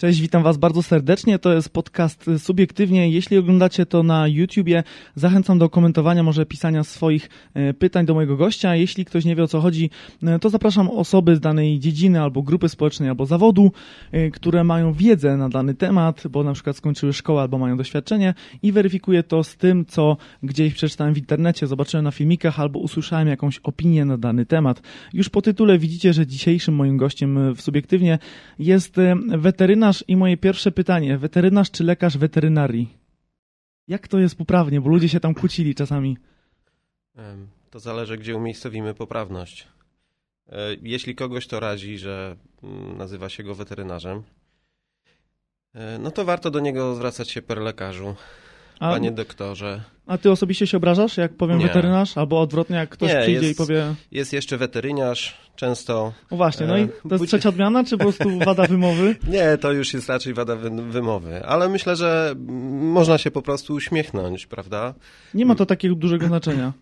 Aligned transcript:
Cześć, 0.00 0.20
witam 0.20 0.42
Was 0.42 0.56
bardzo 0.56 0.82
serdecznie. 0.82 1.38
To 1.38 1.52
jest 1.52 1.68
podcast 1.68 2.30
Subiektywnie. 2.38 3.10
Jeśli 3.10 3.38
oglądacie 3.38 3.86
to 3.86 4.02
na 4.02 4.28
YouTubie, 4.28 4.82
zachęcam 5.14 5.58
do 5.58 5.68
komentowania, 5.68 6.22
może 6.22 6.46
pisania 6.46 6.84
swoich 6.84 7.28
e, 7.54 7.74
pytań 7.74 8.06
do 8.06 8.14
mojego 8.14 8.36
gościa. 8.36 8.76
Jeśli 8.76 9.04
ktoś 9.04 9.24
nie 9.24 9.36
wie 9.36 9.42
o 9.42 9.48
co 9.48 9.60
chodzi, 9.60 9.90
e, 10.22 10.38
to 10.38 10.50
zapraszam 10.50 10.88
osoby 10.88 11.36
z 11.36 11.40
danej 11.40 11.78
dziedziny 11.78 12.20
albo 12.20 12.42
grupy 12.42 12.68
społecznej 12.68 13.08
albo 13.08 13.26
zawodu, 13.26 13.72
e, 14.12 14.30
które 14.30 14.64
mają 14.64 14.92
wiedzę 14.92 15.36
na 15.36 15.48
dany 15.48 15.74
temat, 15.74 16.22
bo 16.30 16.44
na 16.44 16.52
przykład 16.52 16.76
skończyły 16.76 17.12
szkołę 17.12 17.42
albo 17.42 17.58
mają 17.58 17.76
doświadczenie 17.76 18.34
i 18.62 18.72
weryfikuję 18.72 19.22
to 19.22 19.44
z 19.44 19.56
tym, 19.56 19.86
co 19.86 20.16
gdzieś 20.42 20.74
przeczytałem 20.74 21.14
w 21.14 21.18
internecie, 21.18 21.66
zobaczyłem 21.66 22.04
na 22.04 22.10
filmikach 22.10 22.60
albo 22.60 22.78
usłyszałem 22.78 23.28
jakąś 23.28 23.58
opinię 23.58 24.04
na 24.04 24.18
dany 24.18 24.46
temat. 24.46 24.82
Już 25.12 25.28
po 25.28 25.42
tytule 25.42 25.78
widzicie, 25.78 26.12
że 26.12 26.26
dzisiejszym 26.26 26.74
moim 26.74 26.96
gościem 26.96 27.54
w 27.54 27.60
Subiektywnie 27.60 28.18
jest 28.58 28.96
weterynarz 29.28 29.89
weterynarz 29.90 30.04
i 30.08 30.16
moje 30.16 30.36
pierwsze 30.36 30.72
pytanie. 30.72 31.18
Weterynarz 31.18 31.70
czy 31.70 31.84
lekarz 31.84 32.18
weterynarii? 32.18 32.88
Jak 33.88 34.08
to 34.08 34.18
jest 34.18 34.36
poprawnie, 34.36 34.80
bo 34.80 34.88
ludzie 34.88 35.08
się 35.08 35.20
tam 35.20 35.34
kłócili 35.34 35.74
czasami. 35.74 36.16
To 37.70 37.80
zależy, 37.80 38.18
gdzie 38.18 38.36
umiejscowimy 38.36 38.94
poprawność. 38.94 39.68
E, 40.48 40.76
jeśli 40.82 41.14
kogoś 41.14 41.46
to 41.46 41.60
razi, 41.60 41.98
że 41.98 42.36
mm, 42.62 42.96
nazywa 42.96 43.28
się 43.28 43.42
go 43.42 43.54
weterynarzem, 43.54 44.22
e, 45.74 45.98
no 45.98 46.10
to 46.10 46.24
warto 46.24 46.50
do 46.50 46.60
niego 46.60 46.94
zwracać 46.94 47.30
się 47.30 47.42
per 47.42 47.58
lekarzu. 47.58 48.14
A, 48.80 48.90
Panie 48.90 49.10
doktorze. 49.12 49.80
A 50.06 50.18
ty 50.18 50.30
osobiście 50.30 50.66
się 50.66 50.76
obrażasz, 50.76 51.16
jak 51.16 51.32
powiem 51.32 51.58
nie. 51.58 51.66
weterynarz? 51.66 52.18
Albo 52.18 52.40
odwrotnie, 52.40 52.76
jak 52.76 52.88
ktoś 52.88 53.12
nie, 53.12 53.20
przyjdzie 53.20 53.46
jest, 53.46 53.52
i 53.52 53.54
powie... 53.54 53.94
Jest 54.12 54.32
jeszcze 54.32 54.56
weteryniarz, 54.56 55.36
często... 55.56 56.12
No 56.30 56.36
właśnie, 56.36 56.66
no 56.66 56.78
i 56.78 56.82
e, 56.82 56.88
to 57.08 57.14
jest 57.14 57.26
trzecia 57.26 57.48
odmiana, 57.48 57.84
czy 57.84 57.98
po 57.98 58.04
prostu 58.04 58.38
wada 58.46 58.66
wymowy? 58.66 59.16
nie, 59.28 59.58
to 59.58 59.72
już 59.72 59.94
jest 59.94 60.08
raczej 60.08 60.34
wada 60.34 60.56
wymowy, 60.90 61.44
ale 61.46 61.68
myślę, 61.68 61.96
że 61.96 62.34
można 62.80 63.18
się 63.18 63.30
po 63.30 63.42
prostu 63.42 63.74
uśmiechnąć, 63.74 64.46
prawda? 64.46 64.94
Nie 65.34 65.46
ma 65.46 65.54
to 65.54 65.66
takiego 65.66 65.94
dużego 65.94 66.26
znaczenia. 66.26 66.72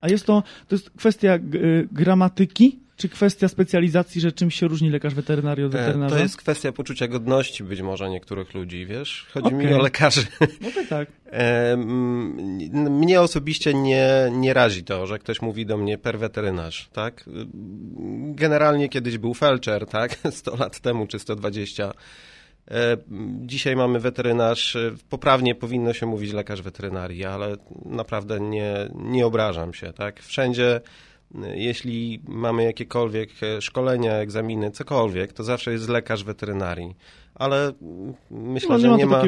A 0.00 0.08
jest 0.08 0.26
to, 0.26 0.42
to 0.68 0.74
jest 0.74 0.90
kwestia 0.90 1.38
gramatyki, 1.92 2.83
czy 2.96 3.08
kwestia 3.08 3.48
specjalizacji, 3.48 4.20
że 4.20 4.32
czymś 4.32 4.54
się 4.54 4.68
różni 4.68 4.90
lekarz 4.90 5.14
weterynarii 5.14 5.64
od 5.64 5.74
e, 5.74 5.78
weterynarza? 5.78 6.16
To 6.16 6.22
jest 6.22 6.36
kwestia 6.36 6.72
poczucia 6.72 7.08
godności 7.08 7.64
być 7.64 7.82
może 7.82 8.10
niektórych 8.10 8.54
ludzi, 8.54 8.86
wiesz? 8.86 9.26
Chodzi 9.34 9.46
okay. 9.46 9.58
mi 9.58 9.74
o 9.74 9.78
lekarzy. 9.78 10.26
No 10.40 10.70
tak, 10.74 10.88
tak. 10.88 11.08
E, 11.26 11.76
mnie 12.90 13.20
osobiście 13.20 13.74
nie, 13.74 14.28
nie 14.32 14.54
razi 14.54 14.84
to, 14.84 15.06
że 15.06 15.18
ktoś 15.18 15.42
mówi 15.42 15.66
do 15.66 15.76
mnie 15.76 15.98
per 15.98 16.18
weterynarz, 16.18 16.88
tak? 16.92 17.24
Generalnie 18.34 18.88
kiedyś 18.88 19.18
był 19.18 19.34
felczer, 19.34 19.86
tak? 19.86 20.18
100 20.30 20.56
lat 20.56 20.80
temu 20.80 21.06
czy 21.06 21.18
120. 21.18 21.92
E, 22.70 22.96
dzisiaj 23.40 23.76
mamy 23.76 24.00
weterynarz, 24.00 24.76
poprawnie 25.10 25.54
powinno 25.54 25.92
się 25.92 26.06
mówić 26.06 26.32
lekarz 26.32 26.62
weterynarii, 26.62 27.24
ale 27.24 27.56
naprawdę 27.84 28.40
nie, 28.40 28.74
nie 28.94 29.26
obrażam 29.26 29.74
się, 29.74 29.92
tak? 29.92 30.22
Wszędzie 30.22 30.80
jeśli 31.54 32.20
mamy 32.28 32.64
jakiekolwiek 32.64 33.30
e, 33.42 33.62
szkolenia, 33.62 34.12
egzaminy, 34.12 34.70
cokolwiek, 34.70 35.32
to 35.32 35.44
zawsze 35.44 35.72
jest 35.72 35.88
lekarz 35.88 36.24
weterynarii. 36.24 36.94
Ale 37.34 37.72
myślę, 38.30 38.68
no, 38.68 38.78
że 38.78 38.88
nie, 38.96 39.06
ma, 39.06 39.22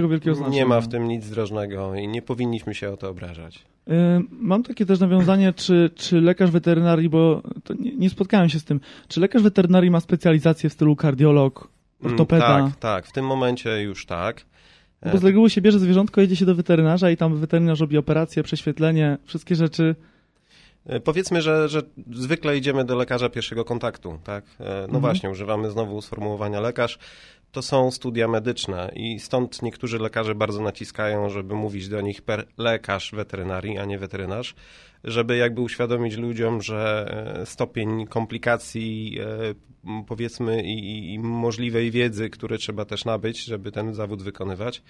nie 0.50 0.66
ma 0.66 0.80
w 0.80 0.88
tym 0.88 1.08
nic 1.08 1.28
drożnego 1.30 1.94
i 1.94 2.08
nie 2.08 2.22
powinniśmy 2.22 2.74
się 2.74 2.90
o 2.90 2.96
to 2.96 3.08
obrażać. 3.08 3.64
E, 3.90 4.20
mam 4.30 4.62
takie 4.62 4.86
też 4.86 5.00
nawiązanie, 5.00 5.52
czy, 5.52 5.90
czy 5.94 6.20
lekarz 6.20 6.50
weterynarii, 6.50 7.08
bo 7.08 7.42
nie, 7.78 7.96
nie, 7.96 8.10
spotkałem 8.10 8.48
się 8.48 8.58
z 8.58 8.64
tym, 8.64 8.80
czy 9.08 9.20
lekarz 9.20 9.42
weterynarii 9.42 9.90
ma 9.90 10.00
specjalizację 10.00 10.70
w 10.70 10.72
stylu 10.72 10.96
kardiolog, 10.96 11.68
mm, 12.00 12.12
ortopeda? 12.12 12.46
tak, 12.46 12.76
tak, 12.76 13.06
w 13.06 13.12
tym 13.12 13.26
momencie 13.26 13.82
już 13.82 14.06
tak. 14.06 14.44
Bo 15.12 15.18
z 15.18 15.24
reguły 15.24 15.50
się 15.50 15.60
bierze 15.60 15.78
zwierzątko, 15.78 16.20
jedzie 16.20 16.36
się 16.36 16.46
do 16.46 16.54
weterynarza 16.54 17.10
i 17.10 17.16
tam 17.16 17.36
weterynarz 17.36 17.80
robi 17.80 17.98
operację, 17.98 18.42
prześwietlenie, 18.42 19.18
wszystkie 19.24 19.54
rzeczy. 19.54 19.94
E, 20.86 21.00
powiedzmy, 21.00 21.42
że, 21.42 21.68
że 21.68 21.82
zwykle 22.12 22.56
idziemy 22.56 22.84
do 22.84 22.96
lekarza 22.96 23.28
pierwszego 23.28 23.64
kontaktu, 23.64 24.18
tak? 24.24 24.44
E, 24.60 24.64
no 24.64 24.84
mhm. 24.84 25.00
właśnie, 25.00 25.30
używamy 25.30 25.70
znowu 25.70 26.02
sformułowania 26.02 26.60
lekarz. 26.60 26.98
To 27.52 27.62
są 27.62 27.90
studia 27.90 28.28
medyczne 28.28 28.90
i 28.94 29.20
stąd 29.20 29.62
niektórzy 29.62 29.98
lekarze 29.98 30.34
bardzo 30.34 30.62
naciskają, 30.62 31.28
żeby 31.28 31.54
mówić 31.54 31.88
do 31.88 32.00
nich 32.00 32.22
per 32.22 32.46
lekarz 32.58 33.12
weterynarii, 33.12 33.78
a 33.78 33.84
nie 33.84 33.98
weterynarz, 33.98 34.54
żeby 35.06 35.36
jakby 35.36 35.60
uświadomić 35.60 36.16
ludziom, 36.16 36.62
że 36.62 37.06
e, 37.40 37.46
stopień 37.46 38.06
komplikacji 38.06 39.18
powiedzmy 40.06 40.62
i, 40.62 41.12
i 41.14 41.18
możliwej 41.18 41.90
wiedzy, 41.90 42.30
które 42.30 42.58
trzeba 42.58 42.84
też 42.84 43.04
nabyć, 43.04 43.44
żeby 43.44 43.72
ten 43.72 43.94
zawód 43.94 44.22
wykonywać, 44.22 44.82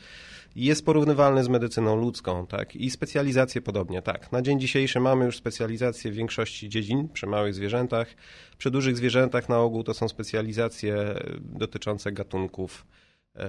jest 0.57 0.85
porównywalny 0.85 1.45
z 1.45 1.49
medycyną 1.49 1.97
ludzką, 1.97 2.47
tak? 2.47 2.77
I 2.77 2.91
specjalizacje 2.91 3.61
podobnie, 3.61 4.03
tak. 4.03 4.33
Na 4.33 4.43
dzień 4.43 4.61
dzisiejszy 4.61 5.01
mamy 5.01 5.25
już 5.25 5.37
specjalizacje 5.37 6.11
w 6.11 6.15
większości 6.15 6.69
dziedzin, 6.69 7.09
przy 7.09 7.27
małych 7.27 7.55
zwierzętach. 7.55 8.15
Przy 8.59 8.71
dużych 8.71 8.97
zwierzętach 8.97 9.49
na 9.49 9.59
ogół 9.59 9.83
to 9.83 9.95
są 9.95 10.09
specjalizacje 10.09 11.15
dotyczące 11.41 12.13
gatunków 12.13 12.87
E, 12.87 13.06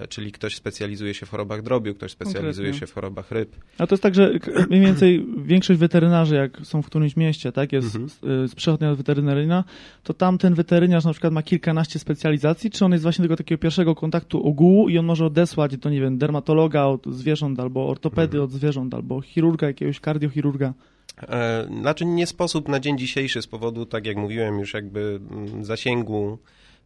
czyli 0.09 0.31
ktoś 0.31 0.55
specjalizuje 0.55 1.13
się 1.13 1.25
w 1.25 1.29
chorobach 1.29 1.61
drobiu, 1.61 1.95
ktoś 1.95 2.11
specjalizuje 2.11 2.67
Konkretnie. 2.67 2.79
się 2.79 2.87
w 2.87 2.93
chorobach 2.93 3.31
ryb. 3.31 3.55
A 3.77 3.87
to 3.87 3.93
jest 3.95 4.03
tak, 4.03 4.15
że 4.15 4.31
mniej 4.69 4.81
więcej 4.81 5.25
większość 5.37 5.79
weterynarzy, 5.79 6.35
jak 6.35 6.57
są 6.63 6.81
w 6.81 6.85
którymś 6.85 7.15
mieście, 7.15 7.51
tak, 7.51 7.73
jest 7.73 7.95
mhm. 7.95 8.47
z 8.47 8.55
przychodnia 8.55 8.95
weterynaryjna, 8.95 9.63
to 10.03 10.13
tam 10.13 10.37
ten 10.37 10.53
weterynarz 10.53 11.05
na 11.05 11.11
przykład 11.11 11.33
ma 11.33 11.43
kilkanaście 11.43 11.99
specjalizacji, 11.99 12.71
czy 12.71 12.85
on 12.85 12.91
jest 12.91 13.03
właśnie 13.03 13.23
tego 13.23 13.35
takiego 13.35 13.61
pierwszego 13.61 13.95
kontaktu 13.95 14.47
ogółu 14.47 14.89
i 14.89 14.97
on 14.97 15.05
może 15.05 15.25
odesłać 15.25 15.77
do, 15.77 15.89
nie 15.89 16.01
wiem, 16.01 16.17
dermatologa 16.17 16.83
od 16.83 17.05
zwierząt, 17.05 17.59
albo 17.59 17.89
ortopedy 17.89 18.37
mhm. 18.37 18.43
od 18.43 18.51
zwierząt, 18.51 18.93
albo 18.93 19.21
chirurga, 19.21 19.67
jakiegoś 19.67 19.99
kardiochirurga? 19.99 20.73
E, 21.21 21.67
znaczy 21.81 22.05
nie 22.05 22.27
sposób 22.27 22.67
na 22.67 22.79
dzień 22.79 22.97
dzisiejszy 22.97 23.41
z 23.41 23.47
powodu, 23.47 23.85
tak 23.85 24.05
jak 24.05 24.17
mówiłem, 24.17 24.59
już 24.59 24.73
jakby 24.73 25.19
mm, 25.31 25.65
zasięgu 25.65 26.37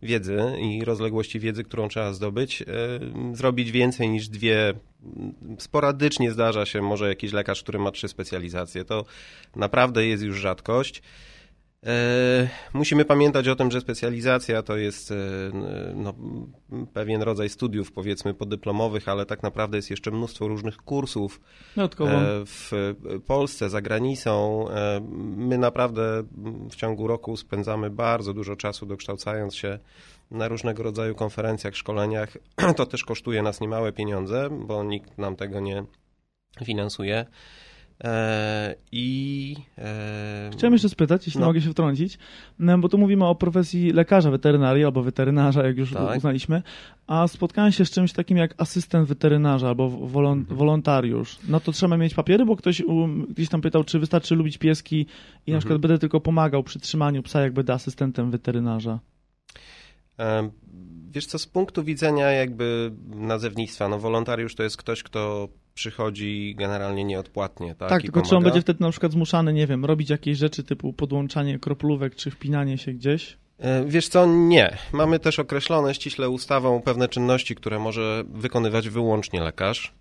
wiedzy 0.03 0.39
i 0.59 0.85
rozległości 0.85 1.39
wiedzy, 1.39 1.63
którą 1.63 1.87
trzeba 1.87 2.13
zdobyć, 2.13 2.61
e, 2.61 2.65
zrobić 3.35 3.71
więcej 3.71 4.09
niż 4.09 4.27
dwie. 4.29 4.73
Sporadycznie 5.57 6.31
zdarza 6.31 6.65
się 6.65 6.81
może 6.81 7.09
jakiś 7.09 7.33
lekarz, 7.33 7.63
który 7.63 7.79
ma 7.79 7.91
trzy 7.91 8.07
specjalizacje. 8.07 8.85
To 8.85 9.05
naprawdę 9.55 10.05
jest 10.05 10.23
już 10.23 10.37
rzadkość. 10.37 11.01
E, 11.85 12.49
musimy 12.73 13.05
pamiętać 13.05 13.47
o 13.47 13.55
tym, 13.55 13.71
że 13.71 13.81
specjalizacja 13.81 14.63
to 14.63 14.77
jest 14.77 15.11
e, 15.11 15.15
no, 15.95 16.13
pewien 16.93 17.21
rodzaj 17.21 17.49
studiów, 17.49 17.91
powiedzmy, 17.91 18.33
podyplomowych, 18.33 19.09
ale 19.09 19.25
tak 19.25 19.43
naprawdę 19.43 19.77
jest 19.77 19.89
jeszcze 19.89 20.11
mnóstwo 20.11 20.47
różnych 20.47 20.77
kursów 20.77 21.41
Dodatkowo. 21.75 22.11
w 22.45 22.71
Polsce, 23.27 23.69
za 23.69 23.81
granicą. 23.81 24.65
My 25.35 25.57
naprawdę 25.57 26.23
w 26.71 26.75
ciągu 26.75 27.07
roku 27.07 27.37
spędzamy 27.37 27.89
bardzo 27.89 28.33
dużo 28.33 28.55
czasu 28.55 28.85
dokształcając 28.85 29.55
się 29.55 29.79
na 30.31 30.47
różnego 30.47 30.83
rodzaju 30.83 31.15
konferencjach, 31.15 31.75
szkoleniach. 31.75 32.37
To 32.77 32.85
też 32.85 33.03
kosztuje 33.03 33.41
nas 33.41 33.61
niemałe 33.61 33.91
pieniądze, 33.91 34.49
bo 34.67 34.83
nikt 34.83 35.17
nam 35.17 35.35
tego 35.35 35.59
nie 35.59 35.83
finansuje. 36.65 37.25
E, 38.03 38.75
I. 38.91 39.55
E, 39.77 40.49
Chciałem 40.53 40.73
jeszcze 40.73 40.89
spytać, 40.89 41.25
jeśli 41.25 41.41
no. 41.41 41.47
mogę 41.47 41.61
się 41.61 41.71
wtrącić, 41.71 42.17
no, 42.59 42.77
bo 42.77 42.89
tu 42.89 42.97
mówimy 42.97 43.25
o 43.25 43.35
profesji 43.35 43.91
lekarza 43.91 44.31
weterynarii 44.31 44.85
albo 44.85 45.03
weterynarza, 45.03 45.65
jak 45.67 45.77
już 45.77 45.93
tak. 45.93 46.17
uznaliśmy, 46.17 46.61
a 47.07 47.27
spotkałem 47.27 47.71
się 47.71 47.85
z 47.85 47.91
czymś 47.91 48.13
takim 48.13 48.37
jak 48.37 48.61
asystent 48.61 49.07
weterynarza 49.07 49.67
albo 49.67 49.89
wolon, 49.89 50.39
mhm. 50.39 50.57
wolontariusz. 50.57 51.39
No 51.47 51.59
to 51.59 51.71
trzeba 51.71 51.97
mieć 51.97 52.13
papiery, 52.13 52.45
bo 52.45 52.55
ktoś 52.55 52.81
um, 52.81 53.25
gdzieś 53.29 53.49
tam 53.49 53.61
pytał, 53.61 53.83
czy 53.83 53.99
wystarczy 53.99 54.35
lubić 54.35 54.57
pieski 54.57 54.99
i 54.99 55.01
mhm. 55.01 55.53
na 55.53 55.59
przykład 55.59 55.81
będę 55.81 55.99
tylko 55.99 56.19
pomagał 56.19 56.63
przy 56.63 56.79
trzymaniu 56.79 57.23
psa, 57.23 57.41
jak 57.41 57.53
będę 57.53 57.73
asystentem 57.73 58.31
weterynarza. 58.31 58.99
Wiesz 61.11 61.25
co, 61.25 61.39
z 61.39 61.47
punktu 61.47 61.83
widzenia 61.83 62.31
jakby 62.31 62.91
nazewnictwa, 63.05 63.89
no 63.89 63.99
wolontariusz 63.99 64.55
to 64.55 64.63
jest 64.63 64.77
ktoś, 64.77 65.03
kto 65.03 65.49
przychodzi 65.73 66.55
generalnie 66.57 67.03
nieodpłatnie, 67.03 67.75
tak? 67.75 67.89
Tak, 67.89 68.01
tylko 68.01 68.13
pomaga. 68.13 68.29
czy 68.29 68.35
on 68.35 68.43
będzie 68.43 68.61
wtedy 68.61 68.83
na 68.83 68.91
przykład 68.91 69.11
zmuszany, 69.11 69.53
nie 69.53 69.67
wiem, 69.67 69.85
robić 69.85 70.09
jakieś 70.09 70.37
rzeczy 70.37 70.63
typu 70.63 70.93
podłączanie 70.93 71.59
kroplówek 71.59 72.15
czy 72.15 72.31
wpinanie 72.31 72.77
się 72.77 72.93
gdzieś? 72.93 73.37
E, 73.61 73.85
wiesz 73.85 74.07
co, 74.07 74.25
nie. 74.25 74.77
Mamy 74.93 75.19
też 75.19 75.39
określone 75.39 75.93
ściśle 75.93 76.29
ustawą 76.29 76.81
pewne 76.81 77.07
czynności, 77.07 77.55
które 77.55 77.79
może 77.79 78.23
wykonywać 78.27 78.89
wyłącznie 78.89 79.41
lekarz. 79.41 79.93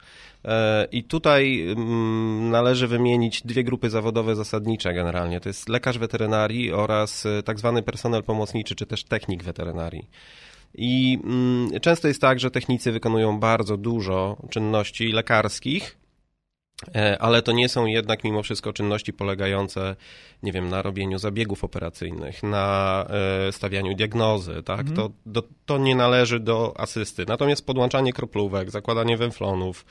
E, 0.44 0.86
I 0.92 1.04
tutaj 1.04 1.66
mm, 1.70 2.50
należy 2.50 2.88
wymienić 2.88 3.42
dwie 3.42 3.64
grupy 3.64 3.90
zawodowe 3.90 4.36
zasadnicze 4.36 4.94
generalnie. 4.94 5.40
To 5.40 5.48
jest 5.48 5.68
lekarz 5.68 5.98
weterynarii 5.98 6.72
oraz 6.72 7.26
e, 7.26 7.42
tak 7.42 7.58
zwany 7.58 7.82
personel 7.82 8.22
pomocniczy, 8.22 8.74
czy 8.74 8.86
też 8.86 9.04
technik 9.04 9.44
weterynarii. 9.44 10.08
I 10.74 11.18
mm, 11.24 11.80
często 11.80 12.08
jest 12.08 12.20
tak, 12.20 12.40
że 12.40 12.50
technicy 12.50 12.92
wykonują 12.92 13.40
bardzo 13.40 13.76
dużo 13.76 14.36
czynności 14.50 15.12
lekarskich, 15.12 16.00
E, 16.94 17.18
ale 17.18 17.42
to 17.42 17.52
nie 17.52 17.68
są 17.68 17.86
jednak 17.86 18.24
mimo 18.24 18.42
wszystko 18.42 18.72
czynności 18.72 19.12
polegające, 19.12 19.96
nie 20.42 20.52
wiem, 20.52 20.68
na 20.68 20.82
robieniu 20.82 21.18
zabiegów 21.18 21.64
operacyjnych, 21.64 22.42
na 22.42 23.06
e, 23.48 23.52
stawianiu 23.52 23.94
diagnozy, 23.94 24.62
tak? 24.62 24.80
Mhm. 24.80 24.96
To, 24.96 25.10
do, 25.26 25.42
to 25.66 25.78
nie 25.78 25.94
należy 25.94 26.40
do 26.40 26.80
asysty. 26.80 27.24
Natomiast 27.28 27.66
podłączanie 27.66 28.12
kroplówek, 28.12 28.70
zakładanie 28.70 29.16
węflonów, 29.16 29.84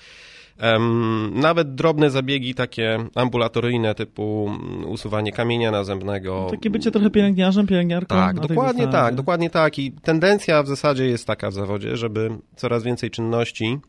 nawet 1.32 1.76
drobne 1.76 2.10
zabiegi 2.10 2.56
takie 2.56 2.98
ambulatoryjne 3.16 3.96
typu 3.96 4.52
usuwanie 4.86 5.32
kamienia 5.32 5.72
nazębnego. 5.72 6.42
No, 6.44 6.50
takie 6.50 6.70
bycie 6.70 6.92
trochę 6.92 7.10
pielęgniarzem, 7.10 7.68
pielęgniarką. 7.68 8.16
Tak, 8.16 8.40
dokładnie 8.40 8.88
tak, 8.88 9.16
dokładnie 9.16 9.50
tak. 9.50 9.80
I 9.80 9.92
tendencja 9.92 10.64
w 10.64 10.68
zasadzie 10.68 11.08
jest 11.08 11.28
taka 11.28 11.50
w 11.50 11.54
zawodzie, 11.54 11.98
żeby 11.98 12.30
coraz 12.56 12.84
więcej 12.84 13.12
czynności 13.12 13.80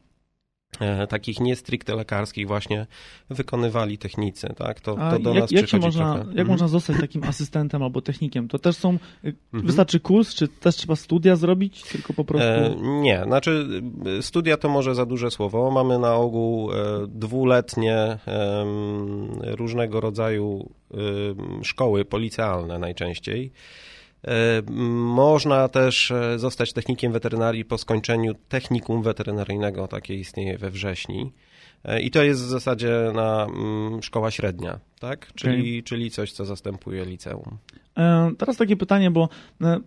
takich 1.09 1.41
nie 1.41 1.57
stricte 1.57 1.95
lekarskich 1.95 2.47
właśnie 2.47 2.87
wykonywali 3.31 3.99
technicy, 3.99 4.49
tak? 4.57 4.81
To, 4.81 4.95
to 4.95 5.19
do 5.19 5.31
jak, 5.31 5.41
nas 5.43 5.51
jak 5.51 5.65
przychodzi 5.65 5.87
można, 5.87 6.15
trochę. 6.15 6.19
Jak 6.19 6.31
mhm. 6.31 6.49
można 6.49 6.69
zostać 6.69 6.97
takim 7.01 7.25
asystentem 7.25 7.83
albo 7.83 8.03
technikiem? 8.03 8.49
To 8.49 8.59
też 8.59 8.77
są, 8.77 8.95
y, 8.95 8.99
mhm. 9.25 9.67
wystarczy 9.67 10.01
kurs, 10.01 10.35
czy 10.35 10.49
też 10.49 10.77
trzeba 10.77 10.97
studia 10.97 11.37
zrobić, 11.37 11.83
tylko 11.83 12.13
po 12.13 12.25
prostu... 12.25 12.49
E, 12.49 12.77
nie, 12.81 13.23
znaczy 13.25 13.69
studia 14.21 14.57
to 14.57 14.69
może 14.69 14.95
za 14.95 15.07
duże 15.07 15.31
słowo. 15.31 15.71
Mamy 15.71 15.99
na 15.99 16.15
ogół 16.15 16.73
e, 16.73 16.75
dwuletnie 17.09 17.97
e, 17.97 18.19
różnego 19.43 20.01
rodzaju 20.01 20.71
szkoły 21.63 22.05
policealne 22.05 22.79
najczęściej. 22.79 23.53
E, 24.29 24.63
można 24.93 25.69
też 25.69 26.11
e, 26.11 26.39
zostać 26.39 26.73
technikiem 26.73 27.13
weterynarii 27.13 27.65
po 27.65 27.79
skończeniu 27.79 28.35
technikum 28.49 29.03
weterynaryjnego, 29.03 29.89
takie 29.89 30.15
istnieje 30.15 30.59
we 30.59 30.71
wrześni. 30.71 31.33
E, 31.85 32.01
I 32.01 32.11
to 32.11 32.23
jest 32.23 32.43
w 32.43 32.49
zasadzie 32.49 33.13
na 33.15 33.45
mm, 33.45 34.03
szkoła 34.03 34.31
średnia, 34.31 34.79
tak? 34.99 35.33
Czyli, 35.35 35.79
okay. 35.79 35.83
czyli 35.83 36.11
coś, 36.11 36.33
co 36.33 36.45
zastępuje 36.45 37.05
liceum. 37.05 37.59
Teraz 38.39 38.57
takie 38.57 38.77
pytanie, 38.77 39.11
bo 39.11 39.29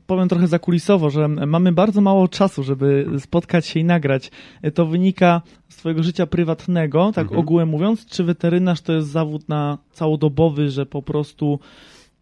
powiem 0.08 0.30
trochę 0.30 0.48
zakulisowo, 0.48 1.10
że 1.10 1.28
mamy 1.28 1.72
bardzo 1.72 2.02
mało 2.02 2.28
czasu, 2.28 2.64
żeby 2.64 3.06
spotkać 3.20 3.66
się 3.66 3.80
i 3.80 3.84
nagrać. 3.84 4.32
To 4.74 4.86
wynika 4.86 5.42
z 5.70 5.76
Twojego 5.76 6.04
życia 6.04 6.28
prywatnego, 6.28 7.12
tak 7.16 7.24
mhm. 7.24 7.40
ogółem 7.40 7.70
mówiąc, 7.70 8.06
czy 8.06 8.24
weterynarz 8.24 8.82
to 8.82 8.94
jest 8.94 9.08
zawód 9.08 9.50
na 9.50 9.78
całodobowy, 9.92 10.70
że 10.70 10.86
po 10.86 11.02
prostu 11.02 11.60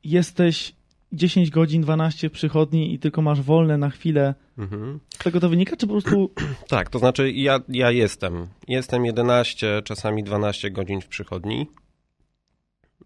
jesteś 0.04 0.74
10 1.14 1.50
godzin, 1.50 1.82
12 1.82 2.30
przychodni 2.30 2.94
i 2.94 3.00
tylko 3.00 3.22
masz 3.22 3.42
wolne 3.42 3.78
na 3.78 3.90
chwilę. 3.90 4.36
Mhm. 4.58 5.00
Z 5.10 5.18
tego 5.18 5.40
to 5.40 5.50
wynika, 5.50 5.78
czy 5.78 5.88
po 5.88 5.94
prostu... 5.94 6.32
Tak, 6.68 6.90
to 6.90 7.00
znaczy 7.00 7.32
ja, 7.32 7.60
ja 7.70 7.92
jestem. 7.92 8.48
Jestem 8.68 9.06
11, 9.06 9.82
czasami 9.84 10.24
12 10.24 10.72
godzin 10.72 11.02
w 11.02 11.08
przychodni. 11.08 11.68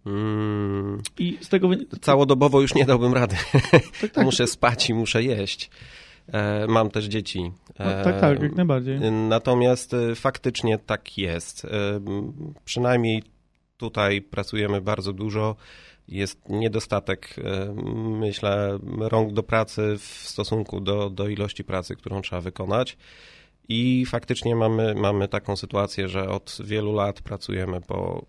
Mm. 0.06 1.02
I 1.20 1.38
z 1.42 1.50
tego 1.50 1.70
Całodobowo 2.02 2.62
już 2.62 2.76
nie 2.76 2.86
dałbym 2.86 3.14
rady. 3.14 3.36
Tak, 4.02 4.12
tak. 4.12 4.26
muszę 4.26 4.48
spać 4.48 4.90
i 4.90 4.94
muszę 4.94 5.24
jeść. 5.24 5.70
E, 6.28 6.68
mam 6.68 6.90
też 6.90 7.06
dzieci. 7.06 7.52
No, 7.80 7.86
tak, 8.04 8.22
tak, 8.22 8.42
jak 8.42 8.56
najbardziej. 8.56 9.00
Natomiast 9.12 9.94
e, 9.94 10.16
faktycznie 10.16 10.78
tak 10.78 11.18
jest. 11.18 11.66
E, 11.66 11.70
przynajmniej 12.66 13.24
tutaj 13.78 14.22
pracujemy 14.22 14.82
bardzo 14.82 15.14
dużo 15.14 15.56
jest 16.08 16.50
niedostatek, 16.50 17.36
e, 17.38 17.74
myślę, 18.10 18.80
rąk 19.00 19.34
do 19.34 19.44
pracy 19.44 19.96
w 19.98 20.04
stosunku 20.04 20.80
do, 20.80 21.10
do 21.10 21.28
ilości 21.28 21.64
pracy, 21.64 21.96
którą 21.96 22.22
trzeba 22.22 22.42
wykonać. 22.42 22.98
I 23.70 24.06
faktycznie 24.06 24.56
mamy, 24.56 24.96
mamy 24.96 25.28
taką 25.28 25.56
sytuację, 25.56 26.10
że 26.10 26.30
od 26.30 26.58
wielu 26.64 26.94
lat 26.94 27.22
pracujemy 27.22 27.82
po 27.82 28.26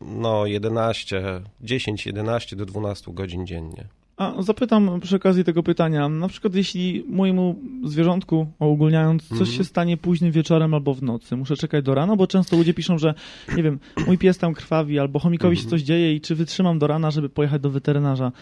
no 0.00 0.46
11, 0.46 1.42
10, 1.60 2.06
11 2.06 2.56
do 2.56 2.66
12 2.66 3.14
godzin 3.14 3.46
dziennie. 3.46 3.88
A 4.16 4.42
zapytam 4.42 5.00
przy 5.00 5.16
okazji 5.16 5.44
tego 5.44 5.62
pytania, 5.62 6.08
na 6.08 6.28
przykład 6.28 6.54
jeśli 6.54 7.04
mojemu 7.08 7.60
zwierzątku, 7.84 8.46
ogólniając, 8.58 9.28
coś 9.28 9.38
mm 9.38 9.44
-hmm. 9.44 9.56
się 9.56 9.64
stanie 9.64 9.96
późnym 9.96 10.32
wieczorem 10.32 10.74
albo 10.74 10.94
w 10.94 11.02
nocy, 11.02 11.36
muszę 11.36 11.56
czekać 11.56 11.84
do 11.84 11.94
rana, 11.94 12.16
bo 12.16 12.26
często 12.26 12.56
ludzie 12.56 12.74
piszą, 12.74 12.98
że 12.98 13.14
nie 13.56 13.62
wiem, 13.62 13.78
mój 14.06 14.18
pies 14.18 14.38
tam 14.38 14.54
krwawi 14.54 14.98
albo 14.98 15.18
chomikowi 15.18 15.48
mm 15.48 15.56
-hmm. 15.56 15.60
się 15.60 15.64
mhm. 15.64 15.80
coś 15.80 15.82
dzieje 15.82 16.14
i 16.14 16.20
czy 16.20 16.34
wytrzymam 16.34 16.78
do 16.78 16.86
rana, 16.86 17.10
żeby 17.10 17.28
pojechać 17.28 17.62
do 17.62 17.70
weterynarza. 17.70 18.32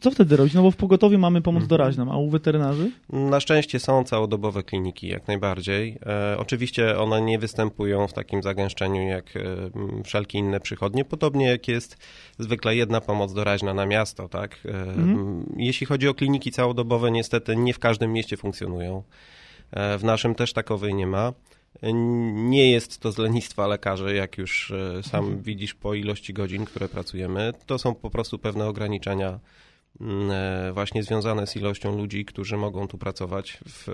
Co 0.00 0.10
wtedy 0.10 0.36
robić? 0.36 0.54
No 0.54 0.62
bo 0.62 0.70
w 0.70 0.76
pogotowiu 0.76 1.18
mamy 1.18 1.42
pomoc 1.42 1.62
mhm. 1.62 1.68
doraźną, 1.68 2.12
a 2.12 2.16
u 2.16 2.30
weterynarzy? 2.30 2.90
Na 3.12 3.40
szczęście 3.40 3.80
są 3.80 4.04
całodobowe 4.04 4.62
kliniki, 4.62 5.08
jak 5.08 5.28
najbardziej. 5.28 5.98
E, 6.06 6.38
oczywiście 6.38 6.98
one 6.98 7.20
nie 7.20 7.38
występują 7.38 8.06
w 8.06 8.12
takim 8.12 8.42
zagęszczeniu 8.42 9.02
jak 9.02 9.36
e, 9.36 9.40
wszelkie 10.04 10.38
inne 10.38 10.60
przychodnie, 10.60 11.04
podobnie 11.04 11.46
jak 11.46 11.68
jest 11.68 11.96
zwykle 12.38 12.76
jedna 12.76 13.00
pomoc 13.00 13.32
doraźna 13.32 13.74
na 13.74 13.86
miasto, 13.86 14.28
tak? 14.28 14.58
E, 14.64 14.68
mhm. 14.68 15.54
Jeśli 15.56 15.86
chodzi 15.86 16.08
o 16.08 16.14
kliniki 16.14 16.50
całodobowe, 16.50 17.10
niestety 17.10 17.56
nie 17.56 17.74
w 17.74 17.78
każdym 17.78 18.12
mieście 18.12 18.36
funkcjonują. 18.36 19.02
E, 19.70 19.98
w 19.98 20.04
naszym 20.04 20.34
też 20.34 20.52
takowej 20.52 20.94
nie 20.94 21.06
ma. 21.06 21.32
Nie 22.32 22.70
jest 22.70 22.98
to 22.98 23.12
z 23.12 23.18
lenistwa 23.18 23.66
lekarzy, 23.66 24.14
jak 24.14 24.38
już 24.38 24.70
e, 24.70 25.02
sam 25.02 25.24
mhm. 25.24 25.42
widzisz 25.42 25.74
po 25.74 25.94
ilości 25.94 26.32
godzin, 26.32 26.64
które 26.64 26.88
pracujemy. 26.88 27.52
To 27.66 27.78
są 27.78 27.94
po 27.94 28.10
prostu 28.10 28.38
pewne 28.38 28.66
ograniczenia 28.66 29.28
e, 29.28 29.40
właśnie 30.72 31.02
związane 31.02 31.46
z 31.46 31.56
ilością 31.56 31.96
ludzi, 31.96 32.24
którzy 32.24 32.56
mogą 32.56 32.88
tu 32.88 32.98
pracować 32.98 33.58
w 33.66 33.88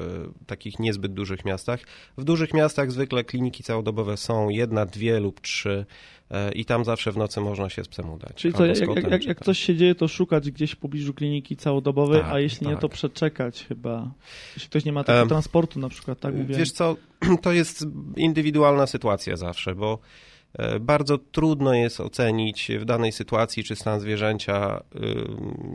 takich 0.47 0.79
niezbyt 0.79 1.13
dużych 1.13 1.45
miastach. 1.45 1.81
W 2.17 2.25
dużych 2.25 2.55
miastach 2.55 2.93
zwykle 2.93 3.25
kliniki 3.25 3.63
całodobowe 3.63 4.17
są 4.17 4.49
jedna, 4.49 4.87
dwie 4.87 5.21
lub 5.21 5.41
trzy 5.41 5.87
e, 6.31 6.53
i 6.53 6.65
tam 6.65 6.85
zawsze 6.85 7.13
w 7.13 7.17
nocy 7.17 7.41
można 7.41 7.69
się 7.69 7.85
z 7.85 7.89
psem 7.89 8.11
udać. 8.11 8.35
Czyli 8.35 8.55
jak, 8.69 8.97
jak, 8.97 9.11
jak, 9.11 9.25
jak, 9.25 9.45
coś 9.45 9.59
się 9.59 9.77
dzieje, 9.77 9.95
to 9.95 10.09
szukać 10.09 10.51
gdzieś 10.51 10.73
w 10.73 10.77
pobliżu 10.77 11.15
kliniki 11.15 11.57
całodobowej, 11.57 12.21
tak, 12.21 12.33
a 12.33 12.41
jeśli 12.41 12.67
tak. 12.67 12.75
nie, 12.75 12.81
to 12.81 12.89
przeczekać 12.89 13.65
chyba. 13.69 14.11
Jeśli 14.55 14.71
ktoś 14.71 14.85
nie 14.85 14.93
ma 14.93 15.05
takiego 15.05 15.27
transportu 15.27 15.81
na 15.81 15.89
przykład, 15.89 16.21
tak 16.21 16.35
mówię. 16.35 16.55
Wiesz 16.55 16.73
co, 16.73 16.97
to 17.43 17.53
jest 17.53 17.87
indywidualna 18.17 18.87
sytuacja 18.87 19.37
zawsze, 19.37 19.75
bo 19.75 19.99
E, 19.99 20.36
bardzo 20.81 21.19
trudno 21.19 21.75
jest 21.75 22.01
ocenić 22.01 22.71
w 22.81 22.85
danej 22.85 23.13
sytuacji, 23.13 23.65
czy 23.65 23.77
stan 23.77 24.01
zwierzęcia 24.01 24.83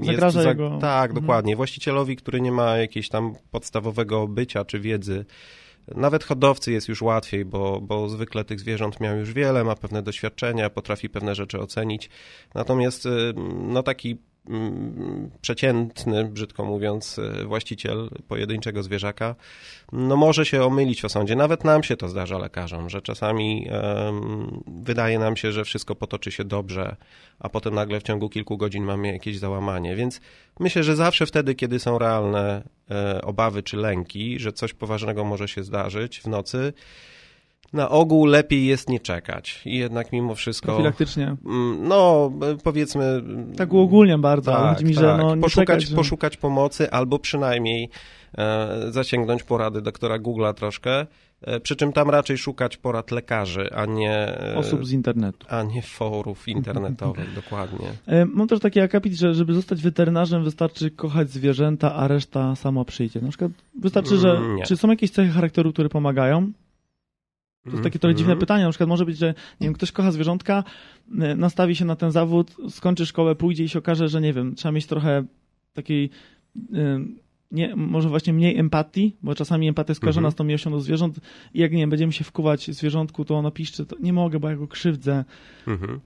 Zagraża 0.02 0.40
jest... 0.40 0.44
Za... 0.44 0.50
Jego... 0.50 0.78
Tak, 0.82 1.10
mhm. 1.10 1.22
dokładnie. 1.26 1.56
Właścicielowi, 1.56 2.16
który 2.16 2.42
nie 2.42 2.52
ma 2.52 2.78
jakiegoś 2.78 3.10
tam 3.10 3.36
podstawowego 3.52 4.28
bycia 4.28 4.66
czy 4.66 4.80
wiedzy, 4.80 5.26
nawet 5.88 6.24
hodowcy 6.24 6.72
jest 6.72 6.88
już 6.88 7.02
łatwiej, 7.02 7.46
bo, 7.46 7.82
bo 7.82 8.10
zwykle 8.10 8.46
tych 8.46 8.60
zwierząt 8.60 9.00
miał 9.00 9.18
już 9.18 9.34
wiele, 9.34 9.64
ma 9.64 9.76
pewne 9.76 10.02
doświadczenia, 10.02 10.70
potrafi 10.70 11.10
pewne 11.10 11.36
rzeczy 11.36 11.60
ocenić. 11.60 12.10
Natomiast 12.56 13.06
y, 13.06 13.10
no 13.68 13.84
taki 13.84 14.18
przeciętny, 15.42 16.26
brzydko 16.26 16.66
mówiąc, 16.66 17.20
e, 17.20 17.46
właściciel 17.46 18.10
pojedynczego 18.28 18.84
zwierzaka, 18.84 19.36
no 19.92 20.16
może 20.16 20.46
się 20.46 20.64
omylić 20.64 21.02
w 21.02 21.06
osądzie. 21.06 21.36
Nawet 21.36 21.64
nam 21.64 21.84
się 21.84 21.98
to 21.98 22.10
zdarza 22.10 22.38
lekarzom, 22.38 22.90
że 22.90 23.02
czasami 23.02 23.68
um, 23.72 24.64
wydaje 24.68 25.20
nam 25.20 25.38
się, 25.38 25.52
że 25.52 25.66
wszystko 25.66 25.96
potoczy 25.96 26.32
się 26.32 26.44
dobrze, 26.44 26.96
a 27.40 27.50
potem 27.50 27.74
nagle 27.74 28.00
w 28.00 28.04
ciągu 28.04 28.30
kilku 28.30 28.58
godzin 28.58 28.84
mamy 28.84 29.14
jakieś 29.14 29.38
załamanie. 29.38 29.96
Więc 29.96 30.22
myślę, 30.60 30.84
że 30.84 30.96
zawsze 30.96 31.26
wtedy, 31.26 31.56
kiedy 31.56 31.80
są 31.80 32.00
realne 32.00 32.64
e, 32.92 33.22
obawy 33.22 33.64
czy 33.64 33.78
lęki, 33.78 34.40
że 34.40 34.54
coś 34.54 34.74
poważnego 34.74 35.24
może 35.24 35.48
się 35.48 35.64
zdarzyć 35.64 36.20
w 36.20 36.28
nocy, 36.28 36.74
na 37.74 37.90
ogół 37.90 38.26
lepiej 38.26 38.66
jest 38.66 38.90
nie 38.90 39.00
czekać. 39.00 39.62
I 39.66 39.78
jednak 39.78 40.12
mimo 40.12 40.36
wszystko. 40.36 40.68
Profilaktycznie. 40.68 41.36
Mm, 41.46 41.88
no, 41.88 42.32
powiedzmy. 42.64 43.24
Tak 43.58 43.74
uogólniam 43.74 44.22
bardzo. 44.22 44.52
Tak, 44.52 44.74
chodzi 44.74 44.86
mi, 44.86 44.96
tak. 44.96 45.04
że 45.04 45.18
no, 45.18 45.36
nie 45.36 45.42
poszukać, 45.42 45.68
czekać, 45.68 45.90
że... 45.90 45.96
poszukać 45.96 46.38
pomocy 46.38 46.92
albo 46.92 47.20
przynajmniej 47.20 47.90
e, 48.38 48.92
zasięgnąć 48.92 49.44
porady 49.44 49.82
doktora 49.82 50.20
Google'a 50.20 50.54
troszkę. 50.54 51.06
E, 51.42 51.60
przy 51.60 51.76
czym 51.76 51.94
tam 51.94 52.10
raczej 52.10 52.38
szukać 52.38 52.78
porad 52.78 53.12
lekarzy, 53.12 53.70
a 53.76 53.86
nie. 53.86 54.40
E, 54.40 54.56
Osób 54.58 54.86
z 54.86 54.92
internetu. 54.92 55.48
A 55.50 55.64
nie 55.64 55.82
forów 55.82 56.48
internetowych, 56.48 57.34
dokładnie. 57.42 57.88
E, 58.08 58.26
mam 58.26 58.48
też 58.48 58.60
taki 58.60 58.80
akapit, 58.80 59.14
że 59.14 59.34
żeby 59.34 59.54
zostać 59.54 59.82
weterynarzem, 59.82 60.44
wystarczy 60.44 60.92
kochać 60.92 61.30
zwierzęta, 61.30 61.96
a 61.96 62.08
reszta 62.08 62.56
sama 62.56 62.86
przyjdzie. 62.86 63.22
Na 63.22 63.30
przykład 63.30 63.52
wystarczy, 63.80 64.18
że. 64.18 64.32
Mm, 64.32 64.56
nie. 64.56 64.64
Czy 64.64 64.78
są 64.78 64.90
jakieś 64.90 65.12
cechy 65.12 65.32
charakteru, 65.32 65.74
które 65.74 65.90
pomagają? 65.90 66.52
To 67.64 67.70
jest 67.70 67.84
takie 67.84 68.00
trochę 68.00 68.16
dziwne 68.16 68.34
mhm. 68.34 68.40
pytanie. 68.40 68.64
Na 68.64 68.70
przykład 68.70 68.90
może 68.90 69.06
być, 69.06 69.18
że 69.18 69.34
nie 69.62 69.68
wiem, 69.68 69.74
ktoś 69.74 69.92
kocha 69.92 70.12
zwierzątka, 70.12 70.64
y, 71.08 71.36
nastawi 71.36 71.76
się 71.76 71.86
na 71.86 71.96
ten 71.96 72.12
zawód, 72.12 72.56
skończy 72.70 73.06
szkołę, 73.06 73.36
pójdzie 73.36 73.64
i 73.64 73.70
się 73.70 73.80
okaże, 73.80 74.10
że 74.10 74.22
nie 74.22 74.34
wiem, 74.34 74.56
trzeba 74.56 74.72
mieć 74.72 74.86
trochę 74.86 75.24
takiej 75.74 76.10
y, 76.56 76.72
nie, 77.52 77.76
może 77.76 78.10
właśnie 78.10 78.34
mniej 78.34 78.58
empatii, 78.58 79.16
bo 79.24 79.36
czasami 79.36 79.68
empatia 79.68 79.92
jest 79.92 80.02
kojarzona 80.02 80.28
mhm. 80.28 80.32
z 80.32 80.36
tą 80.36 80.44
miłością 80.44 80.72
do 80.72 80.80
zwierząt 80.80 81.20
i 81.54 81.60
jak, 81.60 81.72
nie 81.72 81.78
wiem, 81.78 81.90
będziemy 81.90 82.14
się 82.14 82.24
wkuwać 82.24 82.72
zwierzątku, 82.72 83.26
to 83.26 83.36
ono 83.36 83.52
piszczy, 83.52 83.86
to 83.86 83.96
nie 84.00 84.14
mogę, 84.14 84.40
bo 84.40 84.50
ja 84.50 84.56
go 84.56 84.68
krzywdzę. 84.68 85.26
Mhm. 85.68 86.00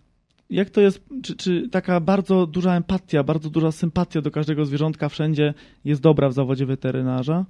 Jak 0.49 0.69
to 0.69 0.81
jest, 0.81 1.05
czy, 1.23 1.35
czy 1.35 1.69
taka 1.69 1.99
bardzo 1.99 2.47
duża 2.47 2.75
empatia, 2.75 3.23
bardzo 3.23 3.49
duża 3.49 3.71
sympatia 3.71 4.21
do 4.21 4.31
każdego 4.31 4.65
zwierzątka 4.65 5.09
wszędzie 5.09 5.53
jest 5.85 6.01
dobra 6.01 6.29
w 6.29 6.33
zawodzie 6.33 6.65
weterynarza? 6.65 7.45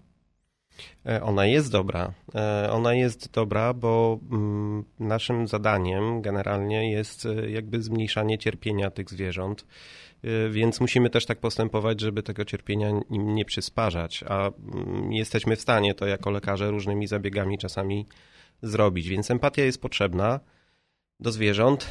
E, 1.05 1.23
ona 1.23 1.45
jest 1.45 1.71
dobra. 1.71 2.13
E, 2.35 2.71
ona 2.71 2.93
jest 2.93 3.31
dobra, 3.31 3.73
bo 3.73 4.19
mm, 4.31 4.83
naszym 4.99 5.47
zadaniem 5.47 6.21
generalnie 6.21 6.91
jest 6.91 7.25
e, 7.25 7.49
jakby 7.49 7.81
zmniejszanie 7.81 8.37
cierpienia 8.37 8.91
tych 8.91 9.09
zwierząt. 9.09 9.65
Więc 10.49 10.79
musimy 10.79 11.09
też 11.09 11.25
tak 11.25 11.39
postępować, 11.39 12.01
żeby 12.01 12.23
tego 12.23 12.45
cierpienia 12.45 12.89
im 13.09 13.35
nie 13.35 13.45
przysparzać, 13.45 14.23
a 14.27 14.51
mm, 14.73 15.13
jesteśmy 15.13 15.55
w 15.55 15.61
stanie 15.61 15.93
to 15.93 16.05
jako 16.05 16.31
lekarze 16.31 16.71
różnymi 16.71 17.07
zabiegami 17.07 17.57
czasami 17.57 18.05
zrobić. 18.61 19.09
Więc 19.09 19.31
empatia 19.31 19.63
jest 19.63 19.81
potrzebna 19.81 20.39
do 21.19 21.31
zwierząt. 21.31 21.87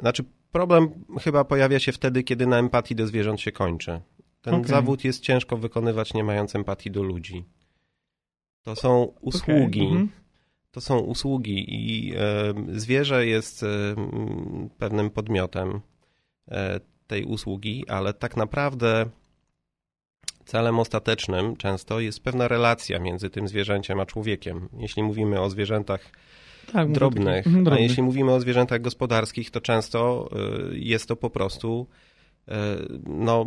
Znaczy, 0.00 0.24
problem 0.52 0.88
chyba 1.20 1.44
pojawia 1.44 1.78
się 1.78 1.92
wtedy, 1.92 2.22
kiedy 2.22 2.46
na 2.46 2.58
empatii 2.58 2.94
do 2.94 3.06
zwierząt 3.06 3.40
się 3.40 3.52
kończy. 3.52 4.00
Ten 4.46 4.54
okay. 4.54 4.68
zawód 4.68 5.04
jest 5.04 5.22
ciężko 5.22 5.56
wykonywać, 5.56 6.14
nie 6.14 6.24
mając 6.24 6.54
empatii 6.56 6.90
do 6.90 7.02
ludzi. 7.02 7.44
To 8.62 8.76
są 8.76 9.02
usługi. 9.20 9.80
Okay. 9.80 9.90
Mhm. 9.90 10.08
To 10.70 10.80
są 10.80 10.98
usługi 10.98 11.64
i 11.68 12.14
zwierzę 12.72 13.26
jest 13.26 13.64
pewnym 14.78 15.10
podmiotem 15.10 15.80
e, 16.48 16.80
tej 17.06 17.24
usługi, 17.24 17.84
ale 17.88 18.14
tak 18.14 18.36
naprawdę 18.36 19.06
celem 20.44 20.78
ostatecznym 20.78 21.56
często 21.56 22.00
jest 22.00 22.22
pewna 22.22 22.48
relacja 22.48 22.98
między 22.98 23.30
tym 23.30 23.48
zwierzęciem 23.48 24.00
a 24.00 24.06
człowiekiem. 24.06 24.68
Jeśli 24.78 25.02
mówimy 25.02 25.40
o 25.40 25.50
zwierzętach 25.50 26.10
tak, 26.72 26.92
drobnych, 26.92 27.46
mhm, 27.46 27.68
a 27.72 27.78
jeśli 27.78 28.02
mówimy 28.02 28.32
o 28.32 28.40
zwierzętach 28.40 28.80
gospodarskich, 28.80 29.50
to 29.50 29.60
często 29.60 30.28
e, 30.32 30.78
jest 30.78 31.08
to 31.08 31.16
po 31.16 31.30
prostu 31.30 31.86
no, 33.06 33.46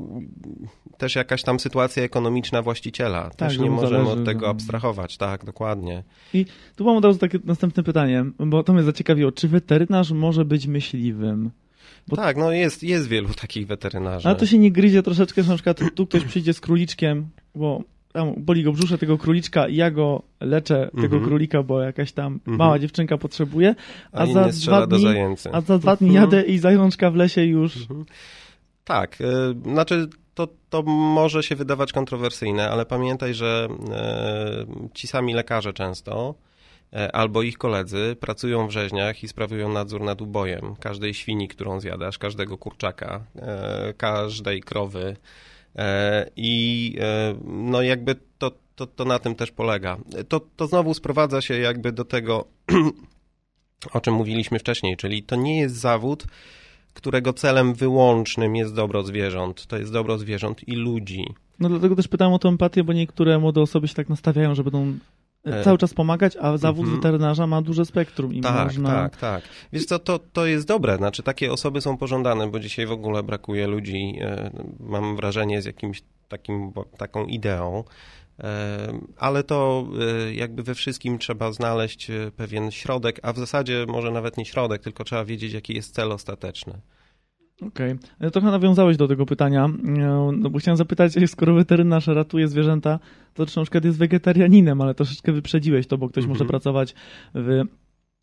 też 0.97 1.15
jakaś 1.15 1.43
tam 1.43 1.59
sytuacja 1.59 2.03
ekonomiczna 2.03 2.61
właściciela. 2.61 3.23
Tak, 3.23 3.35
też 3.35 3.57
nie 3.57 3.69
możemy 3.69 4.05
zależy, 4.05 4.21
od 4.21 4.25
tego 4.25 4.41
no. 4.41 4.47
abstrahować, 4.47 5.17
tak, 5.17 5.45
dokładnie. 5.45 6.03
I 6.33 6.45
tu 6.75 6.85
mam 6.85 6.97
od 6.97 7.05
razu 7.05 7.19
takie 7.19 7.39
następne 7.43 7.83
pytanie, 7.83 8.25
bo 8.39 8.63
to 8.63 8.73
mnie 8.73 8.83
zaciekawiło. 8.83 9.31
Czy 9.31 9.47
weterynarz 9.47 10.11
może 10.11 10.45
być 10.45 10.67
myśliwym? 10.67 11.51
Bo... 12.07 12.15
Tak, 12.15 12.37
no 12.37 12.51
jest, 12.51 12.83
jest 12.83 13.07
wielu 13.07 13.29
takich 13.41 13.67
weterynarzy. 13.67 14.27
Ale 14.27 14.37
to 14.37 14.45
się 14.45 14.57
nie 14.57 14.71
gryzie 14.71 15.03
troszeczkę, 15.03 15.43
że 15.43 15.49
na 15.49 15.55
przykład 15.55 15.79
tu 15.95 16.07
ktoś 16.07 16.23
przyjdzie 16.23 16.53
z 16.53 16.59
króliczkiem, 16.59 17.29
bo 17.55 17.83
tam 18.13 18.33
boli 18.37 18.63
go 18.63 18.71
brzusze 18.71 18.97
tego 18.97 19.17
króliczka 19.17 19.67
i 19.67 19.75
ja 19.75 19.91
go 19.91 20.23
leczę, 20.39 20.89
tego 21.01 21.15
mm 21.15 21.19
-hmm. 21.19 21.27
królika, 21.27 21.63
bo 21.63 21.81
jakaś 21.81 22.11
tam 22.11 22.27
mm 22.27 22.39
-hmm. 22.39 22.57
mała 22.57 22.79
dziewczynka 22.79 23.17
potrzebuje, 23.17 23.75
a, 24.11 24.17
a 24.21 24.25
za, 24.25 24.49
dwa 24.49 24.87
dni, 24.87 25.05
a 25.51 25.61
za 25.61 25.77
dwa 25.79 25.95
dni 25.95 26.13
jadę 26.13 26.41
i 26.41 26.57
zajączka 26.57 27.11
w 27.11 27.15
lesie 27.15 27.43
już... 27.43 27.89
Mm 27.89 28.03
-hmm 28.03 28.05
tak, 28.89 29.21
y, 29.21 29.25
znaczy 29.63 30.09
to, 30.33 30.47
to 30.69 30.83
może 30.83 31.43
się 31.43 31.55
wydawać 31.55 31.93
kontrowersyjne, 31.93 32.69
ale 32.69 32.85
pamiętaj, 32.85 33.33
że 33.33 33.67
y, 34.85 34.89
ci 34.93 35.07
sami 35.07 35.33
lekarze 35.33 35.73
często 35.73 36.35
y, 36.93 37.11
albo 37.11 37.41
ich 37.41 37.57
koledzy 37.57 38.15
pracują 38.19 38.67
w 38.67 38.71
rzeźniach 38.71 39.23
i 39.23 39.27
sprawują 39.27 39.69
nadzór 39.69 40.01
nad 40.01 40.21
ubojem 40.21 40.75
każdej 40.75 41.13
świni, 41.13 41.47
którą 41.47 41.79
zjadasz, 41.79 42.17
każdego 42.17 42.57
kurczaka, 42.57 43.23
każdej 43.97 44.61
krowy 44.61 45.17
i 46.35 46.95
no 47.45 47.81
jakby 47.81 48.15
to, 48.37 48.51
to, 48.75 48.87
to 48.87 49.05
na 49.05 49.19
tym 49.19 49.35
też 49.35 49.51
polega. 49.51 49.97
To, 50.29 50.39
to 50.55 50.67
znowu 50.67 50.93
sprowadza 50.93 51.41
się 51.41 51.59
jakby 51.59 51.91
do 51.91 52.05
tego, 52.05 52.45
o 53.97 54.01
czym 54.01 54.13
mówiliśmy 54.13 54.59
wcześniej, 54.59 54.97
czyli 54.97 55.23
to 55.23 55.35
nie 55.35 55.59
jest 55.59 55.75
zawód, 55.75 56.25
którego 56.99 57.33
celem 57.33 57.73
wyłącznym 57.73 58.55
jest 58.55 58.73
dobro 58.73 59.03
zwierząt. 59.03 59.67
To 59.67 59.77
jest 59.77 59.93
dobro 59.93 60.17
zwierząt 60.17 60.67
i 60.67 60.75
ludzi. 60.75 61.33
No 61.59 61.69
dlatego 61.69 61.95
też 61.95 62.07
pytałem 62.07 62.33
o 62.33 62.39
tę 62.39 62.49
empatię, 62.49 62.83
bo 62.83 62.93
niektóre 62.93 63.39
młode 63.39 63.61
osoby 63.61 63.87
się 63.87 63.95
tak 63.95 64.09
nastawiają, 64.09 64.55
że 64.55 64.63
będą 64.63 64.93
e, 65.43 65.63
cały 65.63 65.77
czas 65.77 65.93
pomagać, 65.93 66.37
a 66.41 66.57
zawód 66.57 66.85
mm 66.85 66.93
-hmm. 66.93 66.97
weterynarza 66.97 67.47
ma 67.47 67.61
duże 67.61 67.85
spektrum 67.85 68.33
i 68.33 68.41
tak, 68.41 68.65
można... 68.65 68.89
Tak, 68.89 69.17
tak, 69.17 69.43
Wiesz 69.73 69.85
co, 69.85 69.99
to, 69.99 70.19
to 70.19 70.45
jest 70.45 70.67
dobre, 70.67 70.97
znaczy 70.97 71.23
takie 71.23 71.51
osoby 71.51 71.81
są 71.81 71.97
pożądane, 71.97 72.47
bo 72.47 72.59
dzisiaj 72.59 72.85
w 72.85 72.91
ogóle 72.91 73.23
brakuje 73.23 73.67
ludzi, 73.67 74.13
e, 74.21 74.51
mam 74.79 75.15
wrażenie, 75.15 75.61
z 75.61 75.65
jakimś 75.65 76.03
takim, 76.27 76.71
taką 76.97 77.25
ideą, 77.25 77.83
ale 79.17 79.43
to 79.43 79.87
e, 79.99 80.33
jakby 80.33 80.63
we 80.63 80.75
wszystkim 80.75 81.17
trzeba 81.17 81.51
znaleźć 81.51 82.09
e, 82.09 82.31
pewien 82.31 82.71
środek, 82.71 83.19
a 83.23 83.33
w 83.33 83.37
zasadzie 83.37 83.85
może 83.87 84.11
nawet 84.11 84.37
nie 84.37 84.45
środek, 84.45 84.81
tylko 84.81 85.03
trzeba 85.03 85.25
wiedzieć, 85.25 85.53
jaki 85.53 85.73
jest 85.73 85.93
cel 85.93 86.11
ostateczny. 86.11 86.73
Okej. 87.67 87.95
Okay. 88.17 88.31
Trochę 88.31 88.51
nawiązałeś 88.51 88.97
do 88.97 89.07
tego 89.07 89.25
pytania, 89.25 89.65
e, 89.65 90.31
no 90.37 90.49
bo 90.49 90.59
chciałem 90.59 90.77
zapytać, 90.77 91.13
skoro 91.27 91.53
weterynarz 91.53 92.07
ratuje 92.07 92.47
zwierzęta, 92.47 92.99
to 93.33 93.45
czy 93.45 93.57
na 93.57 93.63
przykład 93.63 93.85
jest 93.85 93.97
wegetarianinem, 93.97 94.81
ale 94.81 94.95
troszeczkę 94.95 95.31
wyprzedziłeś 95.31 95.87
to, 95.87 95.97
bo 95.97 96.09
ktoś 96.09 96.23
mm 96.23 96.35
-hmm. 96.35 96.39
może 96.39 96.45
pracować 96.45 96.95
w 97.33 97.63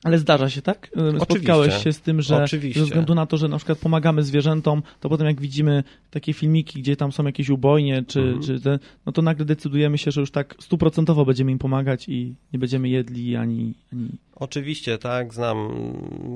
ale 0.05 0.19
zdarza 0.19 0.51
się, 0.51 0.63
tak? 0.63 0.91
Spotkałeś 1.17 1.69
Oczywiście. 1.69 1.85
się 1.85 1.93
z 1.93 2.01
tym, 2.01 2.23
że 2.23 2.45
Oczywiście. 2.45 2.81
ze 2.81 2.87
względu 2.87 3.15
na 3.15 3.27
to, 3.27 3.37
że 3.37 3.49
na 3.49 3.57
przykład 3.57 3.79
pomagamy 3.79 4.23
zwierzętom, 4.23 4.83
to 5.01 5.09
potem 5.09 5.27
jak 5.27 5.41
widzimy 5.41 5.85
takie 6.11 6.33
filmiki, 6.33 6.81
gdzie 6.81 6.97
tam 6.97 7.13
są 7.13 7.25
jakieś 7.27 7.49
ubojnie, 7.49 8.05
czy, 8.07 8.21
mhm. 8.21 8.43
czy 8.43 8.61
te, 8.61 8.79
no 9.07 9.13
to 9.13 9.23
nagle 9.23 9.45
decydujemy 9.45 9.99
się, 9.99 10.11
że 10.11 10.21
już 10.21 10.31
tak 10.31 10.55
stuprocentowo 10.61 11.25
będziemy 11.25 11.53
im 11.53 11.59
pomagać 11.59 12.09
i 12.09 12.35
nie 12.53 12.59
będziemy 12.59 12.89
jedli 12.89 13.37
ani, 13.37 13.75
ani... 13.93 14.09
Oczywiście, 14.35 14.99
tak. 14.99 15.35
Znam 15.35 15.69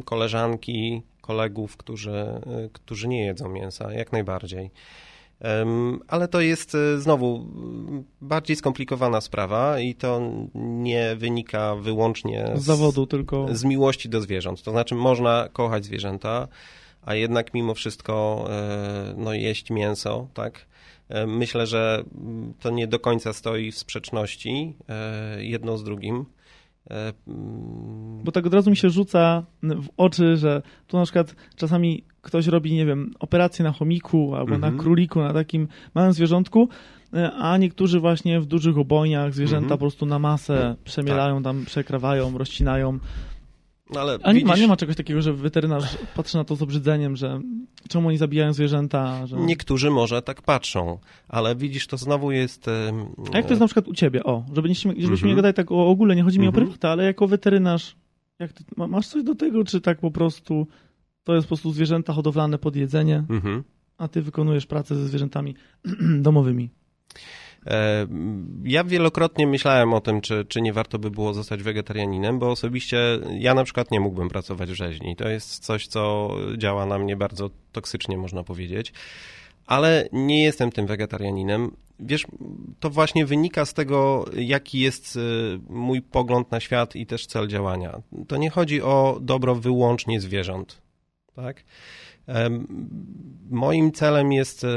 koleżanki, 0.04 1.02
kolegów, 1.20 1.76
którzy, 1.76 2.24
którzy 2.72 3.08
nie 3.08 3.24
jedzą 3.24 3.48
mięsa, 3.48 3.92
jak 3.92 4.12
najbardziej. 4.12 4.70
Ale 6.08 6.28
to 6.28 6.40
jest 6.40 6.74
e, 6.74 6.98
znowu 6.98 7.46
bardziej 8.20 8.56
skomplikowana 8.56 9.20
sprawa 9.20 9.80
i 9.80 9.94
to 9.94 10.20
nie 10.54 11.16
wynika 11.16 11.76
wyłącznie 11.76 12.50
z, 12.54 12.62
zawodu, 12.62 13.06
tylko 13.06 13.46
z 13.54 13.64
miłości 13.64 14.08
do 14.08 14.20
zwierząt. 14.20 14.62
To 14.62 14.70
znaczy, 14.70 14.94
można 14.94 15.48
kochać 15.52 15.84
zwierzęta, 15.84 16.48
a 17.02 17.14
jednak 17.14 17.54
mimo 17.54 17.74
wszystko 17.74 18.46
e, 18.50 19.14
no, 19.16 19.32
jeść 19.32 19.70
mięso, 19.70 20.28
tak? 20.34 20.66
E, 21.08 21.26
myślę, 21.26 21.66
że 21.66 22.04
to 22.60 22.70
nie 22.70 22.86
do 22.86 22.98
końca 22.98 23.32
stoi 23.32 23.72
w 23.72 23.78
sprzeczności 23.78 24.76
jedno 25.38 25.78
z 25.78 25.84
drugim. 25.84 26.26
Bo 28.24 28.32
tak 28.32 28.46
od 28.46 28.54
razu 28.54 28.70
mi 28.70 28.76
się 28.76 28.90
rzuca 28.90 29.42
w 29.62 29.88
oczy, 29.96 30.36
że 30.36 30.62
tu 30.86 30.96
na 30.96 31.02
przykład 31.02 31.34
czasami 31.56 32.04
ktoś 32.22 32.46
robi, 32.46 32.72
nie 32.72 32.86
wiem, 32.86 33.14
operację 33.18 33.64
na 33.64 33.72
chomiku 33.72 34.34
albo 34.34 34.50
na 34.50 34.66
mhm. 34.66 34.78
króliku, 34.78 35.20
na 35.20 35.32
takim 35.32 35.68
małym 35.94 36.12
zwierzątku, 36.12 36.68
e, 37.14 37.32
a 37.32 37.56
niektórzy 37.56 38.00
właśnie 38.00 38.40
w 38.40 38.46
dużych 38.46 38.78
obojniach 38.78 39.34
zwierzęta 39.34 39.64
mhm. 39.64 39.78
po 39.78 39.78
prostu 39.78 40.06
na 40.06 40.18
masę 40.18 40.76
przemielają, 40.84 41.34
tak. 41.36 41.44
tam 41.44 41.64
przekrawają, 41.64 42.38
rozcinają. 42.38 42.98
No 43.94 44.00
ale 44.00 44.18
A 44.22 44.32
nie, 44.32 44.34
widzisz... 44.34 44.48
ma, 44.48 44.56
nie 44.56 44.68
ma 44.68 44.76
czegoś 44.76 44.96
takiego, 44.96 45.22
że 45.22 45.32
weterynarz 45.32 45.98
patrzy 46.16 46.36
na 46.36 46.44
to 46.44 46.56
z 46.56 46.62
obrzydzeniem, 46.62 47.16
że 47.16 47.40
czemu 47.88 48.08
oni 48.08 48.18
zabijają 48.18 48.52
zwierzęta? 48.52 49.26
Że... 49.26 49.36
Niektórzy 49.36 49.90
może 49.90 50.22
tak 50.22 50.42
patrzą, 50.42 50.98
ale 51.28 51.56
widzisz, 51.56 51.86
to 51.86 51.96
znowu 51.96 52.32
jest... 52.32 52.66
A 53.32 53.36
jak 53.36 53.46
to 53.46 53.50
jest 53.50 53.60
na 53.60 53.66
przykład 53.66 53.88
u 53.88 53.94
ciebie? 53.94 54.24
O, 54.24 54.44
żeby 54.54 54.68
nie, 54.68 54.74
żebyśmy 54.74 55.04
mm 55.04 55.16
-hmm. 55.16 55.26
nie 55.26 55.34
gadali 55.34 55.54
tak 55.54 55.72
o 55.72 55.86
ogóle, 55.86 56.16
nie 56.16 56.22
chodzi 56.22 56.38
mi 56.38 56.44
mm 56.44 56.54
-hmm. 56.54 56.56
o 56.56 56.60
mhm. 56.60 56.66
prywatę, 56.66 56.88
ale 56.88 57.04
jako 57.04 57.28
weterynarz, 57.28 57.96
jak 58.38 58.52
ty, 58.52 58.64
masz 58.76 59.08
coś 59.08 59.22
do 59.22 59.34
tego, 59.34 59.64
czy 59.64 59.80
tak 59.80 59.98
po 59.98 60.10
prostu 60.10 60.66
to 61.24 61.34
jest 61.34 61.46
po 61.46 61.48
prostu 61.48 61.72
zwierzęta 61.72 62.12
hodowlane 62.12 62.58
pod 62.58 62.76
jedzenie, 62.76 63.24
mhm. 63.30 63.64
a 63.98 64.08
ty 64.08 64.22
wykonujesz 64.22 64.66
pracę 64.66 64.96
ze 64.96 65.08
zwierzętami 65.08 65.54
domowymi. 66.28 66.70
E, 67.66 68.06
ja 68.64 68.84
wielokrotnie 68.84 69.46
myślałem 69.46 69.94
o 69.94 70.00
tym, 70.00 70.20
czy, 70.20 70.44
czy 70.44 70.60
nie 70.60 70.72
warto 70.72 70.98
by 70.98 71.10
było 71.10 71.34
zostać 71.34 71.62
wegetarianinem, 71.62 72.38
bo 72.38 72.50
osobiście 72.50 72.98
ja 73.38 73.54
na 73.54 73.64
przykład 73.64 73.90
nie 73.90 74.00
mógłbym 74.00 74.28
pracować 74.28 74.70
w 74.70 74.74
rzeźni. 74.74 75.16
To 75.16 75.28
jest 75.28 75.64
coś, 75.64 75.86
co 75.86 76.30
działa 76.56 76.86
na 76.86 76.98
mnie 76.98 77.16
bardzo 77.16 77.50
toksycznie, 77.72 78.18
można 78.18 78.44
powiedzieć. 78.44 78.92
Ale 79.66 80.08
nie 80.12 80.44
jestem 80.44 80.72
tym 80.72 80.86
wegetarianinem. 80.86 81.70
Wiesz, 82.00 82.26
to 82.80 82.90
właśnie 82.90 83.26
wynika 83.26 83.64
z 83.64 83.74
tego, 83.74 84.24
jaki 84.36 84.80
jest 84.80 85.16
e, 85.16 85.20
mój 85.68 86.02
pogląd 86.02 86.50
na 86.50 86.60
świat 86.60 86.96
i 86.96 87.06
też 87.06 87.26
cel 87.26 87.48
działania. 87.48 88.02
To 88.28 88.36
nie 88.36 88.50
chodzi 88.50 88.82
o 88.82 89.18
dobro 89.20 89.54
wyłącznie 89.54 90.20
zwierząt 90.20 90.82
tak? 91.36 91.64
Moim 93.50 93.92
celem 93.92 94.32
jest 94.32 94.64
e, 94.64 94.68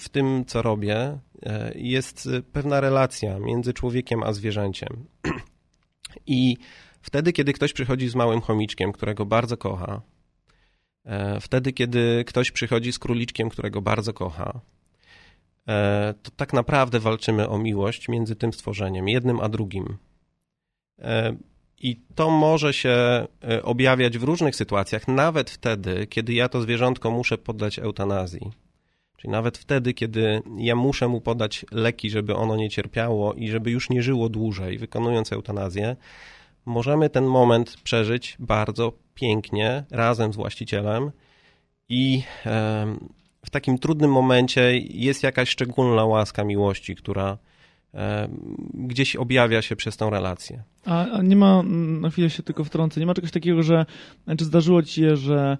w 0.00 0.08
tym, 0.08 0.44
co 0.44 0.62
robię, 0.62 1.18
e, 1.42 1.72
jest 1.74 2.28
pewna 2.52 2.80
relacja 2.80 3.38
między 3.38 3.72
człowiekiem 3.72 4.22
a 4.22 4.32
zwierzęciem. 4.32 5.06
I 6.26 6.56
wtedy, 7.02 7.32
kiedy 7.32 7.52
ktoś 7.52 7.72
przychodzi 7.72 8.08
z 8.08 8.14
małym 8.14 8.40
chomiczkiem, 8.40 8.92
którego 8.92 9.26
bardzo 9.26 9.56
kocha, 9.56 10.02
e, 11.04 11.40
wtedy, 11.40 11.72
kiedy 11.72 12.24
ktoś 12.26 12.50
przychodzi 12.50 12.92
z 12.92 12.98
króliczkiem, 12.98 13.48
którego 13.48 13.82
bardzo 13.82 14.12
kocha, 14.12 14.60
to 16.22 16.30
tak 16.36 16.52
naprawdę 16.52 17.00
walczymy 17.00 17.48
o 17.48 17.58
miłość 17.58 18.08
między 18.08 18.36
tym 18.36 18.52
stworzeniem, 18.52 19.08
jednym 19.08 19.40
a 19.40 19.48
drugim. 19.48 19.96
I 21.82 22.00
to 22.14 22.30
może 22.30 22.72
się 22.72 22.90
e, 23.48 23.62
objawiać 23.62 24.18
w 24.18 24.22
różnych 24.22 24.56
sytuacjach, 24.56 25.08
nawet 25.08 25.50
wtedy, 25.50 26.06
kiedy 26.06 26.32
ja 26.32 26.48
to 26.48 26.62
zwierzątko 26.62 27.10
muszę 27.10 27.38
poddać 27.38 27.78
eutanazji. 27.78 28.50
Czyli 29.16 29.32
nawet 29.32 29.58
wtedy, 29.58 29.94
kiedy 29.94 30.42
ja 30.58 30.76
muszę 30.76 31.08
mu 31.08 31.20
podać 31.20 31.66
leki, 31.70 32.10
żeby 32.10 32.34
ono 32.34 32.56
nie 32.56 32.70
cierpiało 32.70 33.34
i 33.34 33.48
żeby 33.48 33.70
już 33.70 33.90
nie 33.90 34.02
żyło 34.02 34.28
dłużej, 34.28 34.78
wykonując 34.78 35.32
eutanazję, 35.32 35.96
możemy 36.66 37.10
ten 37.10 37.24
moment 37.24 37.76
przeżyć 37.84 38.36
bardzo 38.38 38.92
pięknie 39.14 39.84
razem 39.90 40.32
z 40.32 40.36
właścicielem 40.36 41.10
i 41.88 42.22
w 43.46 43.50
takim 43.50 43.78
trudnym 43.78 44.12
momencie 44.12 44.78
jest 44.78 45.22
jakaś 45.22 45.48
szczególna 45.48 46.04
łaska 46.04 46.44
miłości, 46.44 46.96
która 46.96 47.38
gdzieś 48.74 49.16
objawia 49.16 49.62
się 49.62 49.76
przez 49.76 49.96
tą 49.96 50.10
relację. 50.10 50.62
A, 50.86 51.10
a, 51.10 51.22
nie 51.22 51.36
ma, 51.36 51.62
na 52.00 52.10
chwilę 52.10 52.30
się 52.30 52.42
tylko 52.42 52.64
wtrącę, 52.64 53.00
nie 53.00 53.06
ma 53.06 53.14
czegoś 53.14 53.30
takiego, 53.30 53.62
że, 53.62 53.86
czy 54.38 54.44
zdarzyło 54.44 54.82
ci 54.82 55.00
się, 55.00 55.16
że 55.16 55.58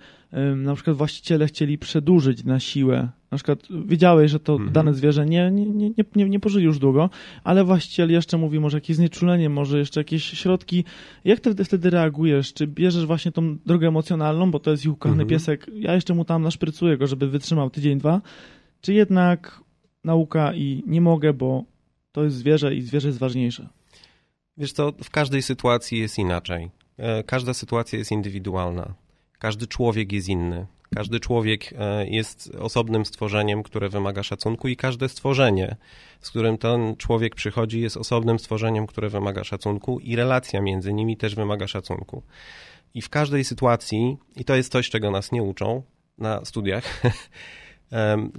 na 0.57 0.75
przykład 0.75 0.97
właściciele 0.97 1.47
chcieli 1.47 1.79
przedłużyć 1.79 2.45
na 2.45 2.61
siłę, 2.61 3.09
na 3.31 3.37
przykład 3.39 3.59
wiedziałeś, 3.87 4.31
że 4.31 4.41
to 4.41 4.53
mhm. 4.53 4.73
dane 4.73 4.95
zwierzę 4.95 5.27
nie, 5.27 5.51
nie, 5.51 5.67
nie, 5.67 5.91
nie, 6.17 6.29
nie 6.29 6.41
pożyli 6.41 6.65
już 6.65 6.79
długo, 6.79 7.11
ale 7.45 7.65
właściciel 7.65 8.11
jeszcze 8.11 8.39
mówi 8.39 8.61
może 8.61 8.77
jakieś 8.77 8.97
znieczulenie, 8.97 9.49
może 9.49 9.79
jeszcze 9.79 10.01
jakieś 10.01 10.25
środki. 10.25 10.85
Jak 11.25 11.41
ty 11.41 11.65
wtedy 11.65 11.91
reagujesz? 11.91 12.53
Czy 12.55 12.67
bierzesz 12.67 13.07
właśnie 13.07 13.33
tą 13.33 13.57
drogę 13.67 13.89
emocjonalną, 13.89 14.51
bo 14.51 14.61
to 14.61 14.71
jest 14.71 14.85
ich 14.85 14.93
ukochany 14.93 15.23
mhm. 15.23 15.29
piesek, 15.29 15.67
ja 15.75 15.95
jeszcze 15.95 16.15
mu 16.15 16.25
tam 16.25 16.43
naszprycuję 16.43 16.97
go, 16.97 17.07
żeby 17.07 17.29
wytrzymał 17.29 17.71
tydzień, 17.71 17.99
dwa, 17.99 18.21
czy 18.81 18.95
jednak 18.95 19.61
nauka 20.05 20.55
i 20.55 20.83
nie 20.87 21.01
mogę, 21.01 21.33
bo 21.33 21.72
to 22.13 22.25
jest 22.25 22.37
zwierzę 22.37 22.75
i 22.75 22.83
zwierzę 22.83 23.09
jest 23.09 23.19
ważniejsze. 23.19 23.69
Wiesz 24.57 24.73
co, 24.73 24.93
w 25.05 25.11
każdej 25.11 25.43
sytuacji 25.43 25.99
jest 25.99 26.19
inaczej. 26.19 26.71
E, 26.97 27.25
każda 27.25 27.55
sytuacja 27.55 27.99
jest 27.99 28.11
indywidualna. 28.11 28.95
Każdy 29.39 29.67
człowiek 29.67 30.13
jest 30.13 30.29
inny. 30.29 30.67
Każdy 30.95 31.21
człowiek 31.21 31.75
e, 31.79 32.07
jest 32.09 32.55
osobnym 32.59 33.07
stworzeniem, 33.07 33.63
które 33.63 33.89
wymaga 33.89 34.23
szacunku, 34.23 34.69
i 34.69 34.77
każde 34.77 35.09
stworzenie, 35.09 35.77
z 36.21 36.31
którym 36.31 36.59
ten 36.59 36.97
człowiek 36.97 37.35
przychodzi, 37.35 37.81
jest 37.81 37.97
osobnym 37.97 38.39
stworzeniem, 38.39 38.87
które 38.87 39.09
wymaga 39.09 39.45
szacunku, 39.45 40.01
i 40.01 40.17
relacja 40.17 40.61
między 40.61 40.93
nimi 40.93 41.17
też 41.17 41.35
wymaga 41.35 41.67
szacunku. 41.67 42.23
I 42.95 43.03
w 43.03 43.09
każdej 43.09 43.45
sytuacji, 43.45 44.17
i 44.37 44.45
to 44.45 44.55
jest 44.55 44.73
coś, 44.73 44.91
czego 44.91 45.11
nas 45.11 45.33
nie 45.33 45.43
uczą 45.43 45.83
na 46.19 46.45
studiach, 46.45 47.03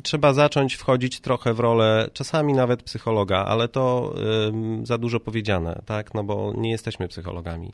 Trzeba 0.04 0.34
zacząć 0.34 0.76
wchodzić 0.76 1.20
trochę 1.20 1.54
w 1.54 1.60
rolę, 1.60 2.10
czasami 2.14 2.54
nawet 2.54 2.84
psychologa, 2.84 3.38
ale 3.38 3.68
to 3.68 4.16
za 4.84 4.98
dużo 4.98 5.20
powiedziane, 5.20 5.82
tak? 5.86 6.14
No 6.14 6.24
bo 6.24 6.54
nie 6.58 6.72
jesteśmy 6.72 7.08
psychologami. 7.08 7.72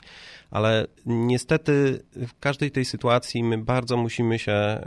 Ale 0.52 0.88
niestety 1.06 2.04
w 2.16 2.40
każdej 2.40 2.72
tej 2.72 2.86
sytuacji 2.86 3.44
my 3.44 3.58
bardzo 3.58 3.98
musimy 3.98 4.40
się 4.40 4.82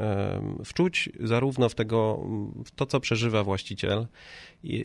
wczuć 0.65 1.09
zarówno 1.21 1.69
w, 1.69 1.75
tego, 1.75 2.27
w 2.65 2.71
to, 2.71 2.87
co 2.87 3.01
przeżywa 3.01 3.45
właściciel, 3.45 4.07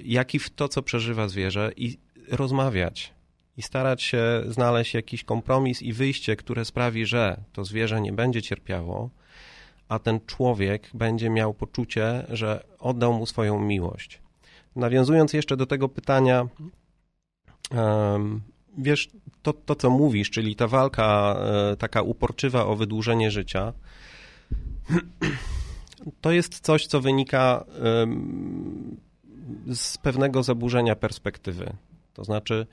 jak 0.06 0.36
i 0.36 0.40
w 0.40 0.50
to, 0.50 0.68
co 0.68 0.82
przeżywa 0.82 1.28
zwierzę 1.28 1.72
i 1.76 1.98
rozmawiać 2.32 3.14
i 3.58 3.62
starać 3.62 4.04
się 4.04 4.42
znaleźć 4.48 4.94
jakiś 4.94 5.24
kompromis 5.24 5.82
i 5.82 5.94
wyjście, 5.94 6.36
które 6.36 6.66
sprawi, 6.66 7.06
że 7.06 7.44
to 7.54 7.66
zwierzę 7.66 8.02
nie 8.02 8.14
będzie 8.14 8.42
cierpiało, 8.42 9.10
a 9.90 10.00
ten 10.00 10.20
człowiek 10.26 10.90
będzie 10.94 11.30
miał 11.30 11.54
poczucie, 11.54 12.26
że 12.30 12.64
oddał 12.80 13.14
mu 13.14 13.26
swoją 13.26 13.60
miłość. 13.60 14.22
Nawiązując 14.76 15.34
jeszcze 15.34 15.58
do 15.58 15.66
tego 15.66 15.90
pytania, 15.90 16.48
wiesz, 18.78 19.10
to, 19.42 19.54
to 19.54 19.76
co 19.76 19.90
mówisz, 19.90 20.30
czyli 20.30 20.56
ta 20.56 20.68
walka 20.68 21.38
e, 21.40 21.76
taka 21.76 22.02
uporczywa 22.02 22.66
o 22.66 22.76
wydłużenie 22.76 23.32
życia, 23.32 23.74
to 26.22 26.32
jest 26.32 26.60
coś, 26.60 26.88
co 26.88 27.02
wynika 27.02 27.66
z 29.74 29.98
pewnego 29.98 30.44
zaburzenia 30.44 30.96
perspektywy. 30.96 31.74
To 32.14 32.24
znaczy, 32.24 32.68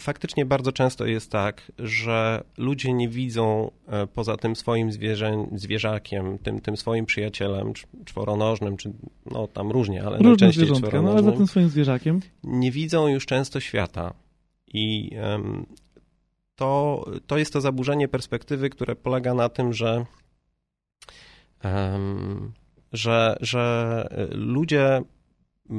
Faktycznie 0.00 0.46
bardzo 0.46 0.72
często 0.72 1.06
jest 1.06 1.30
tak, 1.30 1.72
że 1.78 2.44
ludzie 2.58 2.92
nie 2.92 3.08
widzą 3.08 3.70
e, 3.86 4.06
poza 4.06 4.36
tym 4.36 4.56
swoim 4.56 4.92
zwierzę, 4.92 5.46
zwierzakiem, 5.54 6.38
tym, 6.38 6.60
tym 6.60 6.76
swoim 6.76 7.06
przyjacielem 7.06 7.72
czworonożnym, 8.04 8.76
czy 8.76 8.92
no 9.30 9.48
tam 9.48 9.70
różnie, 9.70 10.04
ale 10.04 10.16
Różne 10.16 10.28
najczęściej 10.28 10.68
no, 10.68 10.76
czworonożnym. 10.76 11.04
No, 11.04 11.10
ale 11.12 11.22
za 11.22 11.32
tym 11.32 11.46
swoim 11.46 11.68
zwierzakiem. 11.68 12.20
Nie 12.44 12.70
widzą 12.70 13.08
już 13.08 13.26
często 13.26 13.60
świata. 13.60 14.14
I 14.66 15.10
to, 16.56 17.04
to 17.26 17.38
jest 17.38 17.52
to 17.52 17.60
zaburzenie 17.60 18.08
perspektywy, 18.08 18.70
które 18.70 18.96
polega 18.96 19.34
na 19.34 19.48
tym, 19.48 19.72
że, 19.72 20.06
że, 22.92 23.36
że 23.40 24.08
ludzie 24.30 25.02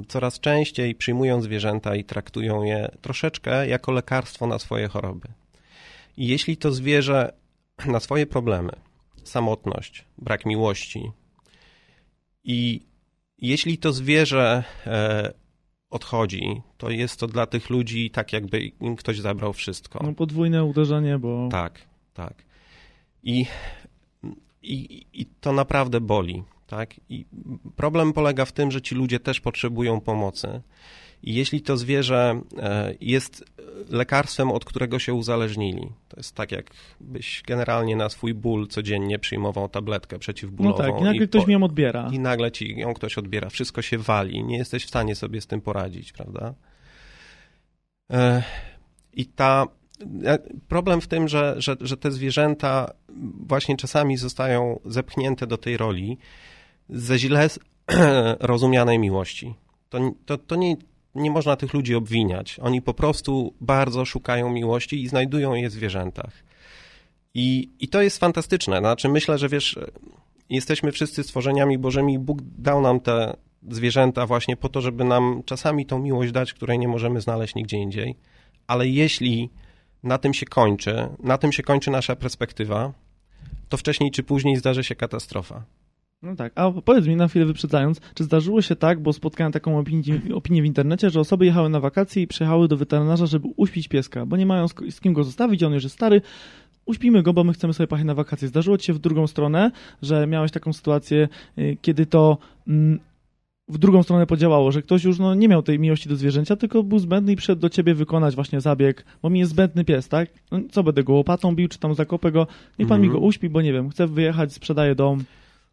coraz 0.08 0.40
częściej 0.40 0.96
przyjmują 0.96 1.42
zwierzęta 1.42 1.96
i 1.96 2.04
traktują 2.04 2.64
je 2.64 2.92
troszeczkę 3.02 3.68
jako 3.68 3.92
lekarstwo 3.92 4.48
na 4.48 4.60
swoje 4.60 4.88
choroby. 4.88 5.28
I 6.18 6.28
jeśli 6.28 6.58
to 6.58 6.72
zwierzę 6.72 7.34
na 7.86 8.00
swoje 8.00 8.26
problemy, 8.26 8.72
samotność, 9.24 10.06
brak 10.18 10.46
miłości, 10.46 11.12
i 12.44 12.82
jeśli 13.38 13.78
to 13.78 13.94
zwierzę 13.94 14.64
e, 14.88 15.34
odchodzi, 15.90 16.62
to 16.78 16.90
jest 16.90 17.20
to 17.20 17.28
dla 17.28 17.46
tych 17.46 17.70
ludzi 17.70 18.12
tak, 18.12 18.34
jakby 18.34 18.60
im 18.60 18.96
ktoś 18.96 19.20
zabrał 19.20 19.54
wszystko. 19.54 20.00
No 20.04 20.14
podwójne 20.14 20.64
uderzenie, 20.64 21.20
bo. 21.20 21.50
Tak, 21.52 21.82
tak. 22.14 22.44
I, 23.24 23.46
i, 24.62 25.06
i 25.14 25.26
to 25.26 25.54
naprawdę 25.54 26.02
boli. 26.02 26.44
Tak? 26.68 26.94
I 27.10 27.26
problem 27.76 28.14
polega 28.14 28.46
w 28.46 28.52
tym, 28.52 28.72
że 28.72 28.82
ci 28.82 28.96
ludzie 28.96 29.20
też 29.20 29.42
potrzebują 29.42 30.02
pomocy. 30.02 30.62
I 31.24 31.34
jeśli 31.34 31.62
to 31.62 31.78
zwierzę 31.78 32.42
e, 32.58 32.96
jest 33.02 33.46
lekarstwem, 33.90 34.52
od 34.52 34.66
którego 34.66 35.00
się 35.00 35.14
uzależnili, 35.14 35.92
to 36.08 36.18
jest 36.18 36.36
tak, 36.36 36.52
jakbyś 36.52 37.44
generalnie 37.48 37.96
na 37.96 38.10
swój 38.10 38.34
ból 38.34 38.68
codziennie 38.68 39.20
przyjmował 39.20 39.70
tabletkę 39.70 40.20
przeciwbólową. 40.20 40.78
No 40.78 40.84
tak, 40.92 41.02
i 41.02 41.04
nagle 41.04 41.26
i 41.26 41.28
ktoś 41.28 41.48
mi 41.48 41.54
ją 41.54 41.64
odbiera. 41.64 42.10
I 42.14 42.20
nagle 42.20 42.52
ci 42.52 42.80
ją 42.80 42.94
ktoś 42.94 43.18
odbiera, 43.18 43.50
wszystko 43.50 43.82
się 43.82 43.98
wali, 43.98 44.44
nie 44.44 44.58
jesteś 44.58 44.86
w 44.86 44.88
stanie 44.88 45.16
sobie 45.16 45.42
z 45.42 45.48
tym 45.48 45.62
poradzić, 45.62 46.14
prawda? 46.14 46.54
E, 48.12 48.44
I 49.14 49.26
ta 49.26 49.66
e, 50.26 50.40
problem 50.68 51.02
w 51.02 51.08
tym, 51.08 51.28
że, 51.28 51.56
że, 51.58 51.76
że 51.82 51.98
te 51.98 52.12
zwierzęta 52.12 52.94
właśnie 53.48 53.78
czasami 53.78 54.18
zostają 54.18 54.80
zepchnięte 54.86 55.48
do 55.48 55.58
tej 55.58 55.78
roli, 55.78 56.18
ze 56.90 57.20
źle 57.20 57.50
rozumianej 58.40 59.00
miłości. 59.00 59.56
To, 59.90 60.12
to, 60.26 60.38
to 60.38 60.56
nie, 60.56 60.76
nie 61.16 61.32
można 61.32 61.56
tych 61.56 61.74
ludzi 61.74 61.96
obwiniać. 61.96 62.60
Oni 62.62 62.82
po 62.82 62.94
prostu 62.94 63.54
bardzo 63.62 64.06
szukają 64.06 64.50
miłości 64.50 65.04
i 65.04 65.08
znajdują 65.08 65.54
je 65.54 65.70
w 65.70 65.74
zwierzętach. 65.74 66.44
I, 67.34 67.70
I 67.80 67.88
to 67.88 68.02
jest 68.02 68.18
fantastyczne. 68.18 68.80
Znaczy, 68.80 69.10
myślę, 69.10 69.38
że 69.38 69.50
wiesz, 69.50 69.80
jesteśmy 70.50 70.92
wszyscy 70.92 71.24
stworzeniami 71.24 71.78
Bożymi. 71.78 72.20
Bóg 72.20 72.40
dał 72.42 72.82
nam 72.82 73.00
te 73.00 73.38
zwierzęta 73.70 74.26
właśnie 74.26 74.58
po 74.58 74.70
to, 74.70 74.82
żeby 74.82 75.04
nam 75.04 75.42
czasami 75.46 75.86
tą 75.86 76.00
miłość 76.00 76.32
dać, 76.32 76.54
której 76.54 76.80
nie 76.80 76.88
możemy 76.88 77.22
znaleźć 77.22 77.56
nigdzie 77.56 77.78
indziej. 77.78 78.16
Ale 78.68 78.88
jeśli 78.88 79.50
na 80.04 80.18
tym 80.18 80.34
się 80.34 80.46
kończy, 80.46 81.08
na 81.20 81.38
tym 81.38 81.52
się 81.52 81.64
kończy 81.64 81.92
nasza 81.92 82.16
perspektywa, 82.16 82.94
to 83.70 83.78
wcześniej 83.78 84.12
czy 84.12 84.24
później 84.24 84.56
zdarzy 84.56 84.84
się 84.84 84.96
katastrofa. 84.96 85.64
No 86.22 86.36
tak, 86.36 86.54
a 86.56 86.72
powiedz 86.72 87.08
mi 87.08 87.16
na 87.16 87.28
chwilę 87.28 87.46
wyprzedzając, 87.46 88.02
czy 88.14 88.24
zdarzyło 88.24 88.62
się 88.62 88.76
tak, 88.76 89.00
bo 89.00 89.14
spotkałem 89.14 89.54
taką 89.54 89.80
opinię, 89.80 90.22
opinię 90.34 90.62
w 90.62 90.66
internecie, 90.66 91.10
że 91.10 91.20
osoby 91.20 91.46
jechały 91.46 91.70
na 91.70 91.80
wakacje 91.80 92.24
i 92.24 92.28
przyjechały 92.28 92.68
do 92.68 92.78
weterynarza, 92.78 93.26
żeby 93.26 93.48
uśpić 93.56 93.88
pieska, 93.88 94.26
bo 94.26 94.38
nie 94.38 94.46
mają 94.46 94.68
z, 94.68 95.02
kim 95.02 95.14
go 95.14 95.24
zostawić, 95.24 95.64
on 95.64 95.74
już 95.74 95.84
jest 95.84 95.96
stary, 95.96 96.22
uśpimy 96.86 97.24
go, 97.24 97.34
bo 97.34 97.44
my 97.44 97.54
chcemy 97.54 97.74
sobie 97.74 97.88
pojechać 97.88 98.08
na 98.08 98.14
wakacje. 98.14 98.48
Zdarzyło 98.48 98.78
ci 98.78 98.86
się 98.86 98.94
w 98.94 99.00
drugą 99.00 99.28
stronę, 99.28 99.72
że 100.02 100.28
miałeś 100.28 100.52
taką 100.52 100.74
sytuację, 100.74 101.28
y, 101.58 101.78
kiedy 101.82 102.06
to 102.06 102.38
mm, 102.68 103.00
w 103.68 103.78
drugą 103.78 104.04
stronę 104.04 104.26
podziałało, 104.28 104.72
że 104.72 104.82
ktoś 104.82 105.04
już 105.04 105.20
no, 105.20 105.36
nie 105.36 105.48
miał 105.48 105.64
tej 105.64 105.80
miłości 105.80 106.10
do 106.10 106.16
zwierzęcia, 106.16 106.56
tylko 106.56 106.84
był 106.84 107.00
zbędny 107.00 107.32
i 107.32 107.36
przyszedł 107.36 107.62
do 107.62 107.70
ciebie 107.70 107.94
wykonać 107.94 108.36
właśnie 108.36 108.62
zabieg, 108.62 109.06
bo 109.22 109.30
mi 109.30 109.40
jest 109.40 109.52
zbędny 109.52 109.86
pies, 109.86 110.08
tak? 110.08 110.30
No, 110.52 110.60
co 110.72 110.84
będę 110.84 111.04
go 111.04 111.14
łopatą 111.14 111.56
bił, 111.56 111.68
czy 111.68 111.80
tam 111.80 111.94
zakopę 111.94 112.32
go? 112.32 112.48
Niech 112.80 112.88
pan 112.88 112.98
mm 112.98 113.10
-hmm. 113.10 113.14
mi 113.14 113.20
go 113.20 113.26
uśpi, 113.26 113.50
bo 113.50 113.62
nie 113.62 113.74
wiem, 113.74 113.90
chcę 113.90 114.08
wyjechać, 114.08 114.54
sprzedaję 114.54 114.96
dom. 114.96 115.24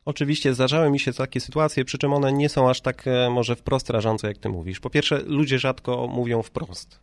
Oczywiście 0.05 0.55
zdarzały 0.55 0.91
mi 0.91 1.01
się 1.01 1.12
takie 1.12 1.41
sytuacje, 1.41 1.85
przy 1.85 1.99
czym 1.99 2.12
one 2.12 2.33
nie 2.33 2.49
są 2.49 2.71
aż 2.71 2.81
tak 2.81 3.07
e, 3.07 3.31
może 3.31 3.57
wprost 3.57 3.91
rażące, 3.91 4.29
jak 4.29 4.38
ty 4.38 4.49
mówisz. 4.49 4.81
Po 4.81 4.91
pierwsze, 4.91 5.23
ludzie 5.27 5.59
rzadko 5.59 6.07
mówią 6.07 6.43
wprost 6.43 7.01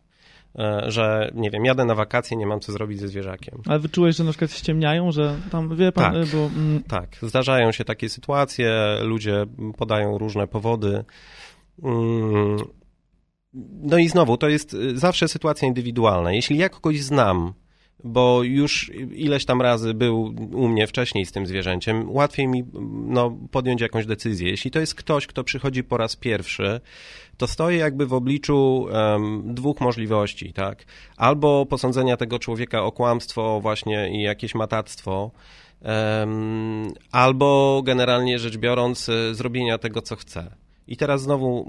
e, 0.58 0.84
że 0.88 1.30
nie 1.34 1.50
wiem, 1.50 1.64
jadę 1.64 1.84
na 1.84 1.94
wakacje, 1.94 2.36
nie 2.36 2.46
mam 2.46 2.60
co 2.60 2.72
zrobić 2.72 3.00
ze 3.00 3.08
zwierzakiem. 3.08 3.62
Ale 3.66 3.78
wyczułeś, 3.78 4.16
że 4.16 4.24
na 4.24 4.30
przykład 4.30 4.52
ściemniają, 4.52 5.12
że 5.12 5.36
tam, 5.50 5.76
wie 5.76 5.92
pan, 5.92 6.12
tak, 6.12 6.28
bo... 6.28 6.38
Mm... 6.46 6.82
Tak, 6.82 7.16
zdarzają 7.22 7.72
się 7.72 7.84
takie 7.84 8.08
sytuacje, 8.08 8.96
ludzie 9.02 9.46
podają 9.76 10.18
różne 10.18 10.46
powody. 10.46 11.04
Mm, 11.82 12.56
no 13.82 13.98
i 13.98 14.08
znowu, 14.08 14.36
to 14.36 14.48
jest 14.48 14.76
zawsze 14.94 15.28
sytuacja 15.28 15.68
indywidualna. 15.68 16.32
Jeśli 16.32 16.58
ja 16.58 16.68
kogoś 16.68 17.02
znam, 17.02 17.52
bo 18.04 18.42
już 18.42 18.90
ileś 19.14 19.44
tam 19.44 19.62
razy 19.62 19.94
był 19.94 20.34
u 20.52 20.68
mnie 20.68 20.86
wcześniej 20.86 21.26
z 21.26 21.32
tym 21.32 21.46
zwierzęciem, 21.46 22.10
łatwiej 22.10 22.48
mi 22.48 22.64
no, 23.06 23.36
podjąć 23.50 23.80
jakąś 23.80 24.06
decyzję. 24.06 24.50
Jeśli 24.50 24.70
to 24.70 24.80
jest 24.80 24.94
ktoś, 24.94 25.26
kto 25.26 25.44
przychodzi 25.44 25.84
po 25.84 25.96
raz 25.96 26.16
pierwszy, 26.16 26.80
to 27.36 27.46
stoję 27.46 27.76
jakby 27.76 28.06
w 28.06 28.12
obliczu 28.12 28.88
um, 28.92 29.54
dwóch 29.54 29.80
możliwości, 29.80 30.52
tak? 30.52 30.84
Albo 31.16 31.66
posądzenia 31.66 32.16
tego 32.16 32.38
człowieka 32.38 32.82
o 32.82 32.92
kłamstwo 32.92 33.60
właśnie 33.60 34.10
i 34.10 34.22
jakieś 34.22 34.54
matactwo, 34.54 35.30
um, 35.82 36.92
albo 37.12 37.80
generalnie 37.84 38.38
rzecz 38.38 38.56
biorąc 38.56 39.08
e, 39.08 39.34
zrobienia 39.34 39.78
tego, 39.78 40.02
co 40.02 40.16
chce. 40.16 40.50
I 40.88 40.96
teraz 40.96 41.22
znowu 41.22 41.66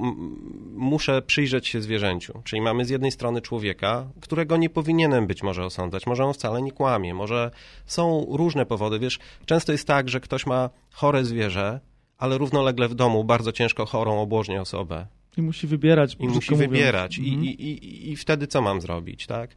muszę 0.76 1.22
przyjrzeć 1.22 1.68
się 1.68 1.82
zwierzęciu. 1.82 2.42
Czyli 2.44 2.62
mamy 2.62 2.86
z 2.86 2.90
jednej 2.90 3.12
strony 3.12 3.42
człowieka, 3.42 4.08
którego 4.22 4.58
nie 4.58 4.70
powinienem 4.70 5.28
być 5.28 5.44
może 5.44 5.66
osądzać. 5.66 6.06
Może 6.06 6.26
on 6.26 6.34
wcale 6.34 6.62
nie 6.62 6.72
kłamie, 6.72 7.14
może 7.14 7.52
są 7.86 8.28
różne 8.30 8.66
powody. 8.66 9.00
Wiesz, 9.00 9.20
często 9.46 9.72
jest 9.72 9.88
tak, 9.88 10.10
że 10.10 10.20
ktoś 10.20 10.46
ma 10.46 10.70
chore 10.92 11.26
zwierzę, 11.26 11.80
ale 12.18 12.38
równolegle 12.38 12.88
w 12.88 12.96
domu 12.96 13.24
bardzo 13.24 13.52
ciężko 13.52 13.86
chorą 13.86 14.22
obłożnie 14.22 14.62
osobę. 14.62 15.08
I 15.38 15.42
musi 15.42 15.68
wybierać. 15.68 16.18
I 16.20 16.28
musi 16.28 16.56
wybierać. 16.56 17.18
I, 17.18 17.30
mhm. 17.30 17.44
i, 17.44 17.48
i, 17.48 18.12
I 18.12 18.16
wtedy 18.16 18.48
co 18.48 18.62
mam 18.62 18.82
zrobić, 18.82 19.28
tak? 19.28 19.56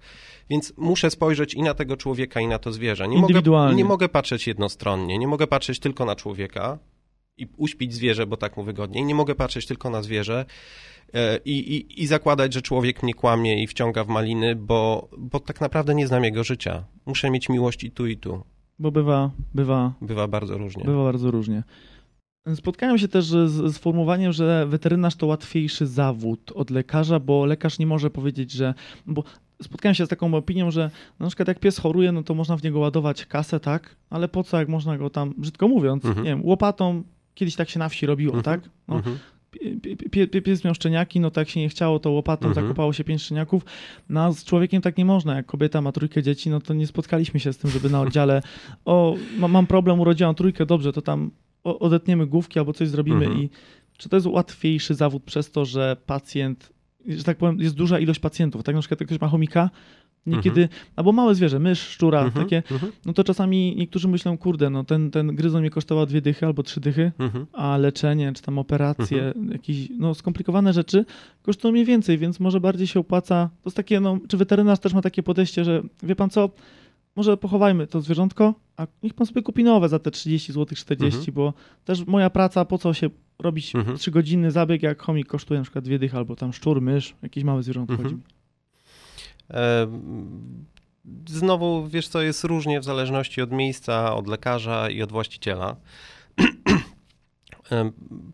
Więc 0.51 0.73
muszę 0.77 1.11
spojrzeć 1.11 1.55
i 1.55 1.63
na 1.63 1.75
tego 1.75 1.97
człowieka, 1.97 2.41
i 2.41 2.47
na 2.47 2.59
to 2.59 2.73
zwierzę. 2.73 3.09
Nie 3.09 3.17
Indywidualnie. 3.17 3.73
Mogę, 3.73 3.77
nie 3.77 3.85
mogę 3.85 4.09
patrzeć 4.09 4.47
jednostronnie. 4.47 5.19
Nie 5.19 5.27
mogę 5.27 5.47
patrzeć 5.47 5.79
tylko 5.79 6.05
na 6.05 6.17
człowieka, 6.17 6.79
i 7.37 7.47
uśpić 7.57 7.95
zwierzę, 7.95 8.27
bo 8.27 8.37
tak 8.37 8.57
mu 8.57 8.65
wygodniej. 8.65 9.05
Nie 9.05 9.15
mogę 9.15 9.35
patrzeć 9.35 9.67
tylko 9.67 9.91
na 9.91 10.03
zwierzę 10.03 10.45
e, 11.15 11.39
i, 11.45 11.77
i, 11.77 12.03
i 12.03 12.07
zakładać, 12.07 12.53
że 12.53 12.63
człowiek 12.63 13.03
mnie 13.03 13.15
kłamie 13.15 13.63
i 13.63 13.67
wciąga 13.67 14.05
w 14.05 14.09
maliny, 14.09 14.57
bo, 14.57 15.09
bo 15.19 15.41
tak 15.41 15.61
naprawdę 15.61 15.95
nie 15.95 16.07
znam 16.07 16.25
jego 16.25 16.45
życia. 16.45 16.85
Muszę 17.07 17.31
mieć 17.31 17.49
miłość 17.49 17.85
i 17.85 17.91
tu, 17.91 18.07
i 18.07 18.17
tu. 18.17 18.43
Bo 18.79 18.91
bywa, 18.91 19.31
bywa... 19.55 19.93
Bywa 20.01 20.29
bardzo 20.29 20.59
różnie. 20.59 20.85
Bywa 20.85 21.05
bardzo 21.05 21.31
różnie. 21.31 21.63
Spotkałem 22.55 22.99
się 22.99 23.09
też 23.09 23.25
z 23.25 23.77
sformułowaniem, 23.77 24.33
że 24.33 24.67
weterynarz 24.67 25.17
to 25.17 25.27
łatwiejszy 25.27 25.87
zawód 25.87 26.53
od 26.55 26.71
lekarza, 26.71 27.21
bo 27.21 27.47
lekarz 27.47 27.79
nie 27.79 27.87
może 27.87 28.11
powiedzieć, 28.11 28.51
że. 28.51 28.75
Bo 29.07 29.25
spotkałem 29.63 29.95
się 29.95 30.07
z 30.07 30.09
taką 30.09 30.35
opinią, 30.35 30.71
że 30.71 30.91
na 31.19 31.27
przykład 31.27 31.49
jak 31.49 31.59
pies 31.59 31.79
choruje, 31.79 32.13
no 32.13 32.23
to 32.23 32.35
można 32.35 32.57
w 32.57 32.63
niego 32.63 32.79
ładować 32.79 33.27
kasę, 33.27 33.61
tak? 33.61 33.97
Ale 34.11 34.29
po 34.29 34.45
co, 34.45 34.59
jak 34.59 34.69
można 34.69 34.99
go 34.99 35.11
tam, 35.11 35.35
brzydko 35.37 35.69
mówiąc, 35.69 36.05
mhm. 36.05 36.25
nie 36.25 36.31
wiem, 36.31 36.45
łopatą 36.45 37.03
Kiedyś 37.35 37.57
tak 37.57 37.71
się 37.71 37.79
na 37.79 37.89
wsi 37.89 38.07
robiło, 38.07 38.35
mhm. 38.35 38.61
tak? 38.61 38.71
No, 38.89 38.97
mhm. 38.97 39.19
Pies 40.45 40.65
miał 40.65 40.75
szczeniaki, 40.75 41.21
no 41.21 41.31
tak 41.31 41.49
się 41.49 41.61
nie 41.61 41.69
chciało, 41.69 41.99
to 41.99 42.11
łopatą 42.11 42.49
mhm. 42.49 42.67
zakopało 42.67 42.93
się 42.93 43.05
pięć 43.05 43.23
szczeniaków. 43.23 43.65
No 44.09 44.33
z 44.33 44.45
człowiekiem 44.45 44.83
tak 44.83 44.99
nie 44.99 45.05
można. 45.05 45.37
Jak 45.37 45.47
kobieta 45.47 45.81
ma 45.81 45.93
trójkę 45.93 46.23
dzieci, 46.23 46.51
no 46.51 46.61
to 46.61 46.75
nie 46.75 46.87
spotkaliśmy 46.87 47.41
się 47.41 47.53
z 47.53 47.59
tym, 47.59 47.71
żeby 47.71 47.91
na 47.91 48.01
oddziale 48.01 48.43
o, 48.85 49.17
mam 49.39 49.67
problem, 49.67 50.01
urodziłam 50.01 50.35
trójkę, 50.35 50.67
dobrze, 50.67 50.93
to 50.93 51.03
tam 51.03 51.31
odetniemy 51.65 52.27
główki 52.27 52.59
albo 52.59 52.73
coś 52.73 52.89
zrobimy 52.89 53.25
mhm. 53.25 53.43
i 53.43 53.51
czy 53.99 54.09
to 54.09 54.17
jest 54.17 54.27
łatwiejszy 54.27 54.95
zawód 54.95 55.25
przez 55.25 55.51
to, 55.51 55.65
że 55.65 55.97
pacjent, 56.07 56.73
że 57.07 57.25
tak 57.25 57.37
powiem, 57.37 57.61
jest 57.61 57.75
duża 57.75 57.99
ilość 57.99 58.21
pacjentów, 58.21 58.63
tak 58.63 58.75
na 58.75 58.81
przykład 58.81 59.01
jak 59.01 59.09
ktoś 59.09 59.21
ma 59.21 59.29
chomika, 59.29 59.71
Niekiedy, 60.27 60.63
mhm. 60.63 60.81
albo 60.97 61.13
małe 61.13 61.35
zwierzę, 61.35 61.59
mysz, 61.59 61.81
szczura, 61.81 62.23
mhm. 62.23 62.45
takie, 62.45 62.63
mhm. 62.71 62.93
no 63.07 63.13
to 63.13 63.25
czasami 63.25 63.77
niektórzy 63.77 64.09
myślą, 64.09 64.39
kurde, 64.39 64.71
no 64.71 64.85
ten, 64.85 65.11
ten 65.11 65.37
gryzon 65.37 65.63
mi 65.63 65.71
kosztował 65.71 66.07
dwie 66.07 66.21
dychy 66.21 66.47
albo 66.47 66.63
trzy 66.63 66.81
dychy, 66.81 67.13
mhm. 67.19 67.47
a 67.53 67.77
leczenie, 67.77 68.33
czy 68.33 68.43
tam 68.43 68.59
operacje, 68.59 69.23
mhm. 69.25 69.53
jakieś 69.53 69.89
no, 69.99 70.15
skomplikowane 70.15 70.73
rzeczy 70.73 71.05
kosztują 71.43 71.73
mnie 71.73 71.85
więcej, 71.85 72.19
więc 72.19 72.41
może 72.41 72.61
bardziej 72.61 72.87
się 72.87 73.01
opłaca. 73.01 73.51
To 73.63 73.69
jest 73.69 73.77
takie, 73.77 74.01
no, 74.01 74.19
czy 74.29 74.37
weterynarz 74.37 74.79
też 74.79 74.95
ma 74.95 75.03
takie 75.03 75.23
podejście, 75.23 75.65
że 75.65 75.83
wie 76.03 76.17
pan 76.17 76.31
co, 76.31 76.51
może 77.17 77.37
pochowajmy 77.37 77.87
to 77.87 78.01
zwierzątko, 78.01 78.55
a 78.77 78.87
niech 79.03 79.15
pan 79.15 79.27
sobie 79.27 79.43
kupi 79.43 79.65
nowe 79.65 79.89
za 79.89 79.99
te 79.99 80.11
30 80.11 80.53
zł, 80.53 80.77
40, 80.77 81.19
mhm. 81.19 81.35
bo 81.35 81.53
też 81.85 82.07
moja 82.07 82.31
praca, 82.31 82.65
po 82.65 82.79
co 82.79 82.95
się 82.95 83.11
robić 83.39 83.77
mhm. 83.77 83.97
3 83.97 84.11
godziny 84.11 84.51
zabieg, 84.51 84.83
jak 84.83 85.03
chomik 85.03 85.27
kosztuje 85.27 85.61
na 85.61 85.65
przykład 85.65 85.85
dwie 85.85 85.99
dychy, 85.99 86.17
albo 86.17 86.37
tam 86.37 86.53
szczur, 86.53 86.81
mysz, 86.81 87.15
jakieś 87.23 87.45
małe 87.45 87.63
zwierzątko 87.63 87.95
mhm. 87.95 88.11
chodzi. 88.11 88.23
Znowu, 91.29 91.89
wiesz 91.89 92.09
co, 92.09 92.23
jest 92.23 92.45
różnie 92.45 92.81
w 92.81 92.85
zależności 92.85 93.43
od 93.43 93.53
miejsca, 93.53 94.15
od 94.15 94.29
lekarza 94.29 94.91
i 94.91 95.03
od 95.03 95.13
właściciela. 95.13 95.77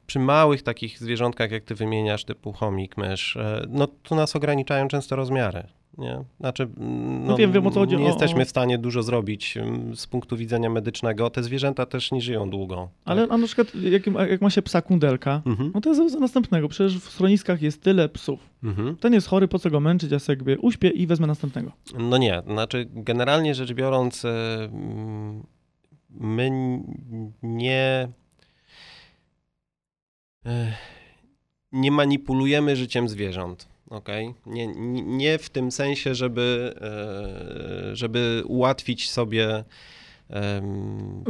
Przy 0.06 0.18
małych 0.18 0.62
takich 0.62 0.98
zwierzątkach, 0.98 1.50
jak 1.50 1.64
ty 1.64 1.74
wymieniasz, 1.74 2.24
typu 2.24 2.52
chomik, 2.52 2.96
mysz, 2.96 3.36
e, 3.36 3.66
no 3.68 3.86
to 3.86 4.14
nas 4.14 4.36
ograniczają 4.36 4.88
często 4.88 5.16
rozmiary. 5.16 5.66
Nie? 6.00 6.24
Znaczy, 6.40 6.68
no, 6.76 6.86
no 7.26 7.36
wiem, 7.36 7.52
wiem 7.52 7.66
o 7.66 7.70
co 7.70 7.80
chodzi. 7.80 7.96
Nie 7.96 8.04
jesteśmy 8.04 8.44
w 8.44 8.50
stanie 8.50 8.78
dużo 8.78 9.02
zrobić 9.02 9.56
mm, 9.56 9.96
z 9.96 10.06
punktu 10.06 10.36
widzenia 10.36 10.70
medycznego. 10.70 11.30
Te 11.30 11.42
zwierzęta 11.42 11.86
też 11.86 12.12
nie 12.12 12.20
żyją 12.20 12.50
długo. 12.50 12.88
Ale 13.04 13.22
tak? 13.22 13.32
a 13.32 13.38
na 13.38 13.46
przykład 13.46 13.74
jak, 13.74 14.06
jak, 14.06 14.40
ma 14.40 14.50
się 14.50 14.62
psa 14.62 14.82
kundelka, 14.82 15.42
mhm. 15.46 15.70
no 15.74 15.80
to 15.80 15.90
jest 15.90 16.12
za 16.12 16.18
następnego. 16.18 16.68
Przecież 16.68 16.98
w 16.98 17.10
schroniskach 17.10 17.62
jest 17.62 17.82
tyle 17.82 18.08
psów. 18.08 18.40
Mhm. 18.64 18.96
Ten 18.96 19.12
jest 19.12 19.26
chory, 19.26 19.48
po 19.48 19.58
co 19.58 19.70
go 19.70 19.80
męczyć, 19.80 20.12
ja 20.12 20.18
sobie 20.18 20.58
uśpię 20.58 20.88
i 20.88 21.06
wezmę 21.06 21.26
następnego. 21.26 21.72
No 21.98 22.18
nie, 22.18 22.42
znaczy 22.46 22.86
generalnie 22.92 23.54
rzecz 23.54 23.72
biorąc 23.72 24.24
e, 24.24 24.28
mm, 24.64 25.42
my 26.10 26.50
nie 27.42 28.08
e, 30.46 30.72
nie 31.72 31.90
manipulujemy 31.90 32.76
życiem 32.76 33.08
zwierząt. 33.08 33.68
Okay. 33.90 34.34
Nie, 34.46 34.66
nie 35.02 35.38
w 35.38 35.50
tym 35.50 35.72
sensie, 35.72 36.14
żeby, 36.14 36.74
e, 36.80 37.96
żeby 37.96 38.42
ułatwić 38.46 39.10
sobie 39.10 39.64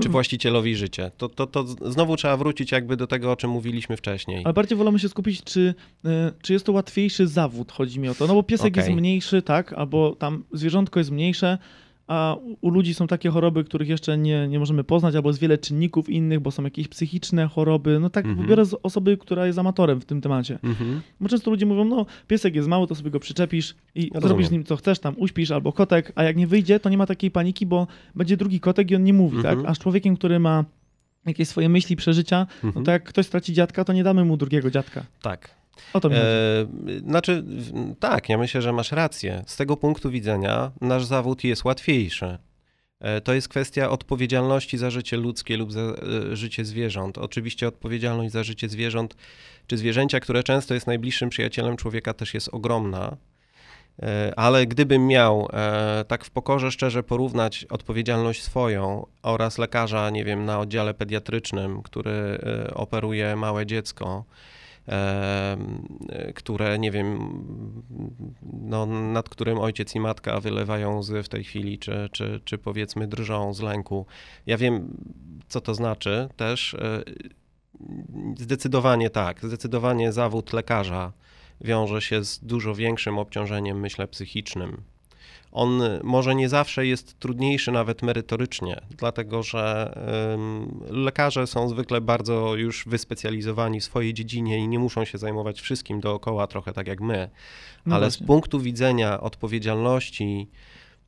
czy 0.00 0.08
właścicielowi 0.08 0.76
życie. 0.76 1.10
To, 1.16 1.28
to, 1.28 1.46
to 1.46 1.64
znowu 1.66 2.16
trzeba 2.16 2.36
wrócić 2.36 2.72
jakby 2.72 2.96
do 2.96 3.06
tego, 3.06 3.32
o 3.32 3.36
czym 3.36 3.50
mówiliśmy 3.50 3.96
wcześniej. 3.96 4.42
Ale 4.44 4.54
bardziej 4.54 4.78
wolimy 4.78 4.98
się 4.98 5.08
skupić, 5.08 5.44
czy, 5.44 5.74
e, 6.04 6.32
czy 6.42 6.52
jest 6.52 6.66
to 6.66 6.72
łatwiejszy 6.72 7.26
zawód, 7.26 7.72
chodzi 7.72 8.00
mi 8.00 8.08
o 8.08 8.14
to. 8.14 8.26
No 8.26 8.34
bo 8.34 8.42
piesek 8.42 8.72
okay. 8.72 8.84
jest 8.84 8.96
mniejszy, 8.96 9.42
tak, 9.42 9.72
albo 9.72 10.14
tam 10.14 10.44
zwierzątko 10.52 11.00
jest 11.00 11.10
mniejsze, 11.10 11.58
a 12.10 12.36
u 12.60 12.70
ludzi 12.70 12.94
są 12.94 13.06
takie 13.06 13.30
choroby, 13.30 13.64
których 13.64 13.88
jeszcze 13.88 14.18
nie, 14.18 14.48
nie 14.48 14.58
możemy 14.58 14.84
poznać, 14.84 15.14
albo 15.14 15.28
jest 15.28 15.40
wiele 15.40 15.58
czynników 15.58 16.08
innych, 16.08 16.40
bo 16.40 16.50
są 16.50 16.64
jakieś 16.64 16.88
psychiczne 16.88 17.46
choroby. 17.46 18.00
No 18.00 18.10
tak, 18.10 18.26
mhm. 18.26 18.48
biorę 18.48 18.64
z 18.64 18.74
osoby, 18.82 19.16
która 19.16 19.46
jest 19.46 19.58
amatorem 19.58 20.00
w 20.00 20.04
tym 20.04 20.20
temacie. 20.20 20.58
Mhm. 20.62 21.00
Bo 21.20 21.28
często 21.28 21.50
ludzie 21.50 21.66
mówią, 21.66 21.84
no 21.84 22.06
piesek 22.28 22.54
jest 22.54 22.68
mały, 22.68 22.86
to 22.86 22.94
sobie 22.94 23.10
go 23.10 23.20
przyczepisz 23.20 23.74
i 23.94 24.10
ja 24.14 24.20
zrobisz 24.20 24.46
z 24.46 24.50
nim 24.50 24.64
co 24.64 24.76
chcesz, 24.76 24.98
tam 24.98 25.14
uśpisz, 25.18 25.50
albo 25.50 25.72
kotek, 25.72 26.12
a 26.14 26.24
jak 26.24 26.36
nie 26.36 26.46
wyjdzie, 26.46 26.80
to 26.80 26.88
nie 26.88 26.98
ma 26.98 27.06
takiej 27.06 27.30
paniki, 27.30 27.66
bo 27.66 27.86
będzie 28.14 28.36
drugi 28.36 28.60
kotek 28.60 28.90
i 28.90 28.96
on 28.96 29.04
nie 29.04 29.12
mówi, 29.12 29.36
tak? 29.36 29.44
mhm. 29.44 29.62
tak? 29.62 29.70
A 29.70 29.74
z 29.74 29.78
człowiekiem, 29.78 30.16
który 30.16 30.38
ma 30.38 30.64
jakieś 31.26 31.48
swoje 31.48 31.68
myśli, 31.68 31.96
przeżycia, 31.96 32.46
no 32.62 32.68
mhm. 32.68 32.84
to 32.84 32.92
jak 32.92 33.04
ktoś 33.04 33.26
straci 33.26 33.52
dziadka, 33.52 33.84
to 33.84 33.92
nie 33.92 34.04
damy 34.04 34.24
mu 34.24 34.36
drugiego 34.36 34.70
dziadka. 34.70 35.04
Tak. 35.22 35.59
O 35.92 36.00
to 36.00 36.08
mi 36.08 36.16
e, 36.16 36.20
Znaczy, 37.06 37.44
tak, 38.00 38.28
ja 38.28 38.38
myślę, 38.38 38.62
że 38.62 38.72
masz 38.72 38.92
rację. 38.92 39.42
Z 39.46 39.56
tego 39.56 39.76
punktu 39.76 40.10
widzenia 40.10 40.70
nasz 40.80 41.04
zawód 41.04 41.44
jest 41.44 41.64
łatwiejszy. 41.64 42.38
E, 43.00 43.20
to 43.20 43.34
jest 43.34 43.48
kwestia 43.48 43.90
odpowiedzialności 43.90 44.78
za 44.78 44.90
życie 44.90 45.16
ludzkie 45.16 45.56
lub 45.56 45.72
za 45.72 45.80
e, 45.80 46.36
życie 46.36 46.64
zwierząt. 46.64 47.18
Oczywiście 47.18 47.68
odpowiedzialność 47.68 48.32
za 48.32 48.44
życie 48.44 48.68
zwierząt 48.68 49.16
czy 49.66 49.76
zwierzęcia, 49.76 50.20
które 50.20 50.42
często 50.42 50.74
jest 50.74 50.86
najbliższym 50.86 51.28
przyjacielem 51.28 51.76
człowieka, 51.76 52.14
też 52.14 52.34
jest 52.34 52.48
ogromna. 52.48 53.16
Ale 54.36 54.66
gdybym 54.66 55.06
miał 55.06 55.48
tak 56.08 56.24
w 56.24 56.30
pokorze 56.30 56.70
szczerze 56.70 57.02
porównać 57.02 57.64
odpowiedzialność 57.64 58.42
swoją 58.42 59.06
oraz 59.22 59.58
lekarza, 59.58 60.10
nie 60.10 60.24
wiem, 60.24 60.44
na 60.44 60.60
oddziale 60.60 60.94
pediatrycznym, 60.94 61.82
który 61.82 62.38
operuje 62.74 63.36
małe 63.36 63.66
dziecko, 63.66 64.24
które 66.34 66.78
nie 66.78 66.90
wiem, 66.90 67.18
no, 68.52 68.86
nad 68.86 69.28
którym 69.28 69.58
ojciec 69.58 69.94
i 69.94 70.00
matka 70.00 70.40
wylewają 70.40 70.98
łzy 70.98 71.22
w 71.22 71.28
tej 71.28 71.44
chwili, 71.44 71.78
czy, 71.78 72.08
czy, 72.12 72.40
czy 72.44 72.58
powiedzmy 72.58 73.06
drżą 73.06 73.54
z 73.54 73.60
lęku. 73.60 74.06
Ja 74.46 74.56
wiem, 74.56 74.96
co 75.48 75.60
to 75.60 75.74
znaczy 75.74 76.28
też. 76.36 76.74
E, 76.74 77.02
zdecydowanie 78.38 79.10
tak, 79.10 79.46
zdecydowanie 79.46 80.12
zawód 80.12 80.52
lekarza 80.52 81.12
wiąże 81.60 82.00
się 82.00 82.24
z 82.24 82.38
dużo 82.44 82.74
większym 82.74 83.18
obciążeniem, 83.18 83.80
myślę, 83.80 84.08
psychicznym 84.08 84.82
on 85.52 85.82
może 86.02 86.34
nie 86.34 86.48
zawsze 86.48 86.86
jest 86.86 87.18
trudniejszy 87.18 87.72
nawet 87.72 88.02
merytorycznie, 88.02 88.80
dlatego 88.90 89.42
że 89.42 89.94
lekarze 90.90 91.46
są 91.46 91.68
zwykle 91.68 92.00
bardzo 92.00 92.54
już 92.54 92.84
wyspecjalizowani 92.86 93.80
w 93.80 93.84
swojej 93.84 94.14
dziedzinie 94.14 94.58
i 94.58 94.68
nie 94.68 94.78
muszą 94.78 95.04
się 95.04 95.18
zajmować 95.18 95.60
wszystkim 95.60 96.00
dookoła, 96.00 96.46
trochę 96.46 96.72
tak 96.72 96.86
jak 96.86 97.00
my. 97.00 97.30
No 97.86 97.96
Ale 97.96 98.10
z 98.10 98.18
punktu 98.18 98.60
widzenia 98.60 99.20
odpowiedzialności, 99.20 100.48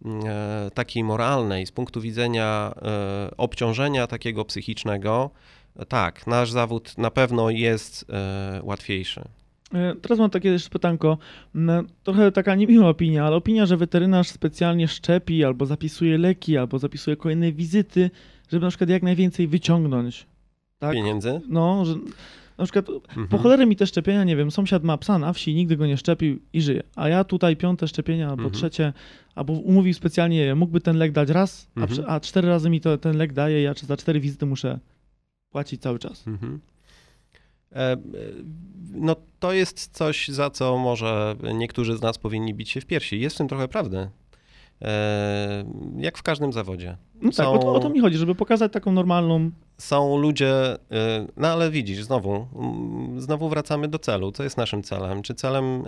e, 0.04 0.70
takiej 0.74 1.04
moralnej, 1.04 1.66
z 1.66 1.72
punktu 1.72 2.00
widzenia 2.00 2.74
e, 2.82 3.30
obciążenia 3.36 4.06
takiego 4.06 4.44
psychicznego, 4.44 5.30
tak, 5.88 6.26
nasz 6.26 6.50
zawód 6.50 6.98
na 6.98 7.10
pewno 7.10 7.50
jest 7.50 8.06
e, 8.10 8.60
łatwiejszy. 8.62 9.24
E, 9.74 9.94
teraz 10.02 10.18
mam 10.18 10.30
takie 10.30 10.48
jeszcze 10.48 10.70
pytanko, 10.70 11.18
mm, 11.54 11.86
trochę 12.02 12.32
taka 12.32 12.54
niemiła 12.54 12.88
opinia, 12.88 13.24
ale 13.26 13.36
opinia, 13.36 13.66
że 13.66 13.76
weterynarz 13.76 14.28
specjalnie 14.28 14.88
szczepi 14.88 15.44
albo 15.44 15.66
zapisuje 15.66 16.18
leki, 16.18 16.56
albo 16.56 16.78
zapisuje 16.78 17.16
kolejne 17.16 17.52
wizyty, 17.52 18.10
żeby 18.50 18.64
na 18.64 18.68
przykład 18.70 18.90
jak 18.90 19.02
najwięcej 19.02 19.48
wyciągnąć. 19.48 20.26
Tak? 20.78 20.92
Pieniędzy? 20.92 21.40
No, 21.48 21.84
że 21.84 21.94
na 22.58 22.64
przykład 22.64 22.88
Mhm. 22.88 23.28
po 23.28 23.38
cholerę 23.38 23.66
mi 23.66 23.76
te 23.76 23.86
szczepienia, 23.86 24.24
nie 24.24 24.36
wiem, 24.36 24.50
sąsiad 24.50 24.84
ma 24.84 24.98
psa 24.98 25.18
na 25.18 25.32
wsi, 25.32 25.54
nigdy 25.54 25.76
go 25.76 25.86
nie 25.86 25.96
szczepił 25.96 26.38
i 26.52 26.62
żyje, 26.62 26.82
a 26.96 27.08
ja 27.08 27.24
tutaj 27.24 27.56
piąte 27.56 27.88
szczepienia 27.88 28.24
albo 28.30 28.42
Mhm. 28.42 28.52
trzecie, 28.54 28.92
albo 29.34 29.52
umówił 29.52 29.94
specjalnie, 29.94 30.54
mógłby 30.54 30.80
ten 30.80 30.96
lek 30.96 31.12
dać 31.12 31.28
raz, 31.28 31.68
a, 31.76 31.80
Mhm. 31.80 31.92
przy- 31.92 32.06
a 32.10 32.20
cztery 32.20 32.48
razy 32.48 32.70
mi 32.70 32.80
to, 32.80 32.98
ten 32.98 33.16
lek 33.16 33.32
daje, 33.32 33.62
ja 33.62 33.74
za 33.74 33.96
cztery 33.96 34.20
wizyty 34.20 34.46
muszę 34.46 34.78
płacić 35.50 35.82
cały 35.82 35.98
czas. 35.98 36.28
Mhm. 36.28 36.60
E, 37.74 37.92
e, 37.92 37.96
No 38.94 39.16
to 39.40 39.52
jest 39.52 39.90
coś, 39.92 40.28
za 40.28 40.50
co 40.50 40.78
może 40.78 41.36
niektórzy 41.54 41.96
z 41.96 42.02
nas 42.02 42.18
powinni 42.18 42.54
bić 42.54 42.70
się 42.70 42.80
w 42.80 42.86
piersi. 42.86 43.20
Jest 43.20 43.34
w 43.36 43.38
tym 43.38 43.48
trochę 43.48 43.68
prawdy. 43.68 44.08
E, 44.82 45.64
Jak 45.96 46.18
w 46.18 46.22
każdym 46.22 46.52
zawodzie. 46.52 46.96
No 47.22 47.30
tak, 47.32 47.46
o, 47.48 47.58
to, 47.58 47.72
o 47.74 47.78
to 47.78 47.88
Są- 47.88 47.94
mi 47.94 48.00
chodzi, 48.00 48.16
żeby 48.16 48.34
pokazać 48.34 48.72
taką 48.72 48.92
normalną 48.92 49.50
Są 49.78 50.16
ludzie, 50.18 50.52
no 51.36 51.48
ale 51.48 51.70
widzisz, 51.70 52.02
znowu, 52.04 52.46
mm, 52.56 53.20
znowu 53.20 53.48
wracamy 53.48 53.88
do 53.88 53.98
celu. 53.98 54.32
Co 54.32 54.42
jest 54.44 54.56
naszym 54.56 54.82
celem? 54.82 55.22
Czy 55.22 55.34
celem 55.34 55.84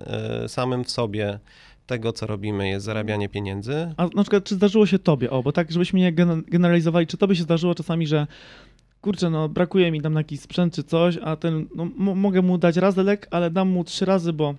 samym 0.49 0.85
w 0.85 0.91
sobie 0.91 1.39
tego, 1.87 2.13
co 2.13 2.27
robimy, 2.27 2.69
jest 2.69 2.85
zarabianie 2.87 3.29
pieniędzy? 3.29 3.93
A 3.97 4.03
na 4.15 4.23
przykład, 4.23 4.45
czy 4.45 4.55
zdarzyło 4.55 4.87
się 4.87 4.99
tobie, 4.99 5.31
o, 5.31 5.43
bo 5.43 5.53
tak, 5.53 5.73
żebyśmy 5.73 6.01
nie 6.01 6.13
gen- 6.13 6.43
generalizowali, 6.49 7.07
czy 7.07 7.17
tobie 7.17 7.37
się 7.37 7.43
zdarzyło 7.43 7.75
czasami, 7.75 8.07
że 8.07 8.27
kurczę, 9.05 9.31
no 9.31 9.49
brakuje 9.49 9.91
mi 9.91 10.01
tam 10.03 10.13
na 10.13 10.21
jakiś 10.21 10.41
sprzęt 10.41 10.75
czy 10.75 10.83
coś, 10.85 11.19
a 11.23 11.37
ten, 11.37 11.67
no 11.75 11.87
mo- 11.97 12.15
mogę 12.15 12.43
mu 12.43 12.59
dać 12.59 12.77
raz 12.77 12.97
lek, 12.97 13.29
ale 13.31 13.51
dam 13.51 13.69
mu 13.69 13.85
trzy 13.85 14.05
razy, 14.05 14.33
bo 14.33 14.55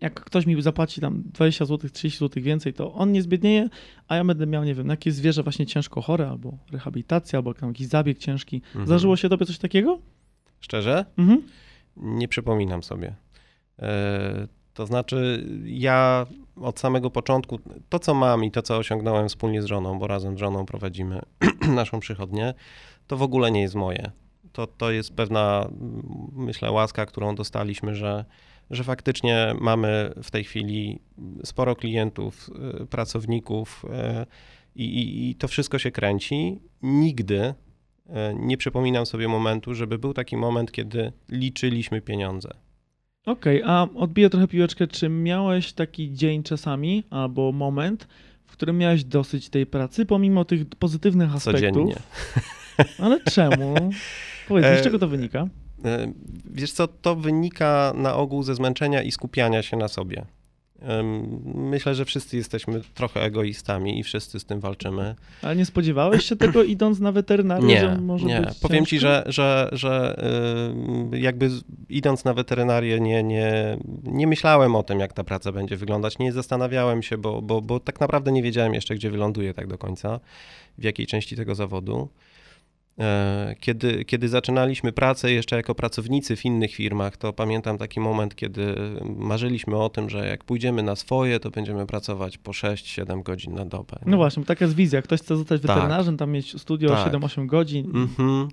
jak 0.00 0.20
ktoś 0.20 0.46
mi 0.46 0.62
zapłaci 0.62 1.00
tam 1.00 1.22
20 1.26 1.64
zł, 1.64 1.90
30 1.90 2.18
zł 2.18 2.42
więcej, 2.42 2.72
to 2.74 2.94
on 2.94 3.12
nie 3.12 3.22
zbiednieje, 3.22 3.68
a 4.08 4.16
ja 4.16 4.24
będę 4.24 4.46
miał, 4.46 4.64
nie 4.64 4.74
wiem, 4.74 4.88
jakieś 4.88 5.14
zwierzę 5.14 5.42
właśnie 5.42 5.66
ciężko 5.66 6.00
chore, 6.02 6.28
albo 6.30 6.58
rehabilitacja, 6.72 7.38
albo 7.38 7.54
tam 7.54 7.68
jakiś 7.68 7.86
zabieg 7.86 8.18
ciężki. 8.18 8.56
Mhm. 8.66 8.86
Zdarzyło 8.86 9.16
się 9.16 9.28
tobie 9.28 9.46
coś 9.46 9.58
takiego? 9.58 9.98
Szczerze? 10.60 11.04
Mhm. 11.18 11.42
Nie 11.96 12.28
przypominam 12.28 12.82
sobie. 12.82 13.14
E, 13.78 14.46
To 14.74 14.86
znaczy, 14.86 15.46
ja 15.64 16.26
od 16.56 16.80
samego 16.80 17.10
początku, 17.10 17.58
to 17.88 17.98
co 17.98 18.14
mam 18.14 18.44
i 18.44 18.50
to 18.50 18.62
co 18.62 18.76
osiągnąłem 18.76 19.28
wspólnie 19.28 19.62
z 19.62 19.64
żoną, 19.64 19.98
bo 19.98 20.06
razem 20.06 20.36
z 20.36 20.40
żoną 20.40 20.66
prowadzimy 20.66 21.20
naszą 21.80 22.00
przychodnię, 22.00 22.54
to 23.06 23.16
w 23.16 23.22
ogóle 23.22 23.50
nie 23.50 23.60
jest 23.60 23.74
moje. 23.74 24.10
To, 24.52 24.66
to 24.66 24.90
jest 24.90 25.14
pewna, 25.14 25.68
myślę, 26.32 26.70
łaska, 26.70 27.06
którą 27.06 27.34
dostaliśmy, 27.34 27.94
że, 27.94 28.24
że 28.70 28.84
faktycznie 28.84 29.54
mamy 29.60 30.12
w 30.22 30.30
tej 30.30 30.44
chwili 30.44 31.00
sporo 31.44 31.76
klientów, 31.76 32.50
y, 32.82 32.86
pracowników 32.86 33.84
y, 33.84 34.26
i, 34.76 34.84
i, 34.84 35.30
i 35.30 35.34
to 35.34 35.48
wszystko 35.48 35.78
się 35.78 35.90
kręci. 35.90 36.60
Nigdy 36.82 37.40
y, 37.44 38.12
nie 38.34 38.56
przypominam 38.56 39.06
sobie 39.06 39.28
momentu, 39.28 39.74
żeby 39.74 39.98
był 39.98 40.14
taki 40.14 40.36
moment, 40.36 40.72
kiedy 40.72 41.12
liczyliśmy 41.28 42.00
pieniądze. 42.00 42.50
Okej, 43.26 43.62
a 43.64 43.86
odbiję 43.94 44.30
trochę 44.30 44.48
piłeczkę. 44.48 44.86
Czy 44.86 45.08
miałeś 45.08 45.72
taki 45.72 46.12
dzień 46.12 46.42
czasami, 46.42 47.04
albo 47.10 47.52
moment, 47.52 48.08
w 48.46 48.52
którym 48.52 48.78
miałeś 48.78 49.04
dosyć 49.04 49.48
tej 49.48 49.66
pracy, 49.66 50.06
pomimo 50.06 50.44
tych 50.44 50.66
pozytywnych 50.66 51.34
aspektów? 51.34 51.60
Codziennie. 51.60 51.96
Ale 52.98 53.20
czemu? 53.20 53.74
Powiedz 54.48 54.64
mi, 54.66 54.70
E, 54.70 54.78
z 54.80 54.82
czego 54.84 54.98
to 54.98 55.08
wynika? 55.08 55.46
E, 55.84 56.12
Wiesz 56.50 56.72
co, 56.72 56.88
to 56.88 57.16
wynika 57.16 57.92
na 57.96 58.14
ogół 58.14 58.42
ze 58.42 58.54
zmęczenia 58.54 59.02
i 59.02 59.12
skupiania 59.12 59.62
się 59.62 59.76
na 59.76 59.88
sobie. 59.88 60.24
Myślę, 61.54 61.94
że 61.94 62.04
wszyscy 62.04 62.36
jesteśmy 62.36 62.80
trochę 62.94 63.22
egoistami 63.22 63.98
i 63.98 64.02
wszyscy 64.02 64.40
z 64.40 64.44
tym 64.44 64.60
walczymy. 64.60 65.14
Ale 65.42 65.56
nie 65.56 65.64
spodziewałeś 65.66 66.24
się 66.24 66.36
tego 66.36 66.62
idąc 66.74 67.00
na 67.00 67.12
weterynarię, 67.12 67.80
że 67.80 67.92
Nie, 67.96 67.98
może 68.02 68.26
nie. 68.26 68.40
być 68.40 68.58
Powiem 68.58 68.86
ci, 68.86 68.98
że, 68.98 69.22
że, 69.26 69.68
że 69.72 70.22
jakby 71.12 71.50
z- 71.50 71.64
idąc 71.88 72.24
na 72.24 72.34
weterynarię 72.34 73.00
nie, 73.00 73.22
nie, 73.22 73.78
nie 74.04 74.26
myślałem 74.26 74.76
o 74.76 74.82
tym, 74.82 75.00
jak 75.00 75.12
ta 75.12 75.24
praca 75.24 75.52
będzie 75.52 75.76
wyglądać. 75.76 76.18
Nie 76.18 76.32
zastanawiałem 76.32 77.02
się, 77.02 77.18
bo, 77.18 77.42
bo, 77.42 77.62
bo 77.62 77.80
tak 77.80 78.00
naprawdę 78.00 78.32
nie 78.32 78.42
wiedziałem 78.42 78.74
jeszcze, 78.74 78.94
gdzie 78.94 79.10
wyląduję 79.10 79.54
tak 79.54 79.66
do 79.66 79.78
końca, 79.78 80.20
w 80.78 80.84
jakiej 80.84 81.06
części 81.06 81.36
tego 81.36 81.54
zawodu. 81.54 82.08
E, 83.00 83.54
Kiedy, 83.60 84.04
kiedy 84.04 84.28
zaczynaliśmy 84.28 84.92
pracę 84.92 85.32
jeszcze 85.32 85.56
jako 85.56 85.74
pracownicy 85.74 86.36
w 86.36 86.44
innych 86.44 86.74
firmach, 86.74 87.16
to 87.16 87.32
pamiętam 87.32 87.78
taki 87.78 88.00
moment, 88.00 88.34
kiedy 88.34 88.74
marzyliśmy 89.16 89.76
o 89.76 89.88
tym, 89.88 90.10
że 90.10 90.26
jak 90.28 90.44
pójdziemy 90.44 90.82
na 90.82 90.96
swoje, 90.96 91.40
to 91.40 91.50
będziemy 91.50 91.86
pracować 91.86 92.38
po 92.38 92.52
6-7 92.52 93.22
godzin 93.22 93.54
na 93.54 93.64
dobę. 93.64 93.98
No 94.06 94.16
właśnie, 94.16 94.44
taka 94.44 94.64
jest 94.64 94.76
wizja. 94.76 95.02
Ktoś 95.02 95.20
chce 95.20 95.36
zostać 95.36 95.62
Tak. 95.62 95.70
weterynarzem, 95.70 96.16
tam 96.16 96.30
mieć 96.30 96.60
studio 96.60 96.88
Tak. 96.88 97.12
7-8 97.12 97.46
godzin. 97.46 97.86
Mhm. 97.94 98.48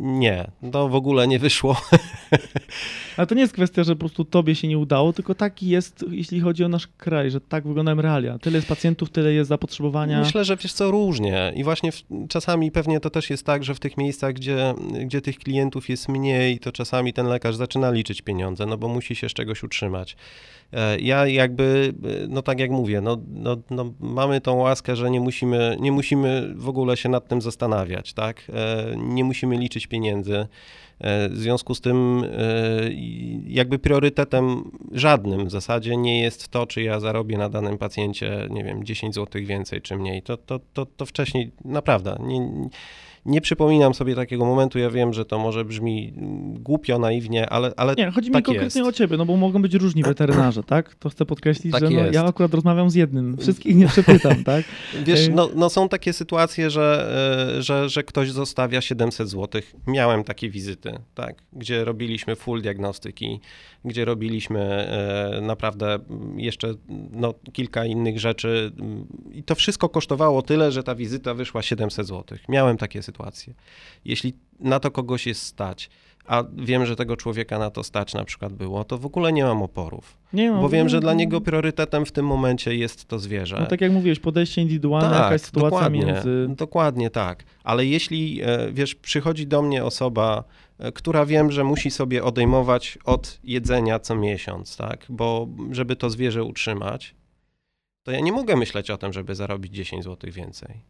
Nie, 0.00 0.50
to 0.72 0.88
w 0.88 0.94
ogóle 0.94 1.28
nie 1.28 1.38
wyszło. 1.38 1.76
Ale 3.16 3.26
to 3.26 3.34
nie 3.34 3.40
jest 3.40 3.52
kwestia, 3.52 3.84
że 3.84 3.94
po 3.94 3.98
prostu 3.98 4.24
tobie 4.24 4.54
się 4.54 4.68
nie 4.68 4.78
udało, 4.78 5.12
tylko 5.12 5.34
taki 5.34 5.68
jest, 5.68 6.04
jeśli 6.10 6.40
chodzi 6.40 6.64
o 6.64 6.68
nasz 6.68 6.86
kraj, 6.86 7.30
że 7.30 7.40
tak 7.40 7.66
wyglądają 7.66 8.02
realia. 8.02 8.38
Tyle 8.38 8.56
jest 8.58 8.68
pacjentów, 8.68 9.10
tyle 9.10 9.32
jest 9.32 9.48
zapotrzebowania. 9.48 10.20
Myślę, 10.20 10.44
że 10.44 10.56
wiesz 10.56 10.72
co, 10.72 10.90
różnie. 10.90 11.52
I 11.56 11.64
właśnie 11.64 11.92
w, 11.92 12.02
czasami 12.28 12.70
pewnie 12.70 13.00
to 13.00 13.10
też 13.10 13.30
jest 13.30 13.46
tak, 13.46 13.64
że 13.64 13.74
w 13.74 13.79
tych 13.80 13.96
miejscach, 13.96 14.32
gdzie, 14.32 14.74
gdzie 15.04 15.20
tych 15.20 15.38
klientów 15.38 15.88
jest 15.88 16.08
mniej, 16.08 16.58
to 16.58 16.72
czasami 16.72 17.12
ten 17.12 17.26
lekarz 17.26 17.56
zaczyna 17.56 17.90
liczyć 17.90 18.22
pieniądze, 18.22 18.66
no 18.66 18.78
bo 18.78 18.88
musi 18.88 19.16
się 19.16 19.28
z 19.28 19.32
czegoś 19.32 19.62
utrzymać. 19.62 20.16
E, 20.72 20.98
Ja 21.00 21.26
jakby, 21.26 21.94
e, 22.24 22.26
no 22.28 22.42
tak 22.42 22.60
jak 22.60 22.70
mówię, 22.70 23.00
no, 23.00 23.16
no, 23.28 23.56
no 23.70 23.92
mamy 24.00 24.40
tą 24.40 24.54
łaskę, 24.56 24.96
że 24.96 25.10
nie 25.10 25.20
musimy, 25.20 25.76
nie 25.80 25.92
musimy 25.92 26.54
w 26.54 26.68
ogóle 26.68 26.96
się 26.96 27.08
nad 27.08 27.28
tym 27.28 27.40
zastanawiać, 27.40 28.12
tak? 28.12 28.42
E, 28.54 28.96
Nie 28.96 29.24
musimy 29.24 29.56
liczyć 29.56 29.86
pieniędzy. 29.86 30.46
W 31.30 31.36
związku 31.36 31.74
z 31.74 31.80
tym 31.80 32.24
jakby 33.46 33.78
priorytetem 33.78 34.70
żadnym 34.92 35.46
w 35.46 35.50
zasadzie 35.50 35.96
nie 35.96 36.20
jest 36.20 36.48
to, 36.48 36.66
czy 36.66 36.82
ja 36.82 37.00
zarobię 37.00 37.38
na 37.38 37.48
danym 37.48 37.78
pacjencie, 37.78 38.46
nie 38.50 38.64
wiem, 38.64 38.84
10 38.84 39.14
zł 39.14 39.42
więcej 39.44 39.82
czy 39.82 39.96
mniej. 39.96 40.22
To, 40.22 40.36
to, 40.36 40.60
to, 40.74 40.86
to 40.86 41.06
wcześniej 41.06 41.50
naprawdę 41.64 42.16
nie, 42.20 42.68
nie 43.24 43.40
przypominam 43.40 43.94
sobie 43.94 44.14
takiego 44.14 44.44
momentu. 44.44 44.78
Ja 44.78 44.90
wiem, 44.90 45.12
że 45.12 45.24
to 45.24 45.38
może 45.38 45.64
brzmi 45.64 46.12
mm, 46.16 46.62
głupio, 46.62 46.98
naiwnie, 46.98 47.50
ale, 47.50 47.72
ale 47.76 47.94
Nie, 47.94 48.10
chodzi 48.10 48.28
mi 48.28 48.34
tak 48.34 48.44
konkretnie 48.44 48.80
jest. 48.80 48.94
o 48.94 48.98
ciebie, 48.98 49.16
no 49.16 49.26
bo 49.26 49.36
mogą 49.36 49.62
być 49.62 49.74
różni 49.74 50.02
weterynarze, 50.02 50.62
tak? 50.62 50.94
To 50.94 51.08
chcę 51.08 51.26
podkreślić, 51.26 51.72
Tak 51.72 51.80
że 51.82 51.90
no, 51.90 52.12
ja 52.12 52.24
akurat 52.24 52.54
rozmawiam 52.54 52.90
z 52.90 52.94
jednym, 52.94 53.36
wszystkich 53.36 53.76
nie 53.76 53.86
przepytam, 53.86 54.44
tak? 54.44 54.64
Wiesz, 55.04 55.28
no, 55.34 55.50
no 55.54 55.70
są 55.70 55.88
takie 55.88 56.12
sytuacje, 56.12 56.70
że, 56.70 57.12
e, 57.58 57.62
że, 57.62 57.88
że 57.88 58.02
ktoś 58.02 58.30
zostawia 58.30 58.80
700 58.80 59.28
zł. 59.28 59.62
Miałem 59.86 60.24
takie 60.24 60.50
wizyty, 60.50 60.92
tak, 61.14 61.42
gdzie 61.52 61.84
robiliśmy 61.84 62.36
full 62.36 62.62
diagnostyki, 62.62 63.40
gdzie 63.84 64.04
robiliśmy 64.04 64.60
e, 64.60 65.40
naprawdę 65.40 65.94
mm, 65.94 66.40
jeszcze 66.40 66.74
no, 67.10 67.34
kilka 67.52 67.84
innych 67.84 68.20
rzeczy 68.20 68.72
i 69.32 69.42
to 69.42 69.54
wszystko 69.54 69.88
kosztowało 69.88 70.42
tyle, 70.42 70.72
że 70.72 70.82
ta 70.82 70.94
wizyta 70.94 71.34
wyszła 71.34 71.62
700 71.62 72.06
zł. 72.06 72.38
Miałem 72.48 72.76
takie 72.76 73.02
sytuacje. 73.02 73.09
Jeśli 74.04 74.34
na 74.60 74.80
to 74.80 74.90
kogoś 74.90 75.26
jest 75.26 75.42
stać, 75.42 75.90
a 76.26 76.44
wiem, 76.56 76.86
że 76.86 76.96
tego 76.96 77.16
człowieka 77.16 77.58
na 77.58 77.70
to 77.70 77.84
stać 77.84 78.14
na 78.14 78.24
przykład 78.24 78.52
było, 78.52 78.84
to 78.84 78.98
w 78.98 79.06
ogóle 79.06 79.32
nie 79.32 79.44
mam 79.44 79.62
oporów. 79.62 80.16
Nie, 80.32 80.50
no, 80.50 80.60
Bo 80.60 80.68
wiem, 80.68 80.88
że 80.88 80.96
no, 80.96 81.00
dla 81.00 81.14
niego 81.14 81.40
priorytetem 81.40 82.06
w 82.06 82.12
tym 82.12 82.26
momencie 82.26 82.74
jest 82.74 83.04
to 83.04 83.18
zwierzę. 83.18 83.56
No 83.60 83.66
tak 83.66 83.80
jak 83.80 83.92
mówiłeś, 83.92 84.18
podejście 84.18 84.62
indywidualne, 84.62 85.16
jakaś 85.16 85.40
sytuacja 85.40 85.70
dokładnie, 85.70 86.04
między... 86.04 86.46
Dokładnie 86.48 87.10
tak. 87.10 87.44
Ale 87.64 87.86
jeśli, 87.86 88.40
e, 88.42 88.72
wiesz, 88.72 88.94
przychodzi 88.94 89.46
do 89.46 89.62
mnie 89.62 89.84
osoba, 89.84 90.44
e, 90.78 90.92
która 90.92 91.26
wiem, 91.26 91.52
że 91.52 91.64
musi 91.64 91.90
sobie 91.90 92.24
odejmować 92.24 92.98
od 93.04 93.38
jedzenia 93.44 93.98
co 93.98 94.14
miesiąc, 94.14 94.76
tak? 94.76 95.06
Bo 95.08 95.48
żeby 95.70 95.96
to 95.96 96.10
zwierzę 96.10 96.44
utrzymać, 96.44 97.14
to 98.02 98.12
ja 98.12 98.20
nie 98.20 98.32
mogę 98.32 98.56
myśleć 98.56 98.90
o 98.90 98.98
tym, 98.98 99.12
żeby 99.12 99.34
zarobić 99.34 99.74
10 99.74 100.04
zł 100.04 100.30
więcej. 100.32 100.80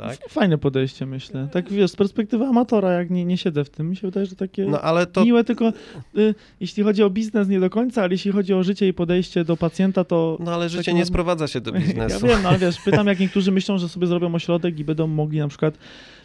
Tak? 0.00 0.18
Fajne 0.28 0.58
podejście, 0.58 1.06
myślę. 1.06 1.48
Tak 1.52 1.72
wiesz, 1.72 1.90
z 1.90 1.96
perspektywy 1.96 2.44
amatora, 2.44 2.92
jak 2.92 3.10
nie, 3.10 3.24
nie 3.24 3.36
siedzę 3.36 3.64
w 3.64 3.70
tym, 3.70 3.90
mi 3.90 3.96
się 3.96 4.06
wydaje, 4.06 4.26
że 4.26 4.36
takie 4.36 4.66
No 4.66 4.80
ale 4.80 5.06
to 5.06 5.24
miłe, 5.24 5.44
tylko 5.44 5.72
y, 6.18 6.34
jeśli 6.60 6.82
chodzi 6.82 7.02
o 7.02 7.10
biznes 7.10 7.48
nie 7.48 7.60
do 7.60 7.70
końca, 7.70 8.02
ale 8.02 8.12
jeśli 8.12 8.32
chodzi 8.32 8.54
o 8.54 8.62
życie 8.62 8.88
i 8.88 8.92
podejście 8.92 9.44
do 9.44 9.56
pacjenta, 9.56 10.04
to 10.04 10.36
no 10.40 10.52
ale 10.54 10.68
życie 10.68 10.84
takie 10.84 10.94
nie 10.96 11.06
sprowadza 11.06 11.46
się 11.48 11.60
do 11.60 11.70
Ja 11.74 11.80
biznesu. 11.80 12.26
wiem, 12.26 12.42
no 12.42 12.48
ale 12.48 12.58
wiesz, 12.58 12.80
pytam, 12.84 13.06
jak 13.06 13.20
niektórzy 13.20 13.52
myślą, 13.52 13.78
że 13.78 13.88
sobie 13.88 14.06
zrobią 14.06 14.34
ośrodek 14.34 14.78
i 14.78 14.84
będą 14.84 15.06
mogli 15.06 15.38
na 15.38 15.48
przykład 15.48 15.78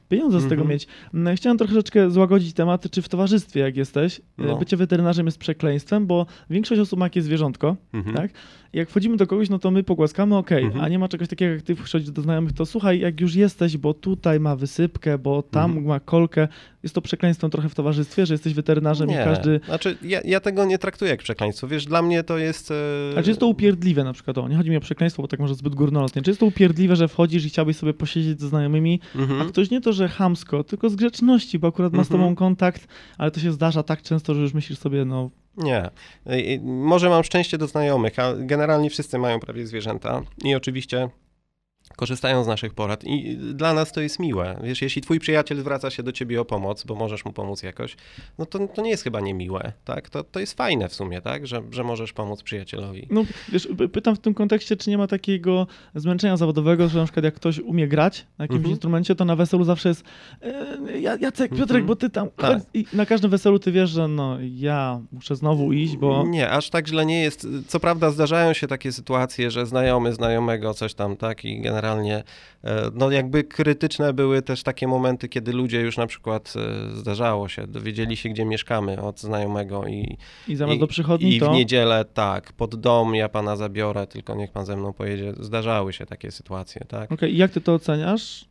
pieniądze 0.09 0.39
z 0.39 0.43
tego 0.43 0.53
Mhm. 0.61 0.69
mieć. 0.69 0.88
Mm, 1.13 1.35
Chciałem 1.35 1.57
troszeczkę 1.57 2.11
złagodzić 2.11 2.53
tematy, 2.53 2.89
czy 2.89 3.01
w 3.01 3.09
towarzystwie, 3.09 3.59
jak 3.59 3.77
jesteś, 3.77 4.21
No. 4.38 4.57
bycie 4.57 4.77
weterynarzem 4.77 5.25
jest 5.25 5.38
przekleństwem, 5.38 6.07
bo 6.07 6.25
większość 6.49 6.81
osób 6.81 6.99
ma 6.99 7.05
jakieś 7.05 7.23
zwierzątko, 7.23 7.75
Mhm. 7.93 8.15
tak? 8.15 8.31
Jak 8.75 8.89
wchodzimy 8.89 9.17
do 9.17 9.27
kogoś, 9.27 9.49
no 9.49 9.59
to 9.59 9.71
my 9.71 9.83
pogłaskamy, 9.83 10.38
okej, 10.38 10.63
Mhm. 10.63 10.83
a 10.85 10.88
nie 10.89 10.99
ma 10.99 11.07
czegoś 11.07 11.27
takiego, 11.27 11.53
jak 11.53 11.61
ty 11.61 11.75
wchodzisz 11.75 12.11
do 12.11 12.21
znajomych, 12.21 12.53
to 12.53 12.65
słuchaj, 12.65 12.99
jak 12.99 13.21
już 13.21 13.35
jesteś, 13.35 13.77
bo 13.77 13.93
tutaj 13.93 14.39
ma 14.39 14.55
wysypkę, 14.55 15.17
bo 15.17 15.43
tam 15.43 15.65
Mhm. 15.71 15.85
ma 15.88 15.99
kolkę, 15.99 16.47
jest 16.83 16.95
to 16.95 17.01
przekleństwo 17.01 17.49
trochę 17.49 17.69
w 17.69 17.75
towarzystwie, 17.75 18.25
że 18.25 18.33
jesteś 18.33 18.53
weterynarzem 18.53 19.09
i 19.09 19.11
Nie, 19.11 19.23
każdy... 19.23 19.59
znaczy 19.65 19.97
ja, 20.01 20.21
ja 20.25 20.39
tego 20.39 20.65
nie 20.65 20.77
traktuję 20.77 21.11
jak 21.11 21.19
przekleństwo. 21.23 21.67
Wiesz, 21.67 21.85
dla 21.85 22.01
mnie 22.01 22.23
to 22.23 22.38
jest... 22.38 22.71
e, 22.71 23.17
A 23.17 23.23
czy 23.23 23.29
jest 23.29 23.39
to 23.39 23.47
upierdliwe 23.47 24.03
na 24.03 24.13
przykład, 24.13 24.38
o, 24.38 24.47
nie 24.47 24.55
chodzi 24.55 24.69
mi 24.69 24.77
o 24.77 24.81
przekleństwo, 24.81 25.21
bo 25.21 25.27
tak 25.27 25.39
może 25.39 25.55
zbyt 25.55 25.75
górnolotnie, 25.75 26.21
czy 26.21 26.29
jest 26.31 26.39
to 26.39 26.45
upierdliwe, 26.45 26.95
że 26.95 27.07
wchodzisz 27.07 27.45
i 27.45 27.49
chciałbyś 27.49 27.77
sobie 27.77 27.93
posiedzieć 27.93 28.39
ze 28.41 28.47
znajomymi, 28.47 28.99
Mhm. 29.15 29.41
a 29.41 29.45
ktoś 29.45 29.69
nie 29.71 29.81
to, 29.81 29.93
że 29.93 30.07
chamsko, 30.09 30.63
tylko 30.63 30.89
z 30.89 30.95
grzeczności, 30.95 31.59
bo 31.59 31.67
akurat 31.67 31.93
ma 31.93 32.03
z 32.03 32.07
Mhm. 32.11 32.21
tobą 32.21 32.35
kontakt, 32.35 32.88
ale 33.17 33.31
to 33.31 33.39
się 33.39 33.51
zdarza 33.51 33.83
tak 33.83 34.01
często, 34.01 34.33
że 34.33 34.41
już 34.41 34.53
myślisz 34.53 34.79
sobie, 34.79 35.05
no 35.05 35.29
Nie. 35.58 35.89
Może 36.62 37.10
mam 37.10 37.24
szczęście 37.24 37.58
do 37.58 37.68
znajomych, 37.68 38.20
a 38.20 38.34
generalnie 38.38 38.89
wszyscy 38.89 39.18
mają 39.18 39.39
prawie 39.39 39.68
zwierzęta 39.68 40.22
i 40.44 40.56
oczywiście 40.56 41.10
korzystają 41.95 42.43
z 42.43 42.47
naszych 42.47 42.73
porad 42.73 43.03
i 43.03 43.38
dla 43.38 43.73
nas 43.73 43.91
to 43.91 44.01
jest 44.01 44.19
miłe. 44.19 44.60
Wiesz, 44.63 44.81
jeśli 44.81 45.01
twój 45.01 45.19
przyjaciel 45.19 45.58
zwraca 45.60 45.89
się 45.89 46.03
do 46.03 46.12
ciebie 46.12 46.41
o 46.41 46.45
pomoc, 46.45 46.84
bo 46.84 46.95
możesz 46.95 47.25
mu 47.25 47.34
pomóc 47.34 47.63
jakoś, 47.63 47.95
no 48.38 48.45
to, 48.45 48.67
to 48.67 48.81
nie 48.81 48.89
jest 48.89 49.03
chyba 49.03 49.19
niemiłe, 49.19 49.71
tak? 49.86 50.10
To, 50.10 50.23
to 50.23 50.39
jest 50.39 50.53
fajne 50.58 50.89
w 50.89 50.93
sumie, 50.95 51.21
tak? 51.21 51.47
Że, 51.47 51.62
że 51.71 51.84
możesz 51.84 52.13
pomóc 52.13 52.43
przyjacielowi. 52.43 53.08
No, 53.10 53.23
wiesz, 53.49 53.67
py- 53.67 53.89
pytam 53.89 54.15
w 54.15 54.19
tym 54.19 54.34
kontekście, 54.34 54.75
czy 54.77 54.89
nie 54.89 54.97
ma 54.97 55.08
takiego 55.08 55.67
zmęczenia 55.95 56.38
zawodowego, 56.38 56.88
że 56.89 56.99
na 56.99 57.05
przykład 57.05 57.23
jak 57.25 57.34
ktoś 57.34 57.60
umie 57.60 57.88
grać 57.88 58.25
na 58.38 58.43
jakimś 58.43 58.58
Mhm. 58.58 58.71
instrumencie, 58.71 59.15
to 59.15 59.25
na 59.25 59.36
weselu 59.36 59.63
zawsze 59.63 59.89
jest 59.89 60.03
e, 60.41 60.99
Ja- 60.99 61.17
Jacek, 61.21 61.49
Piotrek, 61.51 61.69
Mhm. 61.69 61.86
bo 61.86 61.95
ty 61.95 62.10
tam... 62.10 62.29
Tak. 62.38 62.60
I 62.73 62.86
na 62.93 63.05
każdym 63.05 63.31
weselu 63.31 63.60
ty 63.60 63.71
wiesz, 63.71 63.89
że 63.89 64.08
no 64.08 64.38
ja 64.41 65.01
muszę 65.12 65.36
znowu 65.36 65.73
iść, 65.73 65.97
bo... 65.97 66.23
Nie, 66.27 66.49
aż 66.49 66.69
tak 66.69 66.88
źle 66.88 67.05
nie 67.05 67.21
jest. 67.21 67.47
Co 67.67 67.79
prawda 67.79 68.12
zdarzają 68.12 68.53
się 68.53 68.67
takie 68.67 68.91
sytuacje, 68.91 69.51
że 69.51 69.65
znajomy 69.65 70.13
znajomego 70.13 70.73
coś 70.73 70.93
tam, 70.93 71.15
tak? 71.17 71.45
I 71.45 71.62
generalnie, 71.62 71.85
e, 71.93 72.24
no 72.93 73.12
jakby 73.12 73.43
krytyczne 73.43 74.13
były 74.13 74.41
też 74.41 74.63
takie 74.63 74.88
momenty, 74.88 75.30
kiedy 75.30 75.54
ludzie 75.54 75.82
już 75.82 75.98
na 75.98 76.08
przykład 76.08 76.54
e, 76.56 76.89
zdarzało 76.95 77.50
się, 77.50 77.67
dowiedzieli 77.67 78.17
się, 78.17 78.30
gdzie 78.30 78.45
mieszkamy 78.45 79.02
od 79.02 79.19
znajomego 79.19 79.88
i, 79.88 80.17
I 80.48 80.56
zamiast 80.56 80.78
i, 80.78 80.80
do 80.80 80.88
przychodni 80.88 81.36
i 81.36 81.39
to... 81.39 81.52
w 81.52 81.54
niedzielę, 81.54 82.06
tak, 82.13 82.54
pod 82.54 82.76
dom 82.76 83.15
ja 83.15 83.30
pana 83.30 83.56
zabiorę, 83.56 84.08
tylko 84.08 84.36
niech 84.36 84.52
pan 84.52 84.65
ze 84.65 84.78
mną 84.78 84.93
pojedzie. 84.93 85.34
Zdarzały 85.39 85.93
się 85.93 86.06
takie 86.06 86.32
sytuacje, 86.32 86.82
tak? 86.88 87.12
Okej, 87.12 87.34
i 87.34 87.38
jak 87.38 87.52
ty 87.52 87.62
to 87.62 87.74
oceniasz? 87.74 88.45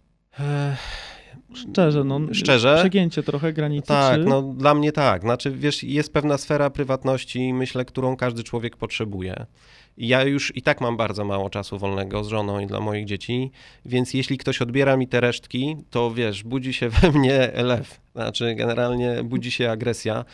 Szczerze, 1.55 2.05
no. 2.05 2.21
Szczerze? 2.33 2.77
Przegięcie 2.79 3.23
trochę 3.23 3.53
granicy, 3.53 3.89
Tak, 3.89 4.15
czy... 4.15 4.25
no 4.25 4.43
dla 4.43 4.75
mnie 4.75 4.93
tak. 4.93 5.23
Znaczy, 5.23 5.51
wiesz, 5.51 5.83
jest 5.83 6.13
pewna 6.13 6.39
sfera 6.39 6.71
prywatności, 6.71 7.55
myślę, 7.55 7.85
którą 7.85 8.17
każdy 8.17 8.45
człowiek 8.45 8.77
potrzebuje. 8.77 9.47
Ja 9.99 10.23
już 10.23 10.57
i 10.57 10.63
tak 10.63 10.81
mam 10.81 10.97
bardzo 10.97 11.25
mało 11.25 11.51
czasu 11.51 11.79
wolnego 11.79 12.25
z 12.25 12.29
żoną 12.29 12.61
i 12.61 12.67
dla 12.67 12.81
moich 12.81 13.05
dzieci, 13.05 13.51
więc 13.85 14.15
jeśli 14.15 14.39
ktoś 14.39 14.63
odbiera 14.63 14.97
mi 14.97 15.09
te 15.09 15.21
resztki, 15.21 15.77
to 15.91 16.11
wiesz, 16.11 16.43
budzi 16.43 16.73
się 16.73 16.89
we 17.01 17.13
mnie 17.13 17.53
lew. 17.55 18.01
Znaczy, 18.15 18.55
generalnie 18.55 19.23
budzi 19.25 19.51
się 19.51 19.71
agresja. 19.71 20.25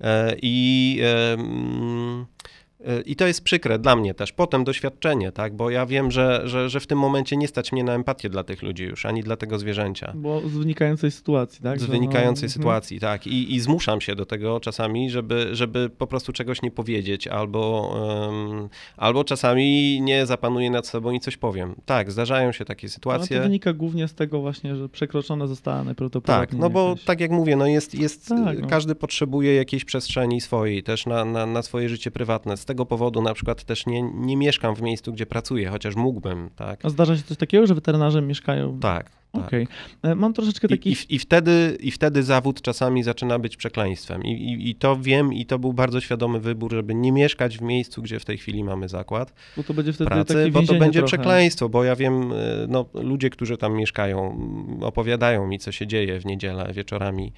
E, 0.00 0.36
I. 0.42 0.98
mm, 1.38 2.26
e, 2.42 2.65
I 3.06 3.16
to 3.16 3.26
jest 3.26 3.44
przykre 3.44 3.78
dla 3.78 3.96
mnie 3.96 4.14
też. 4.14 4.32
Potem 4.32 4.64
doświadczenie, 4.64 5.32
tak? 5.32 5.56
Bo 5.56 5.70
ja 5.70 5.86
wiem, 5.86 6.10
że, 6.10 6.42
że, 6.44 6.68
że 6.70 6.80
w 6.80 6.86
tym 6.86 6.98
momencie 6.98 7.36
nie 7.36 7.48
stać 7.48 7.72
mnie 7.72 7.84
na 7.84 7.94
empatię 7.94 8.28
dla 8.28 8.44
tych 8.44 8.62
ludzi 8.62 8.84
już, 8.84 9.06
ani 9.06 9.22
dla 9.22 9.36
tego 9.36 9.58
zwierzęcia. 9.58 10.12
Bo 10.14 10.40
z 10.48 10.56
wynikającej 10.56 11.10
sytuacji, 11.10 11.62
tak? 11.62 11.78
Z 11.80 11.82
Że 11.82 11.88
wynikającej 11.92 12.46
no, 12.48 12.52
sytuacji, 12.52 13.00
tak. 13.00 13.26
I, 13.26 13.54
I 13.54 13.60
zmuszam 13.60 14.00
się 14.00 14.14
do 14.14 14.26
tego 14.26 14.60
czasami, 14.60 15.10
żeby, 15.10 15.48
żeby 15.52 15.90
po 15.90 16.06
prostu 16.06 16.32
czegoś 16.32 16.62
nie 16.62 16.70
powiedzieć, 16.70 17.28
albo, 17.28 17.94
em, 18.28 18.68
albo 18.96 19.24
czasami 19.24 20.00
nie 20.00 20.26
zapanuję 20.26 20.70
nad 20.70 20.86
sobą 20.86 21.10
i 21.10 21.20
coś 21.20 21.36
powiem. 21.36 21.74
Tak, 21.86 22.12
zdarzają 22.12 22.52
się 22.52 22.64
takie 22.64 22.86
No, 22.86 22.90
to 22.90 22.94
sytuacje. 22.94 23.40
wynika 23.40 23.72
głównie 23.72 24.08
z 24.08 24.14
tego 24.14 24.40
właśnie, 24.40 24.76
że 24.76 24.88
przekroczona 24.88 25.46
została 25.46 25.76
tak, 25.76 25.86
najprawdopodobniej 25.86 26.60
no 26.60 26.70
bo 26.70 26.88
jakaś- 26.88 27.04
tak 27.04 27.20
jak 27.20 27.30
mówię, 27.30 27.56
no 27.56 27.66
jest, 27.66 27.94
jest 27.94 28.28
Tak, 28.28 28.58
no. 28.58 28.66
każdy 28.68 28.94
potrzebuje 28.94 29.54
jakiejś 29.54 29.84
przestrzeni 29.84 30.40
swojej 30.40 30.82
też 30.82 31.06
na, 31.06 31.24
na, 31.24 31.46
na 31.46 31.62
swoje 31.62 31.88
życie 31.88 32.10
prywatne. 32.10 32.56
Z 32.56 32.64
tego 32.64 32.75
powodu 32.84 33.22
na 33.22 33.34
przykład 33.34 33.64
też 33.64 33.86
nie, 33.86 34.02
nie 34.02 34.36
mieszkam 34.36 34.74
w 34.76 34.82
miejscu, 34.82 35.12
gdzie 35.12 35.26
pracuję, 35.26 35.68
chociaż 35.68 35.94
mógłbym, 35.96 36.50
tak. 36.56 36.80
A 36.84 36.88
zdarza 36.88 37.16
się 37.16 37.22
coś 37.22 37.36
takiego, 37.36 37.66
że 37.66 37.74
weterynarze 37.74 38.22
mieszkają... 38.22 38.80
Tak. 38.80 39.10
tak. 39.10 39.16
Okej. 39.46 39.68
E, 40.02 40.14
Mam 40.14 40.32
troszeczkę 40.32 40.68
I, 40.74 40.88
i, 40.90 40.94
w- 40.94 41.10
i, 41.10 41.18
wtedy, 41.18 41.76
I 41.80 41.90
wtedy 41.90 42.22
zawód 42.22 42.62
czasami 42.62 43.02
zaczyna 43.02 43.38
być 43.38 43.56
przekleństwem. 43.56 44.24
I, 44.24 44.30
i, 44.32 44.70
I 44.70 44.74
to 44.74 44.96
wiem, 45.00 45.32
i 45.32 45.46
to 45.46 45.58
był 45.58 45.72
bardzo 45.72 46.00
świadomy 46.00 46.40
wybór, 46.40 46.70
żeby 46.72 46.94
nie 46.94 47.12
mieszkać 47.12 47.58
w 47.58 47.62
miejscu, 47.62 48.02
gdzie 48.02 48.20
w 48.20 48.24
tej 48.24 48.38
chwili 48.38 48.64
mamy 48.64 48.88
zakład 48.88 49.32
Bo 49.56 49.62
to 49.62 49.74
będzie 49.74 49.92
wtedy 49.92 50.10
pracy, 50.10 50.50
bo 50.50 50.62
to 50.62 50.74
będzie 50.74 50.98
trochę. 51.00 51.06
przekleństwo, 51.06 51.68
bo 51.68 51.84
ja 51.84 51.96
wiem, 51.96 52.32
y, 52.32 52.66
no, 52.68 52.84
ludzie, 52.94 53.30
którzy 53.30 53.56
tam 53.56 53.74
mieszkają, 53.74 54.38
opowiadają 54.80 55.46
mi, 55.46 55.58
co 55.58 55.72
się 55.72 55.86
dzieje 55.86 56.20
w 56.20 56.26
niedzielę 56.26 56.72
wieczorami. 56.72 57.32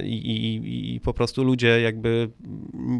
Y, 0.00 0.06
I, 0.06 0.30
i, 0.30 0.94
I 0.94 1.00
po 1.00 1.14
prostu 1.14 1.44
ludzie 1.44 1.80
jakby 1.80 2.30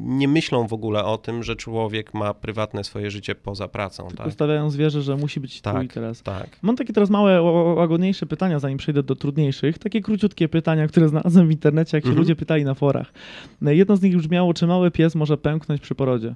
nie 0.03 0.29
myślą 0.29 0.67
w 0.67 0.73
ogóle 0.73 1.05
o 1.05 1.19
tym, 1.19 1.43
że 1.43 1.57
człowiek 1.57 2.15
ma 2.15 2.35
prywatne 2.35 2.85
swoje 2.85 3.11
życie 3.11 3.35
poza 3.35 3.69
pracą. 3.69 4.07
Tylko 4.09 4.25
Tak, 4.25 4.33
stawiają 4.33 4.71
zwierzę, 4.71 5.03
że 5.03 5.17
musi 5.17 5.41
być 5.41 5.61
Tak. 5.61 5.85
i 5.85 5.89
teraz. 5.89 6.23
tak. 6.23 6.59
Mam 6.63 6.77
takie 6.77 6.93
teraz 6.93 7.11
małe, 7.11 7.39
ła- 7.39 7.43
ła- 7.53 7.77
łagodniejsze 7.77 8.27
pytania, 8.27 8.59
zanim 8.59 8.79
przejdę 8.79 9.03
do 9.03 9.17
trudniejszych. 9.17 9.79
Takie 9.79 10.01
króciutkie 10.01 10.49
pytania, 10.49 10.89
które 10.89 11.09
znalazłem 11.09 11.49
w 11.49 11.51
internecie, 11.51 11.97
jak 11.97 12.05
się 12.05 12.09
Mhm. 12.11 12.19
ludzie 12.23 12.37
pytali 12.37 12.65
na 12.65 12.75
forach. 12.75 13.13
No, 13.61 13.71
Jedno 13.71 13.97
z 13.97 14.03
nich 14.03 14.17
brzmiało, 14.17 14.55
czy 14.55 14.67
mały 14.67 14.91
pies 14.91 15.15
może 15.15 15.39
pęknąć 15.39 15.81
przy 15.81 15.95
porodzie? 15.95 16.35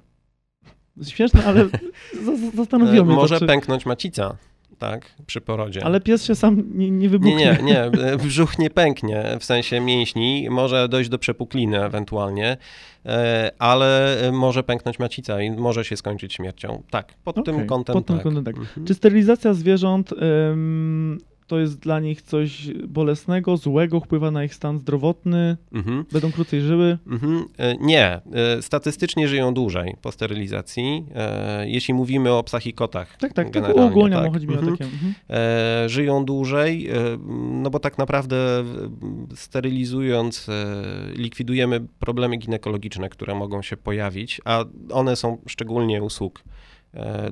Śmieszne, 1.09 1.45
ale 1.45 1.65
z- 2.25 2.41
z- 2.41 2.55
zastanowiło 2.57 3.03
E, 3.03 3.07
mnie 3.07 3.15
Może 3.17 3.39
czy... 3.39 3.47
pęknąć 3.47 3.87
macica, 3.87 4.37
tak, 4.79 5.15
przy 5.27 5.41
porodzie. 5.41 5.85
Ale 5.85 6.01
pies 6.01 6.25
się 6.25 6.35
sam 6.35 6.63
nie, 6.79 6.91
nie 6.91 6.99
Nie, 6.99 7.09
wybuchnie. 7.09 7.59
nie, 7.63 7.63
nie. 7.63 7.81
e, 7.83 8.17
Brzuch 8.27 8.59
nie 8.59 8.71
pęknie 8.71 9.25
w 9.41 9.45
sensie 9.45 9.81
mięśni. 9.81 10.47
Może 10.51 10.89
dojść 10.89 11.11
do 11.11 11.19
przepukliny 11.19 11.85
ewentualnie, 11.85 12.57
e, 13.07 13.51
ale 13.59 14.17
może 14.33 14.63
pęknąć 14.63 14.99
macica 14.99 15.43
i 15.43 15.51
może 15.51 15.85
się 15.85 15.97
skończyć 15.97 16.35
śmiercią. 16.35 16.83
Tak, 16.91 17.15
pod 17.25 17.39
Okej, 17.39 17.55
tym 17.55 17.67
kątem 17.67 17.95
pod 17.95 18.07
tym 18.07 18.17
tak. 18.17 18.23
kątem 18.23 18.45
tak. 18.45 18.57
Mhm. 18.57 18.87
Czy 18.87 18.95
sterylizacja 18.95 19.55
zwierząt 19.55 20.13
ym, 20.13 21.19
to 21.49 21.59
jest 21.59 21.79
dla 21.79 22.01
nich 22.01 22.23
coś 22.23 22.71
bolesnego, 22.89 23.57
złego, 23.57 24.01
wpływa 24.01 24.31
na 24.31 24.45
ich 24.45 24.55
stan 24.55 24.79
zdrowotny, 24.79 25.57
Mhm. 25.73 26.05
będą 26.13 26.33
krócej 26.33 26.61
żyły? 26.61 26.99
Mhm. 27.07 27.45
E, 27.59 27.77
Nie, 27.77 28.21
E, 28.59 28.63
statystycznie 28.63 29.29
żyją 29.29 29.55
dłużej 29.55 29.95
po 30.03 30.13
sterylizacji, 30.13 31.05
e, 31.15 31.69
jeśli 31.69 31.95
mówimy 31.95 32.33
o 32.33 32.43
psach 32.43 32.67
i 32.67 32.73
kotach. 32.73 33.17
Tak, 33.17 33.33
tak, 33.33 33.51
generalnie, 33.51 33.83
uogólniam, 33.83 34.23
tak. 34.25 34.33
chodzi 34.33 34.47
mi 34.47 34.55
Mhm. 34.55 34.69
o 34.69 34.77
takie... 34.77 34.85
Mhm. 34.85 35.15
żyją 35.91 36.25
dłużej, 36.25 36.89
no 37.63 37.71
bo 37.71 37.79
tak 37.79 37.99
naprawdę 37.99 38.37
sterylizując 39.35 40.47
likwidujemy 41.17 41.81
problemy 41.99 42.37
ginekologiczne, 42.37 43.09
które 43.09 43.35
mogą 43.35 43.63
się 43.63 43.77
pojawić, 43.77 44.41
a 44.45 44.65
one 44.93 45.17
są 45.17 45.39
szczególnie 45.47 46.03
u 46.03 46.11
sług 46.11 46.43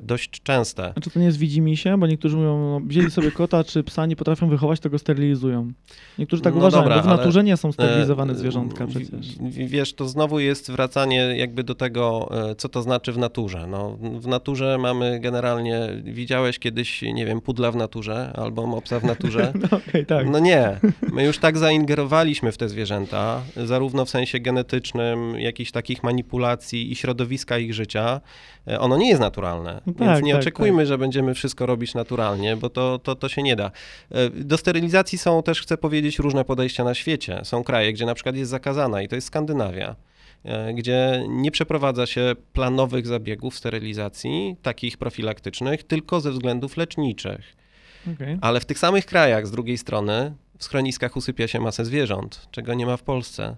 dość 0.03 0.29
częste. 0.43 0.93
A 0.95 0.99
czy 1.01 1.09
to 1.11 1.19
nie 1.19 1.25
jest 1.25 1.37
widzimisię? 1.37 1.97
Bo 1.97 2.07
niektórzy 2.07 2.37
mówią, 2.37 2.59
no, 2.59 2.79
wzięli 2.87 3.11
sobie 3.11 3.31
kota 3.31 3.63
czy 3.63 3.83
psa, 3.83 4.05
nie 4.05 4.15
potrafią 4.15 4.49
wychować, 4.49 4.79
to 4.79 4.89
go 4.89 4.99
sterylizują. 4.99 5.71
Niektórzy 6.19 6.41
tak 6.41 6.53
No 6.53 6.59
uważają, 6.59 6.83
dobra, 6.83 6.97
bo 6.97 7.03
w 7.03 7.05
naturze 7.17 7.43
nie 7.43 7.57
są 7.57 7.71
sterylizowane 7.71 8.33
E, 8.33 8.35
zwierzątka 8.35 8.85
w- 8.85 8.89
przecież. 8.89 9.27
Wiesz, 9.49 9.93
to 9.93 10.07
znowu 10.07 10.39
jest 10.39 10.71
wracanie 10.71 11.15
jakby 11.37 11.63
do 11.63 11.75
tego, 11.75 12.29
e, 12.51 12.55
co 12.55 12.69
to 12.69 12.81
znaczy 12.81 13.11
w 13.13 13.17
naturze. 13.17 13.67
No, 13.67 13.97
w 14.19 14.27
naturze 14.27 14.77
mamy 14.77 15.19
generalnie, 15.19 15.79
widziałeś 16.03 16.59
kiedyś, 16.59 17.01
nie 17.01 17.25
wiem, 17.25 17.41
pudla 17.41 17.71
w 17.71 17.75
naturze 17.75 18.33
albo 18.35 18.67
mopsa 18.67 18.99
w 18.99 19.03
naturze? 19.03 19.53
No 19.71 19.77
okej, 19.77 20.05
tak. 20.05 20.29
No 20.29 20.39
nie. 20.39 20.79
My 21.13 21.23
już 21.23 21.37
tak 21.37 21.57
zaingerowaliśmy 21.57 22.51
w 22.51 22.57
te 22.57 22.69
zwierzęta, 22.69 23.41
zarówno 23.55 24.05
w 24.05 24.09
sensie 24.09 24.39
genetycznym, 24.39 25.39
jakichś 25.39 25.71
takich 25.71 26.03
manipulacji 26.03 26.91
i 26.91 26.95
środowiska 26.95 27.57
ich 27.57 27.73
życia. 27.73 28.21
E, 28.67 28.79
Ono 28.79 28.97
nie 28.97 29.09
jest 29.09 29.21
naturalne, 29.21 29.47
No 29.63 29.81
więc 29.85 29.97
tak, 29.97 30.23
nie 30.23 30.31
tak, 30.31 30.41
oczekujmy, 30.41 30.85
że 30.85 30.97
będziemy 30.97 31.33
wszystko 31.33 31.65
robić 31.65 31.93
naturalnie, 31.93 32.57
bo 32.57 32.69
to, 32.69 32.99
to, 32.99 33.15
to 33.15 33.29
się 33.29 33.43
nie 33.43 33.55
da. 33.55 33.71
E, 34.11 34.29
Do 34.29 34.57
sterylizacji 34.57 35.17
są 35.17 35.43
też, 35.43 35.61
chcę 35.61 35.77
powiedzieć, 35.77 36.19
różne 36.19 36.45
podejścia 36.45 36.83
na 36.83 36.93
świecie. 36.93 37.39
Są 37.43 37.63
kraje, 37.63 37.93
gdzie 37.93 38.05
na 38.05 38.13
przykład 38.13 38.35
jest 38.35 38.51
zakazana 38.51 39.01
i 39.01 39.07
to 39.07 39.15
jest 39.15 39.27
Skandynawia 39.27 39.95
e, 40.45 40.73
gdzie 40.73 41.25
nie 41.29 41.51
przeprowadza 41.51 42.05
się 42.05 42.35
planowych 42.53 43.07
zabiegów 43.07 43.57
sterylizacji, 43.57 44.55
takich 44.61 44.97
profilaktycznych, 44.97 45.83
tylko 45.83 46.21
ze 46.21 46.31
względów 46.31 46.77
leczniczych. 46.77 47.55
Okej. 48.13 48.37
Ale 48.41 48.59
w 48.59 48.65
tych 48.65 48.79
samych 48.79 49.05
krajach 49.05 49.47
z 49.47 49.51
drugiej 49.51 49.77
strony 49.77 50.33
w 50.57 50.63
schroniskach 50.63 51.15
usypia 51.15 51.47
się 51.47 51.59
masę 51.59 51.85
zwierząt, 51.85 52.47
czego 52.51 52.73
nie 52.73 52.85
ma 52.85 52.97
w 52.97 53.03
Polsce. 53.03 53.55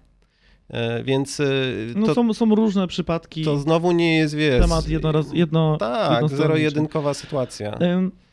E, 0.70 1.04
więc 1.04 1.40
e, 1.40 1.46
no 1.96 2.06
to, 2.08 2.13
są, 2.15 2.34
są 2.34 2.56
różne 2.56 2.88
przypadki. 2.88 3.44
to 3.44 3.58
znowu 3.58 3.92
nie 3.92 4.17
jest, 4.17 4.36
wiesz... 4.36 4.62
Temat 4.62 4.88
jednoraz, 4.90 5.34
jedno, 5.34 5.78
Tak, 5.78 6.30
zero-jedynkowa 6.30 7.13
sytuacja. 7.13 7.78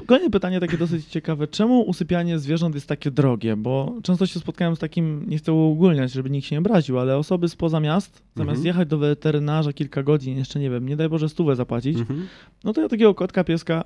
Kolejne 0.07 0.30
pytanie 0.30 0.61
takie 0.61 0.78
dosyć 0.78 1.07
ciekawe. 1.07 1.47
Czemu 1.49 1.80
usypianie 1.80 2.39
zwierząt 2.39 2.74
jest 2.74 2.87
takie 2.87 3.11
drogie? 3.11 3.57
Bo 3.57 3.95
często 4.03 4.26
się 4.26 4.41
spotkałem 4.41 4.76
z 4.76 4.78
takim, 4.78 5.24
nie 5.28 5.39
chcę 5.39 5.53
uogólniać, 5.53 6.12
żeby 6.12 6.30
nikt 6.30 6.47
się 6.49 6.55
nie 6.55 6.59
obraził, 6.61 6.99
ale 6.99 7.16
osoby 7.16 7.49
spoza 7.49 7.80
miast, 7.80 8.22
zamiast 8.37 8.59
Mhm. 8.59 8.66
jechać 8.66 8.89
do 8.89 8.99
weterynarza 8.99 9.72
kilka 9.72 10.03
godzin, 10.03 10.39
jeszcze 10.39 10.61
nie 10.61 10.70
wiem, 10.70 10.89
nie 10.89 10.97
daj 10.97 11.09
Boże 11.09 11.28
stówę 11.28 11.57
zapłacić, 11.57 11.99
Mhm. 11.99 12.26
no 12.64 12.72
to 12.72 12.80
ja 12.80 12.89
takiego 12.89 13.14
kotka, 13.14 13.45
pieska 13.45 13.84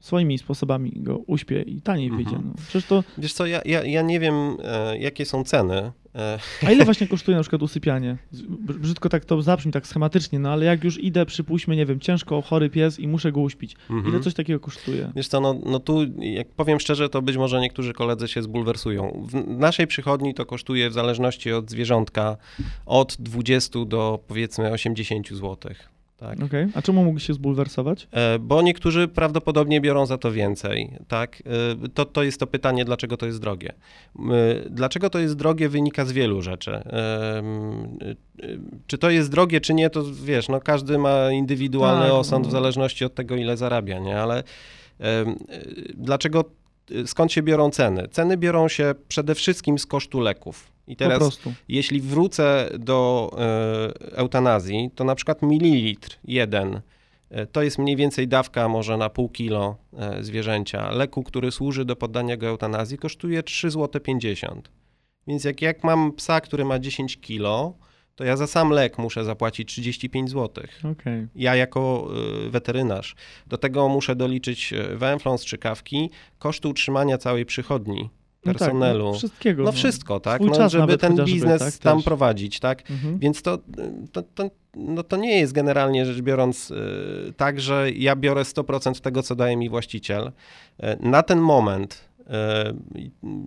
swoimi 0.00 0.38
sposobami 0.38 0.92
go 0.96 1.18
uśpię 1.18 1.62
i 1.62 1.82
taniej 1.82 2.06
Mhm. 2.08 2.24
wyjdzie. 2.24 2.42
No. 2.44 2.52
Przecież 2.68 2.84
to... 2.84 3.04
Wiesz 3.18 3.32
co, 3.32 3.46
ja, 3.46 3.60
ja, 3.64 3.84
ja 3.84 4.02
nie 4.02 4.20
wiem, 4.20 4.34
e, 4.64 4.98
jakie 4.98 5.26
są 5.26 5.44
ceny. 5.44 5.92
E, 6.14 6.38
A 6.66 6.70
ile 6.70 6.84
właśnie 6.84 7.06
kosztuje 7.06 7.36
na 7.36 7.42
przykład 7.42 7.62
usypianie? 7.62 8.16
Brzydko 8.58 9.08
tak 9.08 9.24
to 9.24 9.42
zabrzmi, 9.42 9.72
tak 9.72 9.86
schematycznie, 9.86 10.38
no 10.38 10.50
ale 10.50 10.64
jak 10.64 10.84
już 10.84 11.02
idę, 11.02 11.26
przypuśćmy, 11.26 11.76
nie 11.76 11.86
wiem, 11.86 12.00
ciężko 12.00 12.42
chory 12.42 12.70
pies 12.70 12.98
i 12.98 13.08
muszę 13.08 13.32
go 13.32 13.40
uśpić. 13.40 13.76
Ile 13.90 13.98
mhm. 13.98 14.22
coś 14.22 14.34
takiego 14.34 14.60
kosztuje? 14.60 15.12
Wiesz 15.16 15.28
co, 15.28 15.40
no, 15.40 15.54
no 15.66 15.80
tu, 15.80 15.98
jak 16.18 16.48
powiem 16.48 16.80
szczerze, 16.80 17.08
to 17.08 17.22
być 17.22 17.36
może 17.36 17.60
niektórzy 17.60 17.92
koledzy 17.92 18.28
się 18.28 18.42
zbulwersują. 18.42 19.26
W 19.28 19.58
naszej 19.58 19.86
przychodni 19.86 20.34
to 20.34 20.46
kosztuje 20.46 20.90
w 20.90 20.92
zależności 20.92 21.52
od 21.52 21.70
zwierzątka 21.70 22.36
od 22.86 23.16
20 23.18 23.84
do 23.84 24.18
powiedzmy 24.28 24.72
80 24.72 25.28
zł. 25.28 25.56
Tak? 26.20 26.42
Okej. 26.42 26.66
A 26.74 26.82
czemu 26.82 27.04
mógł 27.04 27.18
się 27.18 27.34
zbulwersować? 27.34 28.08
E, 28.12 28.38
Bo 28.38 28.62
niektórzy 28.62 29.08
prawdopodobnie 29.08 29.80
biorą 29.80 30.06
za 30.06 30.18
to 30.18 30.32
więcej, 30.32 30.92
tak? 31.08 31.42
E, 31.84 31.88
To, 31.88 32.04
to 32.04 32.22
jest 32.22 32.40
to 32.40 32.46
pytanie, 32.46 32.84
dlaczego 32.84 33.16
to 33.16 33.26
jest 33.26 33.40
drogie. 33.40 33.72
M, 34.18 34.30
Dlaczego 34.70 35.10
to 35.10 35.18
jest 35.18 35.36
drogie 35.36 35.68
wynika 35.68 36.04
z 36.04 36.12
wielu 36.12 36.42
rzeczy. 36.42 36.72
E, 36.72 37.42
Czy 38.86 38.98
to 38.98 39.10
jest 39.10 39.30
drogie, 39.30 39.60
czy 39.60 39.74
nie, 39.74 39.90
to 39.90 40.04
wiesz, 40.24 40.48
no 40.48 40.60
każdy 40.60 40.98
ma 40.98 41.32
indywidualny 41.32 42.04
Tak, 42.04 42.12
osąd 42.12 42.44
w 42.46 42.48
no. 42.48 42.52
zależności 42.52 43.04
od 43.04 43.14
tego, 43.14 43.36
ile 43.36 43.56
zarabia, 43.56 43.98
nie? 43.98 44.18
Ale 44.20 44.38
e, 45.00 45.24
dlaczego, 45.94 46.44
skąd 47.06 47.32
się 47.32 47.42
biorą 47.42 47.70
ceny? 47.70 48.08
Ceny 48.08 48.36
biorą 48.36 48.68
się 48.68 48.94
przede 49.08 49.34
wszystkim 49.34 49.78
z 49.78 49.86
kosztu 49.86 50.20
leków. 50.20 50.70
I 50.86 50.96
teraz 50.96 51.40
jeśli 51.68 52.00
wrócę 52.00 52.70
do 52.78 53.30
e, 53.38 54.16
eutanazji, 54.16 54.90
to 54.94 55.04
na 55.04 55.14
przykład 55.14 55.42
mililitr 55.42 56.18
jeden 56.24 56.80
e, 57.30 57.46
to 57.46 57.62
jest 57.62 57.78
mniej 57.78 57.96
więcej 57.96 58.28
dawka 58.28 58.68
może 58.68 58.96
na 58.96 59.10
pół 59.10 59.28
kilo 59.28 59.76
e, 59.98 60.24
zwierzęcia. 60.24 60.90
Leku, 60.90 61.22
który 61.22 61.50
służy 61.50 61.84
do 61.84 61.96
poddania 61.96 62.36
go 62.36 62.46
eutanazji, 62.46 62.98
kosztuje 62.98 63.42
3,50 63.42 63.70
zł. 63.70 64.62
Więc 65.26 65.44
jak, 65.44 65.62
jak 65.62 65.84
mam 65.84 66.12
psa, 66.12 66.40
który 66.40 66.64
ma 66.64 66.78
10 66.78 67.20
kilo, 67.20 67.74
to 68.20 68.24
ja 68.24 68.36
za 68.36 68.46
sam 68.46 68.70
lek 68.70 68.98
muszę 68.98 69.24
zapłacić 69.24 69.68
35 69.68 70.30
zł. 70.30 70.64
Okej. 70.92 71.26
Ja 71.34 71.56
jako 71.56 72.10
y, 72.46 72.50
weterynarz. 72.50 73.14
Do 73.46 73.58
tego 73.58 73.88
muszę 73.88 74.16
doliczyć 74.16 74.72
y, 74.72 74.96
węflą, 74.96 75.38
strzykawki, 75.38 76.10
koszty 76.38 76.68
utrzymania 76.68 77.18
całej 77.18 77.46
przychodni, 77.46 78.10
No 78.44 78.52
tak, 78.52 78.58
personelu. 78.58 79.04
no 79.04 79.12
wszystkiego. 79.12 79.62
No 79.62 79.72
wszystko, 79.72 80.20
tak? 80.20 80.40
No, 80.40 80.68
żeby 80.68 80.98
ten 80.98 81.24
biznes 81.24 81.60
tak, 81.60 81.74
tam 81.74 81.98
też. 81.98 82.04
prowadzić, 82.04 82.60
tak? 82.60 82.90
Mhm. 82.90 83.18
Więc 83.18 83.42
to, 83.42 83.58
to, 84.12 84.22
to, 84.22 84.50
no 84.74 85.02
to 85.02 85.16
nie 85.16 85.38
jest 85.38 85.52
generalnie 85.52 86.06
rzecz 86.06 86.20
biorąc 86.20 86.70
y, 86.70 86.76
tak, 87.36 87.60
że 87.60 87.90
ja 87.90 88.16
biorę 88.16 88.42
100% 88.42 89.00
tego, 89.00 89.22
co 89.22 89.34
daje 89.34 89.56
mi 89.56 89.68
właściciel. 89.68 90.32
Na 91.00 91.22
ten 91.22 91.38
moment, 91.38 92.08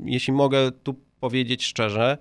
jeśli 0.05 0.33
mogę 0.33 0.71
tu 0.71 0.95
powiedzieć 1.19 1.65
szczerze, 1.65 2.17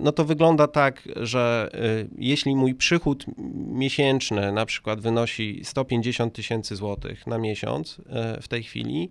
no 0.00 0.12
to 0.12 0.24
wygląda 0.24 0.66
tak, 0.66 1.08
że 1.16 1.70
y, 1.74 2.08
jeśli 2.18 2.56
mój 2.56 2.74
przychód 2.74 3.26
miesięczny 3.56 4.52
na 4.52 4.66
przykład 4.66 5.00
wynosi 5.00 5.60
150 5.64 6.34
tysięcy 6.34 6.76
złotych 6.76 7.26
na 7.26 7.38
miesiąc 7.38 7.98
y, 7.98 8.42
w 8.42 8.48
tej 8.48 8.62
chwili, 8.62 9.10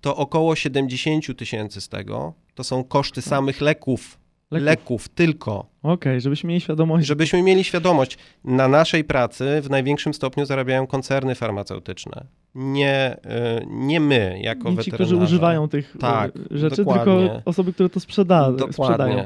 to 0.00 0.16
około 0.16 0.56
70 0.56 1.38
tysięcy 1.38 1.80
z 1.80 1.88
tego 1.88 2.34
to 2.54 2.64
są 2.64 2.84
koszty 2.84 3.22
samych 3.22 3.60
leków. 3.60 4.19
Leków. 4.50 4.66
leków 4.66 5.08
tylko. 5.08 5.66
Okej, 5.82 6.20
żebyśmy 6.20 6.48
mieli 6.48 6.60
świadomość. 6.60 7.06
Żebyśmy 7.06 7.42
mieli 7.42 7.64
świadomość, 7.64 8.18
na 8.44 8.68
naszej 8.68 9.04
pracy 9.04 9.60
w 9.62 9.70
największym 9.70 10.14
stopniu 10.14 10.44
zarabiają 10.46 10.86
koncerny 10.86 11.34
farmaceutyczne. 11.34 12.24
Nie, 12.54 13.16
y, 13.60 13.66
nie 13.70 14.00
my, 14.00 14.38
jako 14.42 14.70
nie 14.70 14.78
ci, 14.78 14.90
którzy 14.92 15.16
używają 15.16 15.68
tych 15.68 15.96
Tak, 16.00 16.32
e, 16.54 16.58
rzeczy, 16.58 16.76
dokładnie. 16.76 17.04
tylko 17.28 17.42
osoby, 17.44 17.72
które 17.72 17.88
to 17.88 18.00
sprzeda, 18.00 18.52
sprzedają. 18.70 19.16
Dokładnie. 19.16 19.24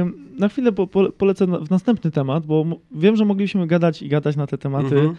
Ym, 0.00 0.22
Na 0.38 0.48
chwilę 0.48 0.72
po, 0.72 0.86
po, 0.86 1.10
polecę 1.12 1.46
w 1.46 1.70
następny 1.70 2.10
temat, 2.10 2.46
bo 2.46 2.64
wiem, 2.94 3.16
że 3.16 3.24
moglibyśmy 3.24 3.66
gadać 3.66 4.02
i 4.02 4.08
gadać 4.08 4.36
na 4.36 4.46
te 4.46 4.58
tematy, 4.58 4.94
Mhm. 4.96 5.16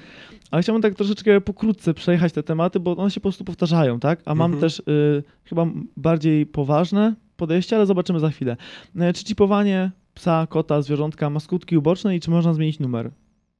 ale 0.51 0.61
chciałbym 0.61 0.81
tak 0.81 0.95
troszeczkę 0.95 1.41
pokrótce 1.41 1.93
przejechać 1.93 2.33
te 2.33 2.43
tematy, 2.43 2.79
bo 2.79 2.97
one 2.97 3.11
się 3.11 3.19
po 3.19 3.23
prostu 3.23 3.43
powtarzają, 3.43 3.99
tak? 3.99 4.19
A 4.25 4.35
mam 4.35 4.45
Mhm. 4.53 4.61
też 4.61 4.79
y, 4.79 5.23
chyba 5.45 5.65
bardziej 5.97 6.45
poważne 6.45 7.15
podejście, 7.37 7.75
ale 7.75 7.85
zobaczymy 7.85 8.19
za 8.19 8.29
chwilę. 8.29 8.57
Y, 8.95 9.13
Czy 9.13 9.23
chipowanie 9.25 9.91
psa, 10.13 10.47
kota, 10.49 10.81
zwierzątka 10.81 11.29
ma 11.29 11.39
skutki 11.39 11.77
uboczne 11.77 12.15
i 12.15 12.19
czy 12.19 12.29
można 12.31 12.53
zmienić 12.53 12.79
numer? 12.79 13.11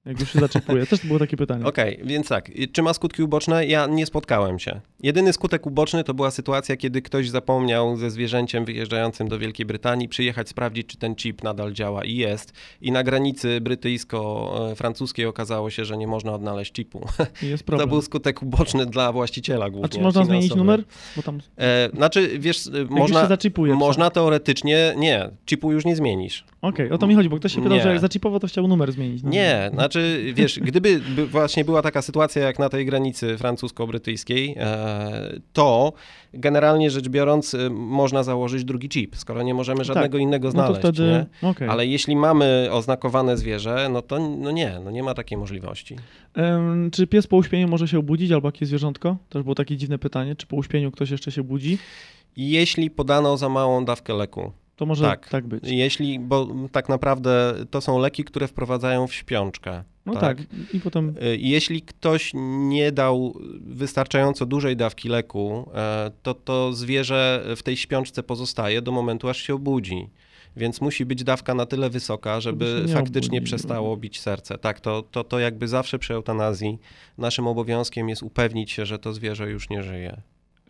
Jak 0.05 0.19
już 0.19 0.33
się 0.33 0.39
zaczipuje. 0.39 0.85
Też 0.85 0.99
to 1.01 1.07
było 1.07 1.19
takie 1.19 1.37
pytanie. 1.37 1.65
Okej, 1.65 1.99
więc 2.03 2.27
tak, 2.27 2.51
czy 2.71 2.81
ma 2.81 2.93
skutki 2.93 3.23
uboczne? 3.23 3.65
Ja 3.65 3.87
nie 3.87 4.05
spotkałem 4.05 4.59
się. 4.59 4.81
Jedyny 5.03 5.33
skutek 5.33 5.65
uboczny 5.65 6.03
to 6.03 6.13
była 6.13 6.31
sytuacja, 6.31 6.77
kiedy 6.77 7.01
ktoś 7.01 7.29
zapomniał 7.29 7.95
ze 7.97 8.09
zwierzęciem 8.11 8.65
wyjeżdżającym 8.65 9.27
do 9.27 9.39
Wielkiej 9.39 9.65
Brytanii 9.65 10.07
przyjechać 10.09 10.49
sprawdzić, 10.49 10.87
czy 10.87 10.97
ten 10.97 11.15
chip 11.15 11.43
nadal 11.43 11.73
działa 11.73 12.03
i 12.05 12.15
jest. 12.15 12.53
I 12.81 12.91
na 12.91 13.03
granicy 13.03 13.61
brytyjsko-francuskiej 13.61 15.25
okazało 15.25 15.69
się, 15.69 15.85
że 15.85 15.97
nie 15.97 16.07
można 16.07 16.33
odnaleźć 16.33 16.73
chipu. 16.75 17.05
I 17.43 17.47
Jest 17.47 17.63
To 17.63 17.67
problem. 17.67 17.89
był 17.89 18.01
skutek 18.01 18.41
uboczny 18.43 18.85
dla 18.85 19.11
właściciela 19.11 19.69
głównie. 19.69 19.85
A 19.85 19.89
czy 19.89 20.01
można 20.01 20.25
zmienić 20.25 20.43
finansowy. 20.53 20.59
numer? 20.71 20.83
Bo 21.15 21.21
tam 21.23 21.39
E, 21.57 21.89
znaczy, 21.93 22.39
wiesz, 22.39 22.65
jak 22.65 22.75
już 22.75 22.89
można, 22.89 23.21
się 23.21 23.27
zaczipuje. 23.27 23.73
można 23.75 24.09
teoretycznie, 24.09 24.93
nie, 24.97 25.29
chipu 25.49 25.71
już 25.71 25.85
nie 25.85 25.95
zmienisz. 25.95 26.45
Okej, 26.61 26.91
o 26.91 26.97
to 26.97 27.07
mi 27.07 27.15
chodzi, 27.15 27.29
bo 27.29 27.37
ktoś 27.37 27.51
się 27.55 27.61
pytał, 27.61 27.77
Nie. 27.77 27.83
że 27.83 27.89
jak 27.89 27.99
zaczipował, 27.99 28.39
to 28.39 28.47
chciał 28.47 28.67
numer 28.67 28.91
zmienić. 28.91 29.23
No. 29.23 29.29
Nie, 29.29 29.69
znaczy, 29.73 29.92
wiesz, 30.33 30.59
gdyby 30.59 30.99
by 30.99 31.27
właśnie 31.27 31.65
była 31.65 31.81
taka 31.81 32.01
sytuacja 32.01 32.41
jak 32.41 32.59
na 32.59 32.69
tej 32.69 32.85
granicy 32.85 33.37
francusko-brytyjskiej, 33.37 34.55
e, 34.57 35.39
to 35.53 35.93
generalnie 36.33 36.91
rzecz 36.91 37.09
biorąc 37.09 37.53
e, 37.53 37.69
można 37.69 38.23
założyć 38.23 38.63
drugi 38.63 38.89
chip, 38.89 39.15
skoro 39.15 39.43
nie 39.43 39.53
możemy 39.53 39.83
żadnego 39.83 40.17
innego 40.17 40.47
no 40.47 40.51
znaleźć. 40.51 40.81
to 40.81 40.93
wtedy, 40.93 41.25
okej. 41.41 41.69
Ale 41.69 41.87
jeśli 41.87 42.15
mamy 42.15 42.67
oznakowane 42.71 43.37
zwierzę, 43.37 43.89
no 43.91 44.01
to 44.01 44.19
no 44.19 44.51
nie, 44.51 44.79
no 44.83 44.91
nie 44.91 45.03
ma 45.03 45.13
takiej 45.13 45.37
możliwości. 45.37 45.95
Em, 46.33 46.91
czy 46.91 47.07
pies 47.07 47.27
po 47.27 47.37
uśpieniu 47.37 47.67
może 47.67 47.87
się 47.87 47.99
obudzić, 47.99 48.31
albo 48.31 48.47
jakieś 48.47 48.67
zwierzątko? 48.67 49.17
Też 49.29 49.43
było 49.43 49.55
takie 49.55 49.77
dziwne 49.77 49.99
pytanie, 49.99 50.35
czy 50.35 50.47
po 50.47 50.55
uśpieniu 50.55 50.91
ktoś 50.91 51.09
jeszcze 51.09 51.31
się 51.31 51.43
budzi? 51.43 51.77
Jeśli 52.37 52.91
podano 52.91 53.37
za 53.37 53.49
małą 53.49 53.85
dawkę 53.85 54.13
leku, 54.13 54.51
To 54.75 54.85
może 54.85 55.03
Tak. 55.03 55.29
tak, 55.29 55.47
być. 55.47 55.63
jeśli, 55.67 56.19
bo 56.19 56.47
tak 56.71 56.89
naprawdę 56.89 57.53
to 57.71 57.81
są 57.81 57.99
leki, 57.99 58.23
które 58.23 58.47
wprowadzają 58.47 59.07
w 59.07 59.13
śpiączkę. 59.13 59.83
No 60.05 60.15
tak. 60.15 60.37
I 60.73 60.79
potem 60.79 61.09
Y, 61.23 61.37
Jeśli 61.39 61.81
ktoś 61.81 62.31
nie 62.67 62.91
dał 62.91 63.33
wystarczająco 63.61 64.45
dużej 64.45 64.75
dawki 64.77 65.09
leku, 65.09 65.69
e, 65.75 66.11
to 66.23 66.33
to 66.33 66.73
zwierzę 66.73 67.43
w 67.55 67.63
tej 67.63 67.77
śpiączce 67.77 68.23
pozostaje 68.23 68.81
do 68.81 68.91
momentu, 68.91 69.29
aż 69.29 69.37
się 69.37 69.55
obudzi. 69.55 70.09
Więc 70.57 70.81
musi 70.81 71.05
być 71.05 71.23
dawka 71.23 71.53
na 71.53 71.65
tyle 71.65 71.89
wysoka, 71.89 72.41
Żeby 72.41 72.85
faktycznie 72.93 73.37
obudził. 73.39 73.57
przestało 73.57 73.97
bić 73.97 74.19
serce. 74.19 74.57
Tak, 74.57 74.79
to, 74.79 75.01
to, 75.11 75.23
to 75.23 75.39
jakby 75.39 75.67
zawsze 75.67 75.99
przy 75.99 76.13
eutanazji 76.13 76.79
naszym 77.17 77.47
obowiązkiem 77.47 78.09
jest 78.09 78.23
upewnić 78.23 78.71
się, 78.71 78.85
że 78.85 78.99
to 78.99 79.13
zwierzę 79.13 79.49
już 79.51 79.69
nie 79.69 79.83
żyje. 79.83 80.21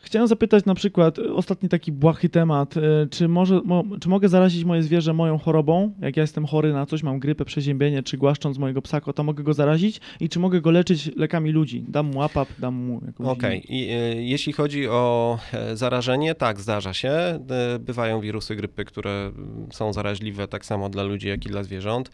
Chciałem 0.04 0.28
zapytać 0.28 0.66
na 0.66 0.76
przykład, 0.76 1.20
y, 1.20 1.34
ostatni 1.34 1.70
taki 1.70 1.92
błahy 1.92 2.30
temat, 2.30 2.78
y, 2.78 2.82
czy, 3.12 3.28
może, 3.28 3.62
mo, 3.66 3.84
czy 4.02 4.10
mogę 4.10 4.30
zarazić 4.30 4.66
moje 4.66 4.84
zwierzę 4.84 5.14
moją 5.14 5.38
chorobą? 5.38 5.94
Jak 6.02 6.18
ja 6.18 6.24
jestem 6.24 6.46
chory 6.46 6.74
na 6.74 6.86
coś, 6.86 7.04
mam 7.04 7.20
grypę, 7.20 7.46
przeziębienie, 7.46 8.04
czy 8.04 8.18
głaszcząc 8.18 8.58
mojego 8.58 8.82
psa 8.82 9.02
kota, 9.02 9.24
mogę 9.24 9.44
go 9.44 9.54
zarazić? 9.54 10.02
I 10.20 10.30
czy 10.30 10.40
mogę 10.40 10.62
go 10.62 10.72
leczyć 10.72 11.16
lekami 11.16 11.52
ludzi? 11.52 11.86
Dam 11.88 12.06
mu 12.06 12.20
łapap, 12.20 12.48
dam 12.60 12.76
mu 12.76 13.02
jakąś... 13.06 13.28
Okej, 13.28 13.64
I, 13.70 13.92
y, 13.92 14.24
jeśli 14.24 14.54
chodzi 14.54 14.88
o 14.88 15.38
e, 15.54 15.78
zarażenie, 15.78 16.36
tak, 16.36 16.62
zdarza 16.62 16.94
się. 16.94 17.10
E, 17.10 17.40
Bywają 17.80 18.22
wirusy 18.22 18.56
grypy, 18.56 18.86
które 18.86 19.12
mm, 19.12 19.68
są 19.72 19.94
zaraźliwe 19.94 20.48
tak 20.48 20.66
samo 20.66 20.90
dla 20.90 21.04
ludzi, 21.04 21.28
jak 21.28 21.46
i 21.46 21.50
dla 21.50 21.64
zwierząt. 21.64 22.12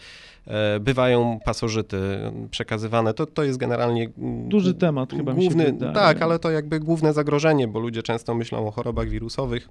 E, 0.48 0.80
Bywają 0.80 1.40
pasożyty 1.46 1.98
przekazywane. 2.52 3.14
To, 3.14 3.26
to 3.26 3.44
jest 3.44 3.58
generalnie 3.58 4.10
mm, 4.18 4.50
Duży 4.50 4.74
temat 4.74 5.14
chyba 5.14 5.34
mi 5.34 5.44
się 5.44 5.50
główny, 5.50 5.66
wydaje. 5.66 5.94
Tak, 5.94 6.22
ale 6.22 6.40
to 6.40 6.52
jakby 6.52 6.80
główne 6.80 7.14
zagrożenie, 7.14 7.68
bo 7.68 7.79
ludzie 7.80 8.04
często 8.04 8.36
myślą 8.36 8.68
o 8.68 8.72
chorobach 8.72 9.10
wirusowych, 9.10 9.70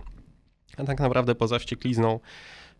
a 0.77 0.85
tak 0.85 1.01
naprawdę 1.01 1.35
poza 1.35 1.59
wścieklizną 1.59 2.21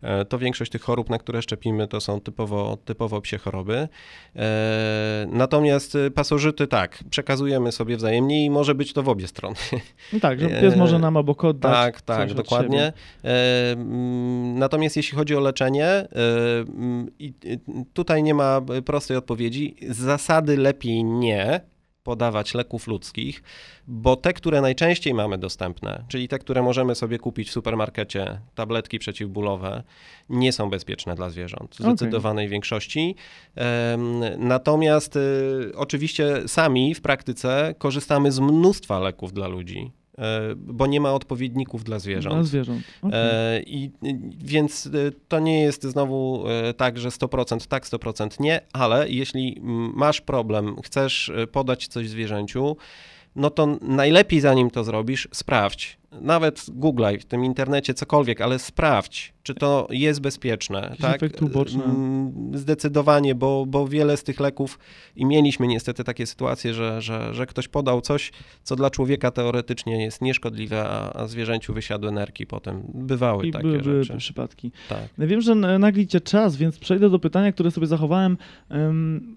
E, 0.01 0.25
to 0.25 0.37
większość 0.37 0.71
tych 0.71 0.81
chorób, 0.81 1.09
na 1.09 1.17
które 1.17 1.41
szczepimy, 1.41 1.87
to 1.87 2.01
są 2.01 2.21
typowo, 2.21 2.77
typowo 2.85 3.21
psie 3.21 3.37
choroby. 3.37 3.87
E, 4.35 5.27
natomiast 5.31 5.97
pasożyty 6.15 6.67
tak, 6.67 7.03
przekazujemy 7.09 7.71
sobie 7.71 7.97
wzajemnie 7.97 8.45
i 8.45 8.49
może 8.49 8.75
być 8.75 8.93
to 8.93 9.03
w 9.03 9.09
obie 9.09 9.27
strony. 9.27 9.55
No 10.13 10.19
tak, 10.19 10.39
że 10.39 10.49
pies 10.49 10.75
może 10.75 10.99
nam 10.99 11.17
obok 11.17 11.43
oddać. 11.43 11.73
Tak, 11.73 12.01
tak, 12.01 12.33
dokładnie. 12.33 12.93
Natomiast 14.55 14.97
jeśli 14.97 15.17
chodzi 15.17 15.35
o 15.35 15.39
leczenie, 15.39 16.07
tutaj 17.93 18.23
nie 18.23 18.33
ma 18.33 18.61
prostej 18.85 19.17
odpowiedzi. 19.17 19.75
Z 19.89 19.97
zasady 19.97 20.57
lepiej 20.57 21.03
nie, 21.03 21.61
podawać 22.09 22.53
leków 22.53 22.87
ludzkich, 22.87 23.43
bo 23.87 24.15
te, 24.15 24.33
które 24.33 24.61
najczęściej 24.61 25.13
mamy 25.13 25.37
dostępne, 25.37 26.03
czyli 26.07 26.27
te, 26.27 26.39
które 26.39 26.61
możemy 26.61 26.95
sobie 26.95 27.17
kupić 27.19 27.49
w 27.49 27.51
supermarkecie, 27.51 28.39
tabletki 28.55 28.99
przeciwbólowe, 28.99 29.83
nie 30.29 30.51
są 30.51 30.69
bezpieczne 30.69 31.15
dla 31.15 31.29
zwierząt 31.29 31.75
w 31.75 31.79
zdecydowanej 31.79 32.45
okay. 32.45 32.51
większości. 32.51 33.15
Natomiast 34.37 35.15
y, 35.15 35.71
oczywiście 35.75 36.47
sami 36.47 36.95
w 36.95 37.01
praktyce 37.01 37.75
korzystamy 37.77 38.31
z 38.31 38.39
mnóstwa 38.39 38.99
leków 38.99 39.33
dla 39.33 39.47
ludzi. 39.47 39.91
E, 40.19 40.55
bo 40.55 40.87
nie 40.87 41.01
ma 41.01 41.13
odpowiedników 41.13 41.83
dla 41.83 41.99
zwierząt. 41.99 42.35
Dla 42.35 42.43
zwierząt. 42.43 42.83
Okay. 43.01 43.63
I, 43.65 43.91
więc 44.37 44.85
e, 44.85 44.89
to 45.27 45.39
nie 45.39 45.61
jest 45.61 45.83
znowu 45.83 46.43
e, 46.47 46.73
tak, 46.73 46.99
że 46.99 47.09
100% 47.09 47.67
tak, 47.67 47.85
100% 47.85 48.39
nie, 48.39 48.61
ale 48.73 49.09
jeśli 49.09 49.57
masz 49.93 50.21
problem, 50.21 50.75
chcesz 50.81 51.31
podać 51.51 51.87
coś 51.87 52.09
zwierzęciu, 52.09 52.77
no 53.39 53.49
to 53.49 53.77
najlepiej 53.81 54.39
zanim 54.39 54.69
to 54.69 54.83
zrobisz, 54.83 55.27
sprawdź. 55.31 55.99
Nawet 56.21 56.65
googlaj 56.69 57.19
w 57.19 57.25
tym 57.25 57.45
internecie 57.45 57.93
cokolwiek, 57.93 58.41
ale 58.41 58.59
sprawdź, 58.59 59.33
czy 59.43 59.53
to 59.53 59.87
jest 59.89 60.21
bezpieczne. 60.21 60.81
Jakiś 60.81 61.01
tak? 61.01 61.15
efekt 61.15 61.41
uboczny. 61.41 61.83
Mm, 61.83 62.57
zdecydowanie, 62.57 63.35
bo, 63.35 63.65
bo 63.65 63.87
wiele 63.87 64.17
z 64.17 64.23
tych 64.23 64.39
leków 64.39 64.79
i 65.15 65.25
mieliśmy 65.25 65.67
niestety 65.67 66.03
takie 66.03 66.25
sytuacje, 66.25 66.73
że, 66.73 67.01
że, 67.01 67.33
że 67.33 67.45
ktoś 67.45 67.67
podał 67.67 68.01
coś, 68.01 68.31
co 68.63 68.75
dla 68.75 68.89
człowieka 68.89 69.31
teoretycznie 69.31 70.03
jest 70.03 70.21
nieszkodliwe, 70.21 70.85
a, 70.89 71.13
a 71.13 71.27
zwierzęciu 71.27 71.73
wysiadły 71.73 72.11
nerki 72.11 72.45
potem. 72.45 72.81
Bywały 72.93 73.47
I 73.47 73.51
takie 73.51 73.63
były, 73.63 73.83
rzeczy. 73.83 74.07
Były 74.07 74.19
przypadki. 74.19 74.71
Tak. 74.89 75.07
Wiem, 75.17 75.41
że 75.41 75.55
naglicie 75.55 76.21
czas, 76.21 76.55
więc 76.55 76.79
przejdę 76.79 77.09
do 77.09 77.19
pytania, 77.19 77.51
które 77.51 77.71
sobie 77.71 77.87
zachowałem. 77.87 78.37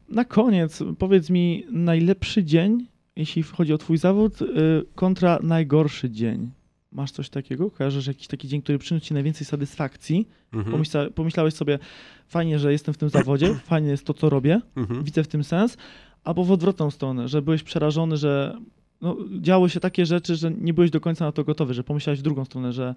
Na 0.08 0.24
koniec 0.24 0.82
powiedz 0.98 1.30
mi 1.30 1.66
najlepszy 1.70 2.44
dzień 2.44 2.91
jeśli 3.16 3.42
chodzi 3.42 3.72
o 3.72 3.78
twój 3.78 3.98
zawód, 3.98 4.42
y, 4.42 4.46
kontra 4.94 5.38
najgorszy 5.42 6.10
dzień. 6.10 6.50
Masz 6.92 7.10
coś 7.10 7.30
takiego? 7.30 7.70
Kojarzysz 7.70 8.06
jakiś 8.06 8.26
taki 8.26 8.48
dzień, 8.48 8.62
który 8.62 8.78
przyniósł 8.78 9.06
ci 9.06 9.14
najwięcej 9.14 9.46
satysfakcji? 9.46 10.28
Mhm. 10.52 10.72
Pomyśla, 10.72 11.10
pomyślałeś 11.10 11.54
sobie, 11.54 11.78
fajnie, 12.26 12.58
że 12.58 12.72
jestem 12.72 12.94
w 12.94 12.98
tym 12.98 13.08
zawodzie, 13.08 13.54
fajnie 13.70 13.88
jest 13.88 14.06
to, 14.06 14.14
co 14.14 14.30
robię, 14.30 14.60
mhm. 14.76 15.04
widzę 15.04 15.24
w 15.24 15.28
tym 15.28 15.44
sens, 15.44 15.76
albo 16.24 16.44
w 16.44 16.52
odwrotną 16.52 16.90
stronę, 16.90 17.28
że 17.28 17.42
byłeś 17.42 17.62
przerażony, 17.62 18.16
że 18.16 18.58
no, 19.00 19.16
działy 19.40 19.70
się 19.70 19.80
takie 19.80 20.06
rzeczy, 20.06 20.36
że 20.36 20.50
nie 20.50 20.74
byłeś 20.74 20.90
do 20.90 21.00
końca 21.00 21.24
na 21.24 21.32
to 21.32 21.44
gotowy, 21.44 21.74
że 21.74 21.84
pomyślałeś 21.84 22.20
w 22.20 22.22
drugą 22.22 22.44
stronę, 22.44 22.72
że 22.72 22.94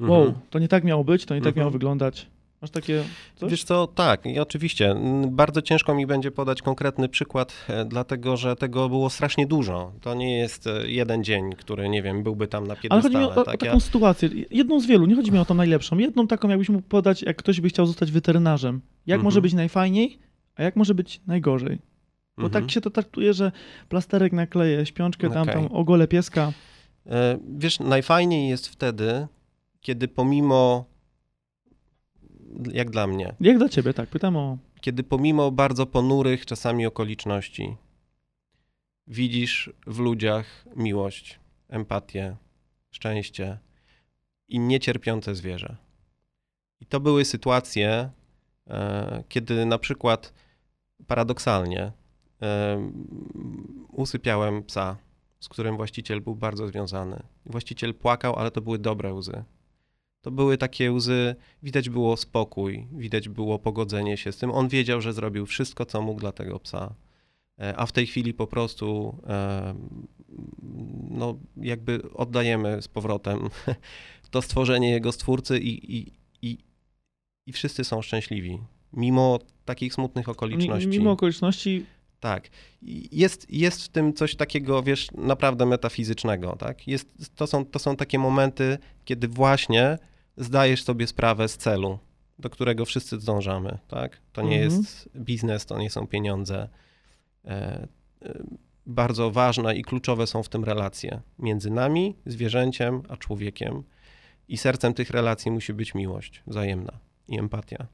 wow, 0.00 0.22
mhm. 0.26 0.46
to 0.50 0.58
nie 0.58 0.68
tak 0.68 0.84
miało 0.84 1.04
być, 1.04 1.24
to 1.24 1.34
nie 1.34 1.40
tak 1.40 1.48
mhm. 1.48 1.60
miało 1.60 1.70
wyglądać. 1.70 2.26
Masz 2.62 2.70
takie 2.70 3.04
coś? 3.36 3.50
Wiesz 3.50 3.64
co, 3.64 3.86
tak, 3.86 4.26
i 4.26 4.38
oczywiście. 4.38 4.94
Bardzo 5.26 5.62
ciężko 5.62 5.94
mi 5.94 6.06
będzie 6.06 6.30
podać 6.30 6.62
konkretny 6.62 7.08
przykład, 7.08 7.66
e, 7.68 7.84
dlatego 7.84 8.36
że 8.36 8.56
tego 8.56 8.88
było 8.88 9.10
strasznie 9.10 9.46
dużo. 9.46 9.92
To 10.00 10.14
nie 10.14 10.38
jest 10.38 10.66
e, 10.66 10.90
jeden 10.90 11.24
dzień, 11.24 11.52
który, 11.52 11.88
nie 11.88 12.02
wiem, 12.02 12.22
byłby 12.22 12.48
tam 12.48 12.66
na 12.66 12.76
piedestale. 12.76 13.00
Ale 13.00 13.02
chodzi 13.02 13.16
mi 13.16 13.24
o, 13.24 13.44
tak? 13.44 13.54
o 13.54 13.58
taką 13.58 13.66
ja... 13.66 13.80
sytuację, 13.80 14.28
jedną 14.50 14.80
z 14.80 14.86
wielu, 14.86 15.06
nie 15.06 15.16
chodzi 15.16 15.32
mi 15.32 15.38
o 15.38 15.44
tą 15.44 15.54
najlepszą, 15.54 15.98
jedną 15.98 16.26
taką 16.26 16.48
jakbyś 16.48 16.68
mógł 16.68 16.88
podać, 16.88 17.22
jak 17.22 17.36
ktoś 17.36 17.60
by 17.60 17.68
chciał 17.68 17.86
zostać 17.86 18.12
weterynarzem. 18.12 18.80
Jak 19.06 19.16
mhm. 19.16 19.24
może 19.24 19.42
być 19.42 19.52
najfajniej, 19.52 20.18
a 20.56 20.62
jak 20.62 20.76
może 20.76 20.94
być 20.94 21.20
najgorzej? 21.26 21.78
Bo 22.36 22.42
tak 22.42 22.46
mhm. 22.46 22.64
tak 22.64 22.70
się 22.70 22.80
to 22.80 22.90
traktuje, 22.90 23.34
że 23.34 23.52
plasterek 23.88 24.32
nakleje, 24.32 24.86
śpiączkę 24.86 25.26
okay. 25.26 25.44
tam, 25.44 25.54
tam 25.54 25.76
ogole 25.76 26.08
pieska. 26.08 26.52
E, 27.06 27.38
wiesz, 27.56 27.80
najfajniej 27.80 28.48
jest 28.48 28.68
wtedy, 28.68 29.26
kiedy 29.80 30.08
pomimo 30.08 30.89
jak 32.72 32.90
dla 32.90 33.06
mnie. 33.06 33.34
Jak 33.40 33.58
dla 33.58 33.68
ciebie, 33.68 33.94
tak, 33.94 34.08
pytam 34.08 34.36
o... 34.36 34.58
Kiedy 34.80 35.02
pomimo 35.02 35.50
bardzo 35.50 35.86
ponurych 35.86 36.46
czasami 36.46 36.86
okoliczności 36.86 37.76
widzisz 39.06 39.72
w 39.86 39.98
ludziach 39.98 40.64
miłość, 40.76 41.40
empatię, 41.68 42.36
szczęście 42.90 43.58
i 44.48 44.58
niecierpiące 44.58 45.34
zwierzę. 45.34 45.76
I 46.80 46.86
to 46.86 47.00
były 47.00 47.24
sytuacje, 47.24 48.10
e, 48.66 49.24
kiedy 49.28 49.66
na 49.66 49.78
przykład 49.78 50.32
paradoksalnie 51.06 51.92
e, 52.42 52.90
usypiałem 53.92 54.62
psa, 54.62 54.96
z 55.40 55.48
którym 55.48 55.76
właściciel 55.76 56.20
był 56.20 56.34
bardzo 56.34 56.66
związany. 56.66 57.22
Właściciel 57.46 57.94
płakał, 57.94 58.36
ale 58.36 58.50
to 58.50 58.60
były 58.60 58.78
dobre 58.78 59.14
łzy 59.14 59.44
to 60.22 60.30
były 60.30 60.58
takie 60.58 60.92
łzy, 60.92 61.34
widać 61.62 61.90
było 61.90 62.16
spokój, 62.16 62.86
widać 62.92 63.28
było 63.28 63.58
pogodzenie 63.58 64.16
się 64.16 64.32
z 64.32 64.36
tym. 64.36 64.50
On 64.50 64.68
wiedział, 64.68 65.00
że 65.00 65.12
zrobił 65.12 65.46
wszystko, 65.46 65.86
co 65.86 66.02
mógł 66.02 66.20
dla 66.20 66.32
tego 66.32 66.58
psa. 66.58 66.94
E, 67.58 67.76
a 67.76 67.86
w 67.86 67.92
tej 67.92 68.06
chwili 68.06 68.34
po 68.34 68.46
prostu 68.46 69.16
e, 69.26 69.74
no, 71.10 71.38
jakby 71.56 72.02
oddajemy 72.14 72.82
z 72.82 72.88
powrotem 72.88 73.38
to 74.30 74.42
stworzenie 74.42 74.90
jego 74.90 75.12
stwórcy 75.12 75.58
i, 75.58 75.96
i, 75.98 76.12
i, 76.42 76.58
i 77.46 77.52
wszyscy 77.52 77.84
są 77.84 78.02
szczęśliwi. 78.02 78.58
Mimo 78.92 79.38
takich 79.64 79.94
smutnych 79.94 80.28
okoliczności. 80.28 80.88
Mimo 80.88 81.10
okoliczności 81.10 81.86
tak. 82.20 82.48
Jest, 83.12 83.50
jest 83.50 83.84
w 83.84 83.88
tym 83.88 84.12
coś 84.12 84.36
takiego, 84.36 84.82
wiesz, 84.82 85.10
naprawdę 85.12 85.66
metafizycznego, 85.66 86.56
tak? 86.56 86.88
Jest, 86.88 87.36
to, 87.36 87.46
są, 87.46 87.64
to 87.64 87.78
są 87.78 87.96
takie 87.96 88.18
momenty, 88.18 88.78
kiedy 89.04 89.28
właśnie 89.28 89.98
zdajesz 90.40 90.84
sobie 90.84 91.06
sprawę 91.06 91.48
z 91.48 91.56
celu, 91.56 91.98
do 92.38 92.50
którego 92.50 92.84
wszyscy 92.84 93.18
dążamy, 93.18 93.78
tak? 93.88 94.20
To 94.32 94.42
nie 94.42 94.62
mhm. 94.62 94.80
jest 94.82 95.08
biznes, 95.16 95.66
to 95.66 95.78
nie 95.78 95.90
są 95.90 96.06
pieniądze. 96.06 96.68
E, 97.44 97.88
e, 98.22 98.42
bardzo 98.86 99.30
ważne 99.30 99.76
i 99.76 99.82
kluczowe 99.82 100.26
są 100.26 100.42
w 100.42 100.48
tym 100.48 100.64
relacje 100.64 101.20
między 101.38 101.70
nami, 101.70 102.16
zwierzęciem, 102.26 103.02
a 103.08 103.16
człowiekiem. 103.16 103.82
I 104.48 104.56
sercem 104.56 104.94
tych 104.94 105.10
relacji 105.10 105.50
musi 105.50 105.74
być 105.74 105.94
miłość 105.94 106.42
wzajemna 106.46 106.98
i 107.28 107.38
empatia. 107.38 107.86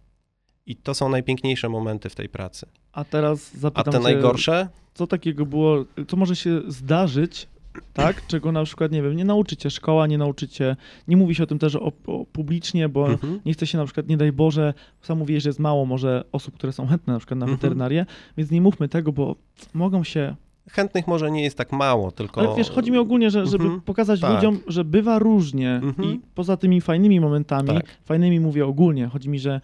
I 0.66 0.76
to 0.76 0.94
są 0.94 1.08
najpiękniejsze 1.08 1.68
momenty 1.68 2.10
w 2.10 2.14
tej 2.14 2.28
pracy. 2.28 2.66
A 2.92 3.04
teraz 3.04 3.56
zapytam 3.56 3.94
A 3.94 3.98
te 3.98 4.00
najgorsze? 4.00 4.68
Co 4.94 5.06
takiego 5.06 5.46
było, 5.46 5.84
co 6.08 6.16
może 6.16 6.36
się 6.36 6.60
zdarzyć, 6.68 7.48
tak? 7.92 8.26
Czego 8.26 8.52
na 8.52 8.64
przykład, 8.64 8.92
nie 8.92 9.02
wiem, 9.02 9.16
nie 9.16 9.24
nauczycie 9.24 9.70
szkoła, 9.70 10.06
nie 10.06 10.18
nauczycie, 10.18 10.76
nie 11.08 11.16
mówi 11.16 11.34
się 11.34 11.42
o 11.42 11.46
tym 11.46 11.58
też 11.58 11.76
o, 11.76 11.92
o 12.06 12.24
publicznie, 12.32 12.88
bo 12.88 13.08
mhm. 13.10 13.40
nie 13.46 13.52
chce 13.52 13.66
się 13.66 13.78
na 13.78 13.84
przykład, 13.84 14.08
nie 14.08 14.16
daj 14.16 14.32
Boże, 14.32 14.74
sam 15.02 15.18
mówisz, 15.18 15.42
że 15.42 15.48
jest 15.48 15.58
mało 15.58 15.86
może 15.86 16.24
osób, 16.32 16.54
które 16.54 16.72
są 16.72 16.86
chętne 16.86 17.12
na 17.12 17.18
przykład 17.18 17.38
na 17.38 17.44
mhm. 17.44 17.56
weterynarię, 17.56 18.06
więc 18.36 18.50
nie 18.50 18.60
mówmy 18.60 18.88
tego, 18.88 19.12
bo 19.12 19.36
mogą 19.74 20.04
się 20.04 20.36
chętnych 20.70 21.06
może 21.06 21.30
nie 21.30 21.42
jest 21.42 21.58
tak 21.58 21.72
mało, 21.72 22.10
tylko... 22.10 22.40
Ale 22.40 22.56
wiesz, 22.56 22.70
chodzi 22.70 22.92
mi 22.92 22.98
ogólnie, 22.98 23.30
że, 23.30 23.46
żeby 23.46 23.64
mhm, 23.64 23.80
pokazać 23.80 24.20
tak. 24.20 24.34
ludziom, 24.34 24.58
że 24.66 24.84
bywa 24.84 25.18
różnie 25.18 25.74
mhm. 25.74 26.08
i 26.08 26.20
poza 26.34 26.56
tymi 26.56 26.80
fajnymi 26.80 27.20
momentami, 27.20 27.68
tak. 27.68 27.98
fajnymi 28.04 28.40
mówię 28.40 28.66
ogólnie, 28.66 29.06
chodzi 29.06 29.28
mi, 29.28 29.38
że 29.38 29.60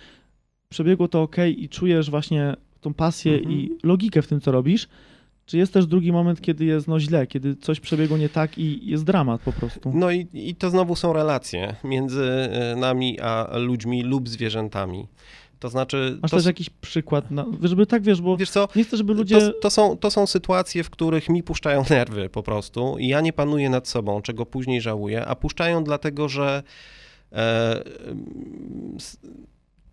przebiegło 0.68 1.08
to 1.08 1.22
ok 1.22 1.36
i 1.56 1.68
czujesz 1.68 2.10
właśnie 2.10 2.56
tą 2.80 2.94
pasję 2.94 3.34
mhm. 3.34 3.52
i 3.52 3.70
logikę 3.82 4.22
w 4.22 4.26
tym, 4.26 4.40
co 4.40 4.52
robisz, 4.52 4.88
czy 5.46 5.58
jest 5.58 5.72
też 5.72 5.86
drugi 5.86 6.12
moment, 6.12 6.40
kiedy 6.40 6.64
jest 6.64 6.88
no 6.88 7.00
źle, 7.00 7.26
kiedy 7.26 7.56
coś 7.56 7.80
przebiegło 7.80 8.18
nie 8.18 8.28
tak 8.28 8.58
i 8.58 8.90
jest 8.90 9.04
dramat 9.04 9.40
po 9.40 9.52
prostu? 9.52 9.92
No 9.94 10.10
i, 10.10 10.28
i 10.32 10.54
to 10.54 10.70
znowu 10.70 10.96
są 10.96 11.12
relacje 11.12 11.76
między 11.84 12.24
e, 12.24 12.76
nami 12.76 13.20
a 13.20 13.58
ludźmi 13.58 14.02
lub 14.02 14.28
zwierzętami. 14.28 15.06
To 15.58 15.68
znaczy. 15.68 16.18
Masz 16.22 16.30
to... 16.30 16.36
też 16.36 16.46
jakiś 16.46 16.70
przykład, 16.70 17.30
na, 17.30 17.46
żeby 17.62 17.86
tak 17.86 18.02
wiesz, 18.02 18.20
bo 18.20 18.36
wiesz 18.36 18.50
co, 18.50 18.68
nie 18.76 18.84
chcę, 18.84 18.96
żeby 18.96 19.14
ludzie. 19.14 19.40
To, 19.40 19.52
to, 19.52 19.70
są, 19.70 19.96
to 19.96 20.10
są 20.10 20.26
sytuacje, 20.26 20.84
w 20.84 20.90
których 20.90 21.28
mi 21.28 21.42
puszczają 21.42 21.84
nerwy 21.90 22.28
po 22.28 22.42
prostu 22.42 22.98
i 22.98 23.08
ja 23.08 23.20
nie 23.20 23.32
panuję 23.32 23.70
nad 23.70 23.88
sobą, 23.88 24.22
czego 24.22 24.46
później 24.46 24.80
żałuję, 24.80 25.26
a 25.26 25.36
puszczają 25.36 25.84
dlatego, 25.84 26.28
że 26.28 26.62
e, 27.32 27.82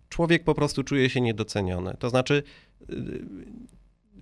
człowiek 0.08 0.44
po 0.44 0.54
prostu 0.54 0.84
czuje 0.84 1.10
się 1.10 1.20
niedoceniony. 1.20 1.96
To 1.98 2.10
znaczy 2.10 2.42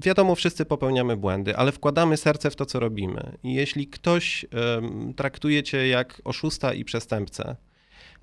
wiadomo, 0.00 0.34
wszyscy 0.34 0.64
popełniamy 0.64 1.16
błędy, 1.16 1.56
ale 1.56 1.72
wkładamy 1.72 2.16
serce 2.16 2.50
w 2.50 2.56
to, 2.56 2.66
co 2.66 2.80
robimy. 2.80 3.32
I 3.42 3.54
jeśli 3.54 3.86
ktoś 3.86 4.46
um, 4.74 5.14
traktuje 5.14 5.62
cię 5.62 5.88
jak 5.88 6.22
oszusta 6.24 6.74
i 6.74 6.84
przestępcę, 6.84 7.56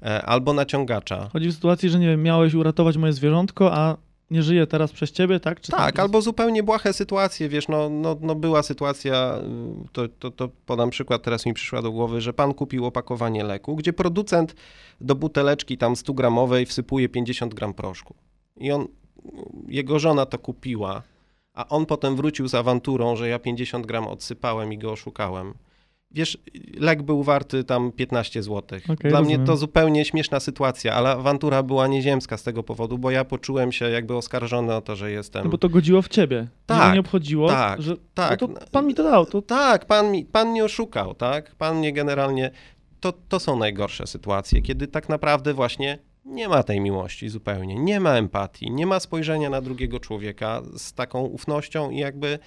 e, 0.01 0.21
albo 0.21 0.53
naciągacza. 0.53 1.30
Chodzi 1.34 1.49
w 1.49 1.53
sytuacji, 1.53 1.89
że 1.89 1.99
nie 1.99 2.07
wiem, 2.07 2.23
miałeś 2.23 2.53
uratować 2.53 2.97
moje 2.97 3.13
zwierzątko, 3.13 3.73
a 3.73 3.97
nie 4.32 4.43
żyje 4.43 4.67
teraz 4.67 4.91
przez 4.91 5.11
ciebie, 5.11 5.39
tak? 5.39 5.61
Czy 5.61 5.71
tak, 5.71 5.99
albo 5.99 6.21
zupełnie 6.21 6.63
błahe 6.63 6.93
sytuacje, 6.93 7.49
wiesz, 7.49 7.67
no, 7.67 7.89
no, 7.89 8.17
no 8.21 8.36
była 8.36 8.63
sytuacja, 8.63 9.39
y, 9.86 9.89
to, 9.91 10.07
to, 10.19 10.32
to 10.32 10.49
podam 10.65 10.89
przykład, 10.89 11.23
teraz 11.23 11.45
mi 11.45 11.53
przyszła 11.53 11.82
do 11.82 11.91
głowy, 11.91 12.21
że 12.21 12.34
pan 12.34 12.53
kupił 12.53 12.86
opakowanie 12.86 13.43
leku, 13.43 13.76
gdzie 13.76 13.93
producent 13.93 14.55
do 15.01 15.15
buteleczki 15.15 15.78
tam 15.78 15.95
100 15.95 16.13
gramowej 16.13 16.65
wsypuje 16.65 17.09
50 17.09 17.53
gram 17.53 17.73
proszku. 17.73 18.15
I 18.57 18.71
on, 18.71 18.88
jego 19.67 19.99
żona 19.99 20.26
to 20.26 20.39
kupiła, 20.39 21.01
a 21.55 21.67
on 21.67 21.85
potem 21.85 22.15
wrócił 22.15 22.47
z 22.47 22.55
awanturą, 22.55 23.15
że 23.15 23.27
ja 23.27 23.39
50 23.39 23.85
gram 23.85 24.07
odsypałem 24.07 24.73
i 24.73 24.77
go 24.77 24.91
oszukałem. 24.91 25.53
Wiesz, 26.11 26.37
lek 26.79 27.03
był 27.03 27.23
warty 27.23 27.63
tam 27.63 27.91
15 27.91 28.43
zł. 28.43 28.61
Okej, 28.61 28.79
Dla 28.85 29.19
rozumiem. 29.19 29.39
mnie 29.39 29.47
to 29.47 29.57
zupełnie 29.57 30.05
śmieszna 30.05 30.39
sytuacja, 30.39 30.93
ale 30.93 31.09
awantura 31.09 31.63
była 31.63 31.87
nieziemska 31.87 32.37
z 32.37 32.43
tego 32.43 32.63
powodu, 32.63 32.97
bo 32.97 33.11
ja 33.11 33.25
poczułem 33.25 33.71
się 33.71 33.89
jakby 33.89 34.15
oskarżony 34.15 34.75
o 34.75 34.81
to, 34.81 34.95
że 34.95 35.11
jestem... 35.11 35.43
No 35.43 35.49
bo 35.49 35.57
to 35.57 35.69
godziło 35.69 36.01
w 36.01 36.07
ciebie. 36.07 36.47
Tak, 36.65 36.93
nie 36.93 36.99
obchodziło, 36.99 37.49
tak, 37.49 37.81
że 37.81 37.95
tak. 38.13 38.41
no 38.41 38.47
pan 38.71 38.87
mi 38.87 38.93
to 38.95 39.03
dał. 39.03 39.25
To... 39.25 39.41
Tak, 39.41 39.85
pan, 39.85 40.11
mi, 40.11 40.25
pan 40.25 40.49
mnie 40.49 40.65
oszukał, 40.65 41.13
tak? 41.13 41.55
Pan 41.55 41.77
mnie 41.77 41.93
generalnie... 41.93 42.51
To, 42.99 43.13
to 43.29 43.39
są 43.39 43.59
najgorsze 43.59 44.07
sytuacje, 44.07 44.61
kiedy 44.61 44.87
tak 44.87 45.09
naprawdę 45.09 45.53
właśnie 45.53 45.99
nie 46.26 46.49
ma 46.49 46.63
tej 46.63 46.82
miłości 46.82 47.30
zupełnie, 47.30 47.76
nie 47.76 47.99
ma 47.99 48.13
empatii, 48.13 48.71
nie 48.71 48.86
ma 48.86 48.99
spojrzenia 48.99 49.49
na 49.49 49.61
drugiego 49.61 49.99
człowieka 49.99 50.61
z 50.78 50.93
taką 50.93 51.21
ufnością 51.21 51.89
i 51.89 51.97
jakby 51.97 52.39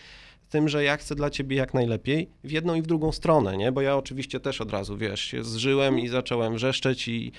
tym, 0.48 0.68
że 0.68 0.84
ja 0.84 0.96
chcę 0.96 1.14
dla 1.14 1.30
ciebie 1.30 1.56
jak 1.56 1.74
najlepiej 1.74 2.30
w 2.44 2.50
jedną 2.50 2.74
i 2.74 2.82
w 2.82 2.86
drugą 2.86 3.12
stronę, 3.12 3.56
nie? 3.56 3.72
Bo 3.72 3.80
ja 3.80 3.96
oczywiście 3.96 4.40
też 4.40 4.60
od 4.60 4.70
razu, 4.70 4.96
wiesz, 4.96 5.20
się 5.20 5.44
zżyłem 5.44 5.98
i 5.98 6.08
zacząłem 6.08 6.54
wrzeszczeć 6.54 7.08
i 7.08 7.32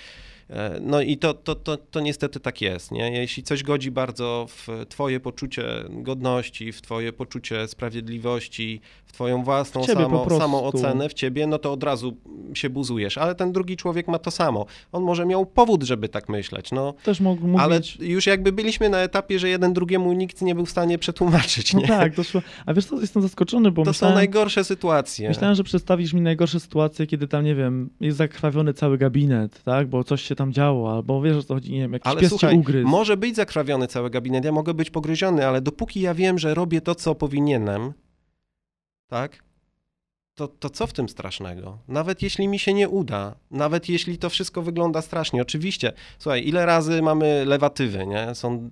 no 0.81 1.01
i 1.01 1.17
to, 1.17 1.33
to, 1.33 1.55
to, 1.55 1.77
to 1.77 1.99
niestety 1.99 2.39
tak 2.39 2.61
jest, 2.61 2.91
nie? 2.91 3.11
Jeśli 3.11 3.43
coś 3.43 3.63
godzi 3.63 3.91
bardzo 3.91 4.45
w 4.49 4.85
twoje 4.89 5.19
poczucie 5.19 5.63
godności, 5.89 6.71
w 6.71 6.81
twoje 6.81 7.13
poczucie 7.13 7.67
sprawiedliwości, 7.67 8.81
w 9.05 9.11
twoją 9.11 9.43
własną 9.43 9.83
W 9.83 9.85
samo, 9.85 10.25
samoocenę, 10.39 11.09
w 11.09 11.13
ciebie, 11.13 11.47
no 11.47 11.59
to 11.59 11.73
od 11.73 11.83
razu 11.83 12.17
się 12.53 12.69
buzujesz, 12.69 13.17
ale 13.17 13.35
ten 13.35 13.51
drugi 13.51 13.77
człowiek 13.77 14.07
ma 14.07 14.19
to 14.19 14.31
samo. 14.31 14.65
On 14.91 15.03
może 15.03 15.25
miał 15.25 15.45
powód, 15.45 15.83
żeby 15.83 16.09
tak 16.09 16.29
myśleć, 16.29 16.71
no. 16.71 16.93
Też 17.03 17.19
mógł, 17.19 17.47
mógł 17.47 17.59
Ale 17.63 17.81
już 17.99 18.25
jakby 18.27 18.51
byliśmy 18.51 18.89
na 18.89 18.97
etapie, 18.97 19.39
że 19.39 19.49
jeden 19.49 19.73
drugiemu 19.73 20.13
nikt 20.13 20.41
nie 20.41 20.55
był 20.55 20.65
w 20.65 20.69
stanie 20.69 20.97
przetłumaczyć, 20.97 21.73
No 21.73 21.79
nie? 21.79 21.87
tak, 21.87 22.15
doszło. 22.15 22.41
A 22.65 22.73
wiesz 22.73 22.85
co, 22.85 23.01
jestem 23.01 23.21
zaskoczony, 23.21 23.71
bo 23.71 23.81
To 23.83 23.85
są 23.85 23.89
myślałem, 23.91 24.15
najgorsze 24.15 24.63
sytuacje. 24.63 25.29
myślałem, 25.29 25.55
że 25.55 25.63
przedstawisz 25.63 26.13
mi 26.13 26.21
najgorsze 26.21 26.59
sytuacje, 26.59 27.07
kiedy 27.07 27.27
tam, 27.27 27.45
nie 27.45 27.55
wiem, 27.55 27.89
jest 28.01 28.17
zakrwawiony 28.17 28.73
cały 28.73 28.97
gabinet, 28.97 29.63
tak? 29.63 29.87
Bo 29.87 30.03
coś 30.03 30.21
się 30.21 30.35
tam 30.39 30.53
działo, 30.53 30.93
albo 30.93 31.21
wiesz 31.21 31.37
o 31.37 31.43
co 31.43 31.53
chodzi, 31.53 31.71
nie 31.71 31.79
wiem, 31.79 31.93
jakiś 31.93 32.07
Ale 32.07 32.21
pies 32.21 32.29
słuchaj, 32.29 32.57
ugryzł. 32.57 32.87
może 32.87 33.17
być 33.17 33.35
zakrawiony 33.35 33.87
cały 33.87 34.09
gabinet, 34.09 34.45
ja 34.45 34.51
mogę 34.51 34.73
być 34.73 34.89
pogryziony, 34.89 35.47
ale 35.47 35.61
dopóki 35.61 36.01
ja 36.01 36.13
wiem, 36.13 36.39
że 36.39 36.53
robię 36.53 36.81
to, 36.81 36.95
co 36.95 37.15
powinienem, 37.15 37.93
tak? 39.07 39.43
To, 40.35 40.47
to 40.47 40.69
co 40.69 40.87
w 40.87 40.93
tym 40.93 41.09
strasznego? 41.09 41.77
Nawet 41.87 42.21
jeśli 42.21 42.47
mi 42.47 42.59
się 42.59 42.73
nie 42.73 42.89
uda, 42.89 43.35
nawet 43.51 43.89
jeśli 43.89 44.17
to 44.17 44.29
wszystko 44.29 44.61
wygląda 44.61 45.01
strasznie. 45.01 45.41
Oczywiście, 45.41 45.93
słuchaj, 46.19 46.47
ile 46.47 46.65
razy 46.65 47.01
mamy 47.01 47.45
lewatywy, 47.45 48.07
nie? 48.07 48.35
Są 48.35 48.69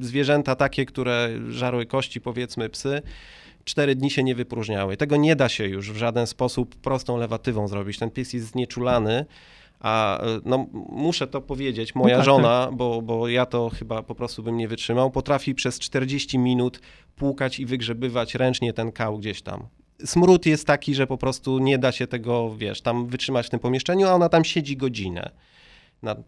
zwierzęta 0.00 0.56
takie, 0.56 0.86
które 0.86 1.28
żarły 1.48 1.86
kości, 1.86 2.20
powiedzmy 2.20 2.68
psy, 2.68 3.02
cztery 3.64 3.94
dni 3.94 4.10
się 4.10 4.22
nie 4.22 4.34
wypróżniały. 4.34 4.96
Tego 4.96 5.16
nie 5.16 5.36
da 5.36 5.48
się 5.48 5.64
już 5.66 5.92
w 5.92 5.96
żaden 5.96 6.26
sposób 6.26 6.76
prostą 6.76 7.16
lewatywą 7.16 7.68
zrobić. 7.68 7.98
Ten 7.98 8.10
pies 8.10 8.32
jest 8.32 8.46
znieczulany, 8.46 9.26
a 9.80 10.24
y, 10.24 10.40
no, 10.44 10.66
muszę 10.72 11.26
to 11.26 11.40
powiedzieć, 11.40 11.94
moja 11.94 12.16
tak, 12.16 12.24
żona, 12.24 12.68
Bo, 12.72 13.02
bo 13.02 13.28
ja 13.28 13.46
to 13.46 13.70
chyba 13.70 14.02
po 14.02 14.14
prostu 14.14 14.42
bym 14.42 14.56
nie 14.56 14.68
wytrzymał, 14.68 15.10
potrafi 15.10 15.54
przez 15.54 15.78
40 15.78 16.38
minut 16.38 16.80
płukać 17.16 17.60
i 17.60 17.66
wygrzebywać 17.66 18.34
ręcznie 18.34 18.72
ten 18.72 18.92
kał 18.92 19.18
gdzieś 19.18 19.42
tam. 19.42 19.66
Smród 20.04 20.46
jest 20.46 20.66
taki, 20.66 20.94
że 20.94 21.06
po 21.06 21.18
prostu 21.18 21.58
nie 21.58 21.78
da 21.78 21.92
się 21.92 22.06
tego, 22.06 22.56
wiesz, 22.56 22.80
tam 22.80 23.06
wytrzymać 23.06 23.46
w 23.46 23.50
tym 23.50 23.60
pomieszczeniu, 23.60 24.06
a 24.06 24.12
ona 24.12 24.28
tam 24.28 24.44
siedzi 24.44 24.76
godzinę. 24.76 25.30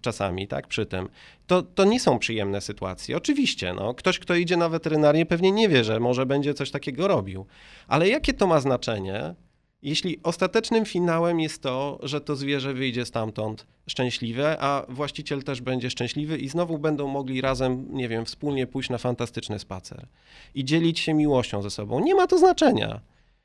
Czasami, 0.01 0.48
tak, 0.48 0.66
przy 0.66 0.86
tym. 0.86 1.09
To, 1.46 1.62
to 1.62 1.84
nie 1.84 2.01
są 2.01 2.18
przyjemne 2.18 2.61
sytuacje. 2.61 3.16
Oczywiście, 3.16 3.74
no, 3.74 3.94
ktoś, 3.94 4.18
kto 4.18 4.34
idzie 4.34 4.57
na 4.57 4.68
weterynarię, 4.68 5.26
pewnie 5.26 5.53
nie 5.53 5.68
wie, 5.68 5.84
że 5.84 6.01
może 6.01 6.26
będzie 6.26 6.55
coś 6.55 6.70
takiego 6.70 7.09
robił. 7.09 7.46
Ale 7.88 8.09
jakie 8.09 8.32
to 8.32 8.46
ma 8.46 8.61
znaczenie, 8.61 9.34
jeśli 9.83 10.18
ostatecznym 10.22 10.85
finałem 10.85 11.41
jest 11.41 11.62
to, 11.62 11.99
że 12.03 12.20
to 12.20 12.37
zwierzę 12.37 12.74
wyjdzie 12.74 13.07
stamtąd 13.07 13.66
szczęśliwe, 13.87 14.57
a 14.61 14.87
właściciel 14.89 15.43
też 15.43 15.61
będzie 15.61 15.91
szczęśliwy 15.91 16.39
i 16.39 16.49
znowu 16.49 16.78
będą 16.78 17.09
mogli 17.09 17.41
razem, 17.41 17.87
nie 17.91 18.09
wiem, 18.09 18.24
wspólnie 18.24 18.66
pójść 18.66 18.91
na 18.91 18.99
fantastyczny 18.99 19.59
spacer 19.59 20.07
i 20.55 20.64
dzielić 20.64 20.99
się 20.99 21.14
miłością 21.14 21.62
ze 21.62 21.70
sobą. 21.70 22.01
Nie 22.01 22.14
ma 22.14 22.26
to 22.26 22.39
znaczenia. 22.39 23.01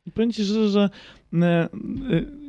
I 0.06 0.12
powiem 0.12 0.32
ci 0.32 0.44
szczerze, 0.44 0.70
że 0.70 0.90
e, 1.34 1.46
e, 1.46 1.70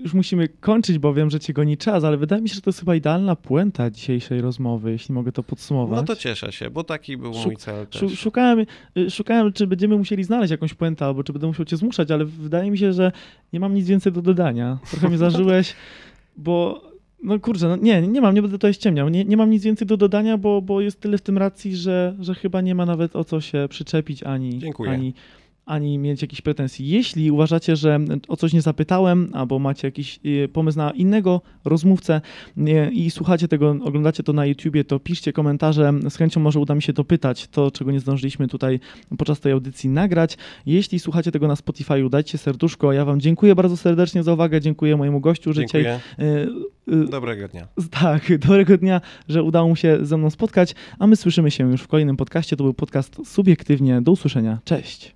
już 0.02 0.14
musimy 0.14 0.48
kończyć, 0.48 0.98
bo 0.98 1.14
wiem, 1.14 1.30
że 1.30 1.40
cię 1.40 1.52
goni 1.52 1.76
czas, 1.76 2.04
ale 2.04 2.16
wydaje 2.16 2.42
mi 2.42 2.48
się, 2.48 2.54
że 2.54 2.61
to 2.61 2.70
jest 2.70 2.80
chyba 2.80 2.94
idealna 2.94 3.36
puenta 3.36 3.90
dzisiejszej 3.90 4.40
rozmowy, 4.40 4.92
jeśli 4.92 5.14
mogę 5.14 5.32
to 5.32 5.42
podsumować. 5.42 5.96
No 6.00 6.07
to 6.07 6.16
cieszę 6.16 6.52
się, 6.52 6.70
bo 6.70 6.84
taki 6.84 7.16
był 7.16 7.32
mój 7.32 7.57
cel 7.57 7.86
też. 7.86 8.00
Szu- 8.00 8.16
Szukałem, 8.16 8.66
y, 8.98 9.11
szukałem, 9.11 9.52
czy 9.52 9.66
będziemy 9.66 9.96
musieli 9.96 10.24
znaleźć 10.24 10.50
jakąś 10.50 10.74
puentę, 10.74 11.04
albo 11.07 11.24
czy 11.24 11.32
będę 11.32 11.46
musiał 11.46 11.66
cię 11.66 11.76
zmuszać, 11.76 12.11
ale 12.11 12.24
wydaje 12.24 12.70
mi 12.70 12.78
się, 12.78 12.92
że 12.92 13.12
nie 13.52 13.61
mam 13.61 13.74
nic 13.74 13.86
więcej 13.86 14.12
do 14.12 14.22
dodania. 14.22 14.78
Trochę 14.90 15.09
mnie 15.09 15.18
zażyłeś, 15.28 15.74
bo 16.36 16.82
no 17.22 17.38
kurczę, 17.40 17.68
no 17.68 17.76
nie, 17.76 18.02
nie 18.02 18.20
mam, 18.20 18.34
nie 18.34 18.42
będę 18.42 18.59
to 18.59 18.72
ściemniał. 18.72 19.09
Nie, 19.09 19.24
nie 19.24 19.36
mam 19.36 19.50
nic 19.50 19.64
więcej 19.64 19.86
do 19.86 19.96
dodania, 19.96 20.38
bo, 20.38 20.62
bo 20.62 20.80
jest 20.80 21.00
tyle 21.00 21.18
w 21.18 21.22
tym 21.22 21.38
racji, 21.38 21.76
że, 21.76 22.16
że 22.20 22.34
chyba 22.34 22.61
nie 22.61 22.74
ma 22.74 22.86
nawet 22.86 23.16
o 23.16 23.24
co 23.24 23.40
się 23.40 23.66
przyczepić 23.70 24.22
ani, 24.22 24.59
Dziękuję. 24.59 24.90
ani, 24.90 25.14
ani 25.66 25.98
mieć 25.98 26.22
jakichś 26.22 26.42
pretensji. 26.42 26.88
Jeśli 26.88 27.30
uważacie, 27.30 27.76
że 27.76 28.00
o 28.28 28.36
coś 28.36 28.52
nie 28.52 28.62
zapytałem, 28.62 29.30
albo 29.32 29.58
macie 29.58 29.88
jakiś 29.88 30.20
y, 30.26 30.48
pomysł 30.52 30.78
na 30.78 30.90
innego 30.90 31.40
rozmówcę 31.64 32.20
y, 32.58 32.90
i 32.92 33.10
słuchacie 33.10 33.48
tego, 33.48 33.76
oglądacie 33.84 34.22
to 34.22 34.32
na 34.32 34.46
YouTubie, 34.46 34.84
to 34.84 34.98
piszcie 35.00 35.32
komentarze. 35.32 35.92
Z 36.10 36.16
chęcią 36.16 36.40
może 36.40 36.60
uda 36.60 36.74
mi 36.74 36.82
się 36.82 36.92
dopytać 36.92 37.48
to, 37.48 37.70
czego 37.70 37.90
nie 37.92 38.00
zdążyliśmy 38.00 38.48
tutaj 38.48 38.80
podczas 39.18 39.40
tej 39.40 39.52
audycji 39.52 39.90
nagrać. 39.90 40.36
Jeśli 40.66 40.98
słuchacie 40.98 41.32
tego 41.32 41.48
na 41.48 41.56
Spotify, 41.56 42.08
dajcie 42.10 42.38
serduszko. 42.38 42.92
Ja 42.92 43.04
wam 43.04 43.20
dziękuję 43.20 43.54
bardzo 43.54 43.76
serdecznie 43.76 44.22
za 44.22 44.32
uwagę. 44.32 44.60
Dziękuję 44.60 44.96
mojemu 44.96 45.20
gościu, 45.20 45.52
że 45.52 45.66
dzisiaj 45.66 45.82
Dziękuję. 45.84 46.48
y, 46.88 47.06
Dobrego 47.10 47.48
dnia. 47.48 47.68
tak, 47.90 48.38
dobrego 48.46 48.78
dnia, 48.78 49.00
że 49.28 49.42
udało 49.42 49.68
mu 49.68 49.76
się 49.76 49.98
ze 50.02 50.16
mną 50.16 50.30
spotkać, 50.30 50.74
a 50.98 51.06
my 51.06 51.16
słyszymy 51.16 51.50
się 51.50 51.70
już 51.70 51.82
w 51.82 51.88
kolejnym 51.88 52.16
podcaście. 52.16 52.56
To 52.56 52.64
był 52.64 52.74
podcast 52.74 53.16
Subiektywnie. 53.24 54.00
Do 54.02 54.12
usłyszenia. 54.12 54.58
Cześć. 54.64 55.15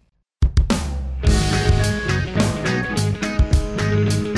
Thank 4.01 4.25
you. 4.25 4.30